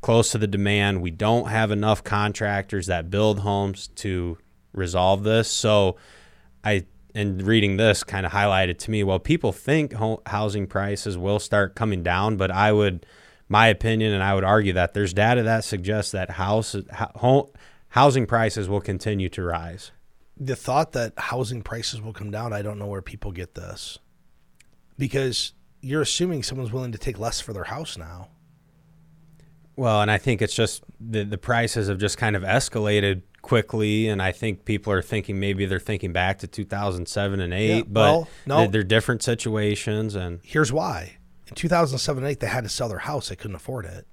close 0.00 0.30
to 0.32 0.38
the 0.38 0.46
demand. 0.46 1.02
We 1.02 1.10
don't 1.10 1.48
have 1.48 1.70
enough 1.70 2.02
contractors 2.04 2.86
that 2.86 3.10
build 3.10 3.40
homes 3.40 3.88
to 3.96 4.38
resolve 4.72 5.22
this. 5.22 5.50
So 5.50 5.96
I 6.62 6.86
and 7.14 7.42
reading 7.42 7.76
this 7.76 8.02
kind 8.02 8.26
of 8.26 8.32
highlighted 8.32 8.76
to 8.78 8.90
me 8.90 9.04
well 9.04 9.20
people 9.20 9.52
think 9.52 9.92
ho- 9.92 10.20
housing 10.26 10.66
prices 10.66 11.16
will 11.16 11.38
start 11.38 11.74
coming 11.74 12.02
down, 12.02 12.36
but 12.36 12.50
I 12.50 12.72
would 12.72 13.06
my 13.48 13.68
opinion 13.68 14.12
and 14.12 14.22
I 14.22 14.34
would 14.34 14.44
argue 14.44 14.72
that 14.72 14.94
there's 14.94 15.12
data 15.12 15.42
that 15.42 15.64
suggests 15.64 16.12
that 16.12 16.30
house 16.30 16.74
ho- 16.92 17.10
home, 17.16 17.46
housing 17.90 18.26
prices 18.26 18.68
will 18.68 18.80
continue 18.80 19.28
to 19.28 19.42
rise. 19.42 19.92
the 20.36 20.56
thought 20.56 20.92
that 20.92 21.12
housing 21.16 21.62
prices 21.62 22.00
will 22.02 22.12
come 22.12 22.30
down, 22.30 22.52
I 22.52 22.62
don't 22.62 22.78
know 22.78 22.86
where 22.88 23.02
people 23.02 23.30
get 23.30 23.54
this. 23.54 23.98
Because 24.98 25.52
you're 25.80 26.02
assuming 26.02 26.42
someone's 26.42 26.72
willing 26.72 26.92
to 26.92 26.98
take 26.98 27.18
less 27.18 27.40
for 27.40 27.52
their 27.52 27.64
house 27.64 27.96
now. 27.96 28.28
Well, 29.76 30.00
and 30.02 30.10
I 30.10 30.18
think 30.18 30.40
it's 30.42 30.54
just 30.54 30.84
the 31.00 31.24
the 31.24 31.38
prices 31.38 31.88
have 31.88 31.98
just 31.98 32.16
kind 32.18 32.36
of 32.36 32.42
escalated 32.42 33.22
quickly, 33.44 34.08
and 34.08 34.22
I 34.22 34.32
think 34.32 34.64
people 34.64 34.90
are 34.92 35.02
thinking 35.02 35.38
maybe 35.38 35.66
they're 35.66 35.78
thinking 35.78 36.12
back 36.12 36.38
to 36.38 36.46
2007 36.46 37.40
and 37.40 37.52
eight, 37.54 37.76
Yeah, 37.76 37.82
but 37.86 38.00
well, 38.00 38.28
no. 38.46 38.66
they're, 38.66 38.82
different 38.82 39.22
situations, 39.22 40.14
and 40.14 40.40
Here's 40.42 40.72
why. 40.72 41.18
In 41.46 41.54
2007 41.54 42.24
and 42.24 42.30
8, 42.30 42.40
they 42.40 42.46
had 42.46 42.64
to 42.64 42.70
sell 42.70 42.88
their 42.88 42.98
house. 43.00 43.28
They 43.28 43.36
couldn't 43.36 43.54
afford 43.54 43.84
it. 43.84 44.06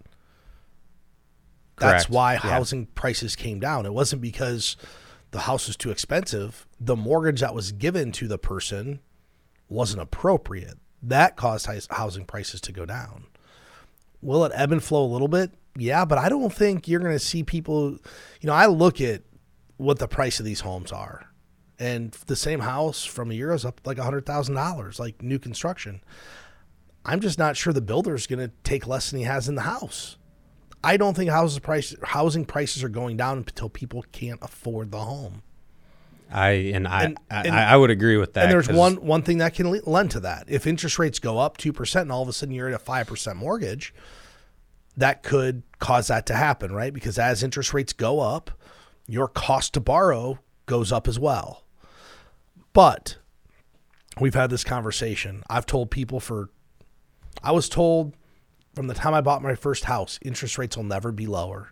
That's 1.77 2.03
Correct. 2.03 2.09
why 2.09 2.33
Yeah. 2.33 2.39
housing 2.41 2.87
prices 2.87 3.35
came 3.37 3.59
down. 3.61 3.85
It 3.85 3.93
wasn't 3.93 4.21
because 4.21 4.75
the 5.31 5.39
house 5.41 5.67
was 5.67 5.77
too 5.77 5.91
expensive. 5.91 6.67
The 6.79 6.97
mortgage 6.97 7.39
that 7.39 7.55
was 7.55 7.71
given 7.71 8.11
to 8.13 8.27
the 8.27 8.37
person 8.37 8.99
wasn't 9.69 10.01
appropriate. 10.01 10.77
That 11.01 11.37
caused 11.37 11.67
housing 11.89 12.25
prices 12.25 12.59
to 12.61 12.71
go 12.73 12.85
down. 12.85 13.27
Will 14.21 14.43
it 14.45 14.51
ebb 14.53 14.71
and 14.73 14.83
flow 14.83 15.03
a 15.05 15.07
little 15.11 15.29
bit? 15.29 15.51
Yeah, 15.77 16.05
but 16.05 16.17
I 16.17 16.27
don't 16.29 16.53
think 16.53 16.87
you're 16.87 16.99
going 16.99 17.13
to 17.13 17.19
see 17.19 17.43
people. 17.43 17.91
You 17.91 18.47
know, 18.47 18.53
I 18.53 18.65
look 18.65 18.99
at 19.01 19.21
what 19.77 19.99
the 19.99 20.07
price 20.07 20.39
of 20.39 20.45
these 20.45 20.59
homes 20.61 20.91
are, 20.91 21.27
and 21.79 22.11
the 22.27 22.35
same 22.35 22.59
house 22.59 23.05
from 23.05 23.31
a 23.31 23.33
year 23.33 23.53
is 23.53 23.63
up 23.65 23.79
like 23.85 23.97
a 23.97 24.03
hundred 24.03 24.25
thousand 24.25 24.55
dollars, 24.55 24.99
like 24.99 25.21
new 25.21 25.39
construction. 25.39 26.01
I'm 27.05 27.19
just 27.19 27.39
not 27.39 27.57
sure 27.57 27.73
the 27.73 27.81
builder's 27.81 28.27
going 28.27 28.39
to 28.47 28.51
take 28.63 28.85
less 28.85 29.09
than 29.09 29.19
he 29.19 29.25
has 29.25 29.47
in 29.49 29.55
the 29.55 29.61
house. 29.61 30.17
I 30.83 30.97
don't 30.97 31.15
think 31.15 31.29
houses 31.31 31.59
price 31.59 31.95
housing 32.03 32.43
prices 32.45 32.83
are 32.83 32.89
going 32.89 33.15
down 33.17 33.37
until 33.39 33.69
people 33.69 34.03
can't 34.11 34.39
afford 34.41 34.91
the 34.91 34.99
home. 34.99 35.41
I 36.31 36.49
and 36.73 36.87
I 36.87 37.03
And- 37.05 37.17
and- 37.29 37.55
I, 37.55 37.73
I 37.73 37.77
would 37.77 37.89
agree 37.91 38.17
with 38.17 38.33
that. 38.33 38.43
and 38.43 38.51
there's 38.51 38.69
one 38.69 38.95
one 38.97 39.21
thing 39.21 39.39
that 39.39 39.53
can 39.53 39.71
lend 39.85 40.11
to 40.11 40.19
that. 40.21 40.45
If 40.47 40.65
interest 40.67 40.97
rates 40.99 41.19
go 41.19 41.39
up 41.39 41.57
two 41.57 41.71
percent, 41.73 42.03
and 42.03 42.11
all 42.11 42.21
of 42.23 42.29
a 42.29 42.33
sudden 42.33 42.53
you're 42.53 42.67
at 42.67 42.73
a 42.73 42.79
five 42.79 43.07
percent 43.07 43.37
mortgage, 43.37 43.93
that 44.97 45.23
could 45.23 45.63
cause 45.79 46.07
that 46.07 46.25
to 46.27 46.35
happen, 46.35 46.71
right? 46.71 46.93
Because 46.93 47.17
as 47.17 47.43
interest 47.43 47.73
rates 47.73 47.93
go 47.93 48.19
up, 48.19 48.51
your 49.07 49.27
cost 49.27 49.73
to 49.73 49.79
borrow 49.79 50.39
goes 50.65 50.91
up 50.91 51.07
as 51.07 51.19
well. 51.19 51.63
But 52.73 53.17
we've 54.19 54.33
had 54.33 54.49
this 54.49 54.63
conversation. 54.63 55.43
I've 55.49 55.65
told 55.65 55.91
people 55.91 56.19
for, 56.19 56.49
I 57.43 57.51
was 57.51 57.67
told 57.67 58.15
from 58.75 58.87
the 58.87 58.93
time 58.93 59.13
I 59.13 59.21
bought 59.21 59.41
my 59.41 59.55
first 59.55 59.85
house, 59.85 60.19
interest 60.21 60.57
rates 60.57 60.77
will 60.77 60.83
never 60.83 61.11
be 61.11 61.25
lower. 61.25 61.71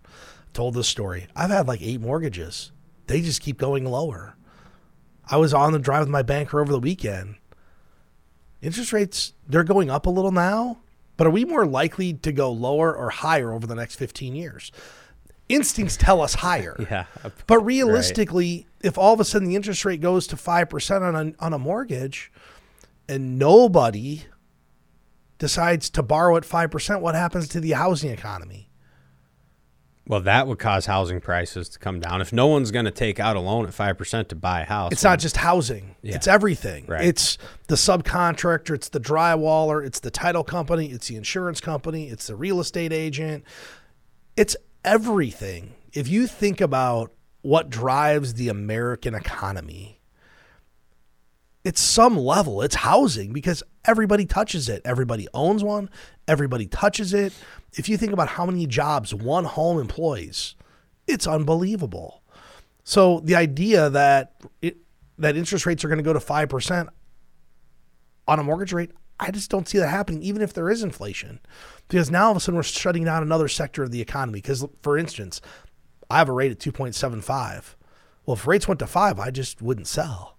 Told 0.53 0.74
this 0.74 0.88
story. 0.88 1.28
I've 1.36 1.51
had 1.51 1.67
like 1.67 1.82
eight 1.82 2.01
mortgages. 2.01 2.72
They 3.07 3.22
just 3.22 3.41
keep 3.41 3.57
going 3.57 3.86
lower. 3.86 4.36
I 5.30 5.38
was 5.38 5.53
on 5.53 5.74
the 5.74 5.80
drive 5.80 6.01
with 6.01 6.09
my 6.09 6.24
banker 6.24 6.59
over 6.59 6.72
the 6.72 6.80
weekend. 6.80 7.36
Interest 8.61 8.91
rates, 8.91 9.34
they're 9.47 9.63
going 9.63 9.89
up 9.89 10.05
a 10.05 10.09
little 10.09 10.32
now, 10.32 10.80
but 11.20 11.28
are 11.28 11.32
we 11.32 11.43
more 11.43 11.65
likely 11.65 12.13
to 12.13 12.32
go 12.32 12.49
lower 12.49 12.95
or 12.95 13.09
higher 13.09 13.51
over 13.51 13.67
the 13.67 13.76
next 13.76 13.95
15 13.95 14.38
years? 14.38 14.72
Instincts 15.49 15.97
tell 15.97 16.22
us 16.22 16.36
higher. 16.36 16.78
Yeah. 16.89 17.07
But 17.45 17.59
realistically, 17.59 18.55
right. 18.55 18.88
if 18.88 18.97
all 18.97 19.15
of 19.15 19.20
a 19.20 19.26
sudden 19.26 19.49
the 19.49 19.57
interest 19.57 19.84
rate 19.84 19.99
goes 19.99 20.28
to 20.28 20.38
5% 20.38 21.01
on 21.01 21.15
a, 21.15 21.43
on 21.43 21.51
a 21.51 21.59
mortgage 21.59 22.32
and 23.09 23.38
nobody 23.38 24.24
decides 25.39 25.89
to 25.89 26.01
borrow 26.01 26.38
at 26.38 26.43
5%, 26.43 27.01
what 27.01 27.15
happens 27.15 27.49
to 27.49 27.59
the 27.59 27.72
housing 27.72 28.11
economy? 28.11 28.68
Well, 30.10 30.22
that 30.22 30.47
would 30.47 30.57
cause 30.57 30.88
housing 30.88 31.22
prices 31.22 31.70
to 31.70 31.78
come 31.78 31.99
down. 31.99 32.20
If 32.20 32.34
no 32.34 32.47
one's 32.47 32.72
going 32.72 32.86
to 32.86 32.91
take 32.91 33.20
out 33.20 33.36
a 33.36 33.39
loan 33.39 33.68
at 33.68 33.74
5% 33.74 34.28
to 34.30 34.36
buy 34.36 34.62
a 34.62 34.66
house. 34.66 34.91
It's 34.91 35.03
not 35.03 35.20
just 35.20 35.38
housing. 35.38 35.95
Yeah. 36.01 36.16
It's 36.16 36.28
everything. 36.28 36.86
Right. 36.88 37.05
It's 37.05 37.38
the 37.68 37.76
subcontractor, 37.76 38.74
it's 38.74 38.89
the 38.89 38.99
drywaller, 38.99 39.86
it's 39.86 39.99
the 39.99 40.10
title 40.10 40.43
company, 40.43 40.88
it's 40.88 41.10
the 41.10 41.16
insurance 41.16 41.62
company, 41.62 42.10
it's 42.10 42.26
the 42.26 42.36
real 42.36 42.60
estate 42.60 42.91
agent. 42.91 43.43
It's 44.36 44.57
everything. 44.84 45.76
If 45.93 46.07
you 46.07 46.26
think 46.26 46.60
about 46.60 47.14
what 47.43 47.70
drives 47.70 48.34
the 48.34 48.49
American 48.49 49.14
economy, 49.14 49.99
it's 51.64 51.82
some 51.82 52.18
level, 52.18 52.64
it's 52.64 52.74
housing 52.74 53.32
because 53.32 53.62
everybody 53.86 54.26
touches 54.26 54.70
it. 54.70 54.82
Everybody 54.86 55.28
owns 55.36 55.64
one, 55.64 55.88
everybody 56.28 56.66
touches 56.66 57.14
it 57.14 57.32
if 57.74 57.88
you 57.89 57.97
think 57.97 58.11
about 58.13 58.30
how 58.30 58.45
many 58.45 58.65
jobs 58.65 59.13
one 59.13 59.45
home 59.45 59.80
employs, 59.80 60.55
it's 61.07 61.28
unbelievable. 61.28 62.22
So 62.84 63.20
the 63.24 63.36
idea 63.36 63.89
that 63.89 64.34
it, 64.61 64.78
that 65.17 65.36
interest 65.36 65.65
rates 65.65 65.84
are 65.84 65.88
going 65.88 65.97
to 65.99 66.03
go 66.03 66.13
to 66.13 66.20
five 66.20 66.49
percent 66.49 66.89
on 68.28 68.39
a 68.39 68.43
mortgage 68.43 68.74
rate, 68.74 68.91
I 69.20 69.32
just 69.32 69.49
don't 69.51 69.67
see 69.67 69.78
that 69.80 69.89
happening, 69.89 70.22
even 70.24 70.41
if 70.41 70.53
there 70.53 70.70
is 70.70 70.82
inflation, 70.84 71.39
because 71.88 72.09
now 72.09 72.26
all 72.26 72.32
of 72.32 72.38
a 72.38 72.39
sudden 72.39 72.55
we're 72.55 72.63
shutting 72.63 73.03
down 73.03 73.22
another 73.22 73.47
sector 73.47 73.84
of 73.84 73.91
the 73.91 74.01
economy. 74.01 74.38
Because, 74.39 74.65
for 74.82 74.97
instance, 74.97 75.41
I 76.09 76.17
have 76.20 76.30
a 76.30 76.34
rate 76.34 76.51
at 76.51 76.59
two 76.59 76.72
point 76.72 76.95
seven 76.95 77.22
five. 77.22 77.76
Well, 78.26 78.36
if 78.36 78.47
rates 78.47 78.67
went 78.67 78.80
to 78.80 78.88
five, 78.88 79.20
I 79.20 79.32
just 79.32 79.61
wouldn't 79.61 79.88
sell. 79.88 80.38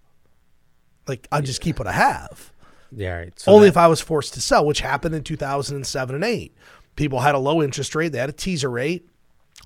Like 1.07 1.27
I'd 1.33 1.45
just 1.45 1.61
keep 1.61 1.79
what 1.79 1.89
I 1.89 1.93
have. 1.93 2.53
Yeah, 2.93 3.17
right. 3.19 3.39
So 3.39 3.53
Only 3.53 3.67
that- 3.67 3.73
if 3.75 3.77
I 3.77 3.87
was 3.87 4.01
forced 4.01 4.35
to 4.35 4.41
sell, 4.41 4.65
which 4.67 4.81
happened 4.81 5.15
in 5.15 5.23
2007 5.25 6.15
and 6.15 6.25
8 6.25 6.55
people 6.97 7.21
had 7.21 7.35
a 7.35 7.39
low 7.39 7.63
interest 7.63 7.95
rate, 7.95 8.13
they 8.13 8.19
had 8.19 8.29
a 8.29 8.33
teaser 8.33 8.71
rate 8.71 9.09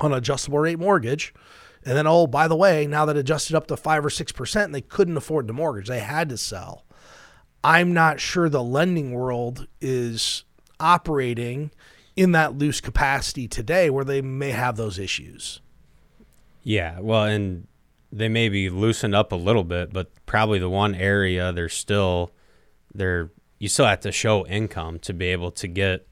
on 0.01 0.13
an 0.13 0.19
adjustable 0.19 0.59
rate 0.59 0.79
mortgage. 0.79 1.35
And 1.85 1.97
then, 1.97 2.07
oh, 2.07 2.27
by 2.27 2.49
the 2.49 2.57
way, 2.57 2.87
now 2.87 3.05
that 3.05 3.17
adjusted 3.17 3.55
up 3.55 3.67
to 3.67 3.77
five 3.77 4.05
or 4.05 4.11
six 4.11 4.33
percent, 4.33 4.73
they 4.73 4.81
couldn't 4.81 5.17
afford 5.17 5.47
the 5.47 5.53
mortgage. 5.53 5.89
They 5.89 6.01
had 6.01 6.29
to 6.31 6.39
sell. 6.39 6.85
I'm 7.63 7.93
not 7.93 8.21
sure 8.21 8.49
the 8.49 8.63
lending 8.63 9.13
world 9.13 9.67
is 9.81 10.45
operating 10.81 11.71
in 12.17 12.33
that 12.33 12.57
loose 12.57 12.81
capacity 12.81 13.49
today 13.49 13.91
where 13.91 14.05
they 14.05 14.23
may 14.23 14.51
have 14.51 14.77
those 14.77 14.99
issues. 14.99 15.61
Yeah, 16.63 17.01
well, 17.01 17.25
and 17.25 17.67
they 18.13 18.29
may 18.29 18.49
be 18.49 18.71
loosened 18.71 19.15
up 19.15 19.33
a 19.33 19.37
little 19.37 19.65
bit, 19.65 19.93
but 19.93 20.11
probably 20.25 20.59
the 20.59 20.71
one 20.71 20.95
area 20.95 21.53
they're 21.53 21.69
still 21.69 22.31
they're 22.95 23.31
you 23.59 23.69
still 23.69 23.87
have 23.87 24.01
to 24.01 24.13
show 24.13 24.47
income 24.47 24.99
to 25.01 25.13
be 25.13 25.27
able 25.27 25.51
to 25.51 25.67
get 25.67 26.07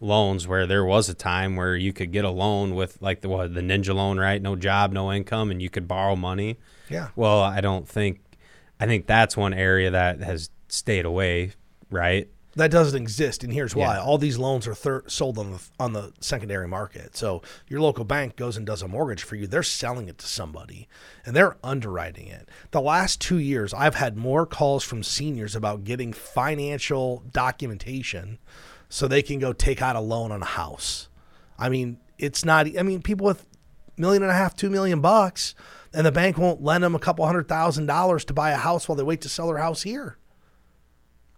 loans 0.00 0.46
where 0.48 0.66
there 0.66 0.84
was 0.84 1.08
a 1.08 1.14
time 1.14 1.56
where 1.56 1.76
you 1.76 1.92
could 1.92 2.10
get 2.12 2.24
a 2.24 2.30
loan 2.30 2.74
with 2.74 3.00
like 3.00 3.20
the 3.20 3.28
what 3.28 3.54
the 3.54 3.60
ninja 3.60 3.94
loan 3.94 4.18
right? 4.18 4.40
No 4.42 4.56
job 4.56 4.92
no 4.92 5.12
income 5.12 5.50
and 5.50 5.62
you 5.62 5.70
could 5.70 5.86
borrow 5.88 6.16
money. 6.16 6.58
Yeah. 6.90 7.08
Well 7.16 7.40
i 7.40 7.60
don't 7.60 7.88
think 7.88 8.20
i 8.80 8.86
think 8.86 9.06
that's 9.06 9.36
one 9.36 9.54
area 9.54 9.90
that 9.92 10.20
has 10.20 10.50
stayed 10.68 11.04
away 11.04 11.52
right? 11.90 12.28
That 12.56 12.70
doesn't 12.70 13.00
exist 13.00 13.42
and 13.42 13.52
here's 13.52 13.74
why. 13.74 13.94
Yeah. 13.96 14.02
all 14.02 14.16
these 14.16 14.38
loans 14.38 14.68
are 14.68 14.74
thir- 14.76 15.02
sold 15.08 15.38
on 15.38 15.52
the 15.52 15.62
on 15.80 15.92
the 15.92 16.12
secondary 16.20 16.68
market. 16.68 17.16
So 17.16 17.42
your 17.66 17.80
local 17.80 18.04
bank 18.04 18.36
goes 18.36 18.56
and 18.56 18.64
does 18.64 18.80
a 18.80 18.86
mortgage 18.86 19.24
for 19.24 19.34
you. 19.34 19.48
They're 19.48 19.64
selling 19.64 20.08
it 20.08 20.18
to 20.18 20.26
somebody 20.26 20.88
and 21.26 21.34
they're 21.34 21.56
underwriting 21.64 22.28
it. 22.28 22.48
The 22.70 22.80
last 22.80 23.20
2 23.20 23.38
years 23.38 23.72
i've 23.74 23.94
had 23.96 24.16
more 24.16 24.44
calls 24.46 24.84
from 24.84 25.02
seniors 25.02 25.56
about 25.56 25.82
getting 25.84 26.12
financial 26.12 27.24
documentation 27.32 28.38
so 28.94 29.08
they 29.08 29.22
can 29.22 29.40
go 29.40 29.52
take 29.52 29.82
out 29.82 29.96
a 29.96 30.00
loan 30.00 30.30
on 30.30 30.40
a 30.40 30.46
house. 30.46 31.08
I 31.58 31.68
mean, 31.68 31.98
it's 32.16 32.44
not. 32.44 32.78
I 32.78 32.84
mean, 32.84 33.02
people 33.02 33.26
with 33.26 33.44
million 33.96 34.22
and 34.22 34.30
a 34.30 34.34
half, 34.34 34.54
two 34.54 34.70
million 34.70 35.00
bucks, 35.00 35.56
and 35.92 36.06
the 36.06 36.12
bank 36.12 36.38
won't 36.38 36.62
lend 36.62 36.84
them 36.84 36.94
a 36.94 37.00
couple 37.00 37.26
hundred 37.26 37.48
thousand 37.48 37.86
dollars 37.86 38.24
to 38.26 38.32
buy 38.32 38.52
a 38.52 38.56
house 38.56 38.88
while 38.88 38.94
they 38.94 39.02
wait 39.02 39.20
to 39.22 39.28
sell 39.28 39.48
their 39.48 39.58
house 39.58 39.82
here. 39.82 40.16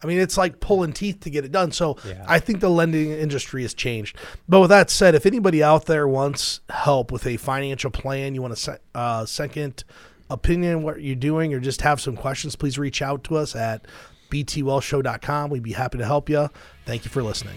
I 0.04 0.06
mean, 0.06 0.18
it's 0.18 0.36
like 0.36 0.60
pulling 0.60 0.92
teeth 0.92 1.20
to 1.20 1.30
get 1.30 1.46
it 1.46 1.52
done. 1.52 1.72
So 1.72 1.96
yeah. 2.06 2.26
I 2.28 2.40
think 2.40 2.60
the 2.60 2.68
lending 2.68 3.10
industry 3.10 3.62
has 3.62 3.72
changed. 3.72 4.18
But 4.46 4.60
with 4.60 4.68
that 4.68 4.90
said, 4.90 5.14
if 5.14 5.24
anybody 5.24 5.62
out 5.62 5.86
there 5.86 6.06
wants 6.06 6.60
help 6.68 7.10
with 7.10 7.26
a 7.26 7.38
financial 7.38 7.90
plan, 7.90 8.34
you 8.34 8.42
want 8.42 8.52
a 8.52 8.56
se- 8.56 8.78
uh, 8.94 9.24
second 9.24 9.82
opinion 10.28 10.82
what 10.82 11.00
you're 11.00 11.16
doing, 11.16 11.54
or 11.54 11.60
just 11.60 11.80
have 11.80 12.02
some 12.02 12.16
questions, 12.16 12.54
please 12.54 12.78
reach 12.78 13.00
out 13.00 13.24
to 13.24 13.36
us 13.36 13.56
at 13.56 13.86
btwellshow.com. 14.30 15.50
We'd 15.50 15.62
be 15.62 15.72
happy 15.72 15.98
to 15.98 16.04
help 16.04 16.28
you. 16.28 16.48
Thank 16.84 17.04
you 17.04 17.10
for 17.10 17.22
listening. 17.22 17.56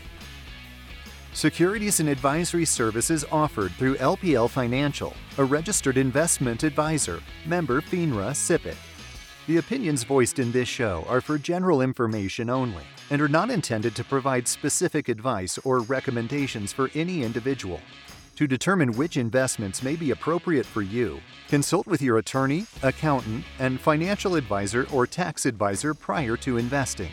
Securities 1.34 1.99
and 1.99 2.09
advisory 2.09 2.65
services 2.65 3.24
offered 3.32 3.72
through 3.74 3.95
LPL 3.97 4.49
Financial, 4.49 5.13
a 5.38 5.43
registered 5.43 5.97
investment 5.97 6.63
advisor, 6.63 7.22
member 7.45 7.82
FINRA 7.82 8.32
SIPC. 8.32 8.76
The 9.47 9.57
opinions 9.57 10.03
voiced 10.03 10.39
in 10.39 10.51
this 10.51 10.67
show 10.67 11.05
are 11.07 11.22
for 11.22 11.38
general 11.38 11.82
information 11.82 12.49
only 12.49 12.84
and 13.09 13.22
are 13.22 13.28
not 13.28 13.49
intended 13.49 13.95
to 13.95 14.03
provide 14.03 14.47
specific 14.47 15.09
advice 15.09 15.57
or 15.59 15.80
recommendations 15.80 16.74
for 16.74 16.89
any 16.93 17.24
individual. 17.24 17.80
To 18.40 18.48
determine 18.48 18.94
which 18.94 19.18
investments 19.18 19.84
may 19.84 19.98
be 19.98 20.12
appropriate 20.12 20.66
for 20.66 20.82
you, 20.82 21.20
consult 21.50 21.86
with 21.88 22.02
your 22.02 22.20
attorney, 22.20 22.66
accountant, 22.84 23.44
and 23.60 23.78
financial 23.78 24.36
advisor 24.36 24.88
or 24.94 25.06
tax 25.06 25.46
advisor 25.46 25.94
prior 25.94 26.38
to 26.38 26.56
investing. 26.56 27.12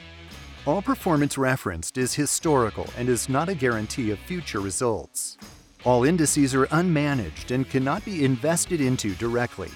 All 0.66 0.80
performance 0.80 1.36
referenced 1.36 1.98
is 1.98 2.14
historical 2.14 2.86
and 2.96 3.08
is 3.08 3.28
not 3.28 3.48
a 3.48 3.56
guarantee 3.56 4.12
of 4.12 4.20
future 4.20 4.60
results. 4.60 5.36
All 5.82 6.04
indices 6.04 6.54
are 6.54 6.66
unmanaged 6.66 7.50
and 7.50 7.68
cannot 7.68 8.04
be 8.04 8.24
invested 8.24 8.80
into 8.80 9.16
directly. 9.16 9.72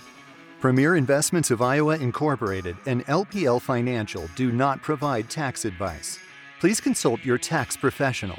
Premier 0.60 0.94
Investments 0.94 1.50
of 1.50 1.62
Iowa 1.62 1.96
Incorporated 1.96 2.76
and 2.86 3.04
LPL 3.06 3.60
Financial 3.60 4.28
do 4.36 4.52
not 4.52 4.82
provide 4.82 5.28
tax 5.28 5.64
advice. 5.64 6.16
Please 6.60 6.80
consult 6.80 7.24
your 7.24 7.38
tax 7.38 7.76
professional 7.76 8.38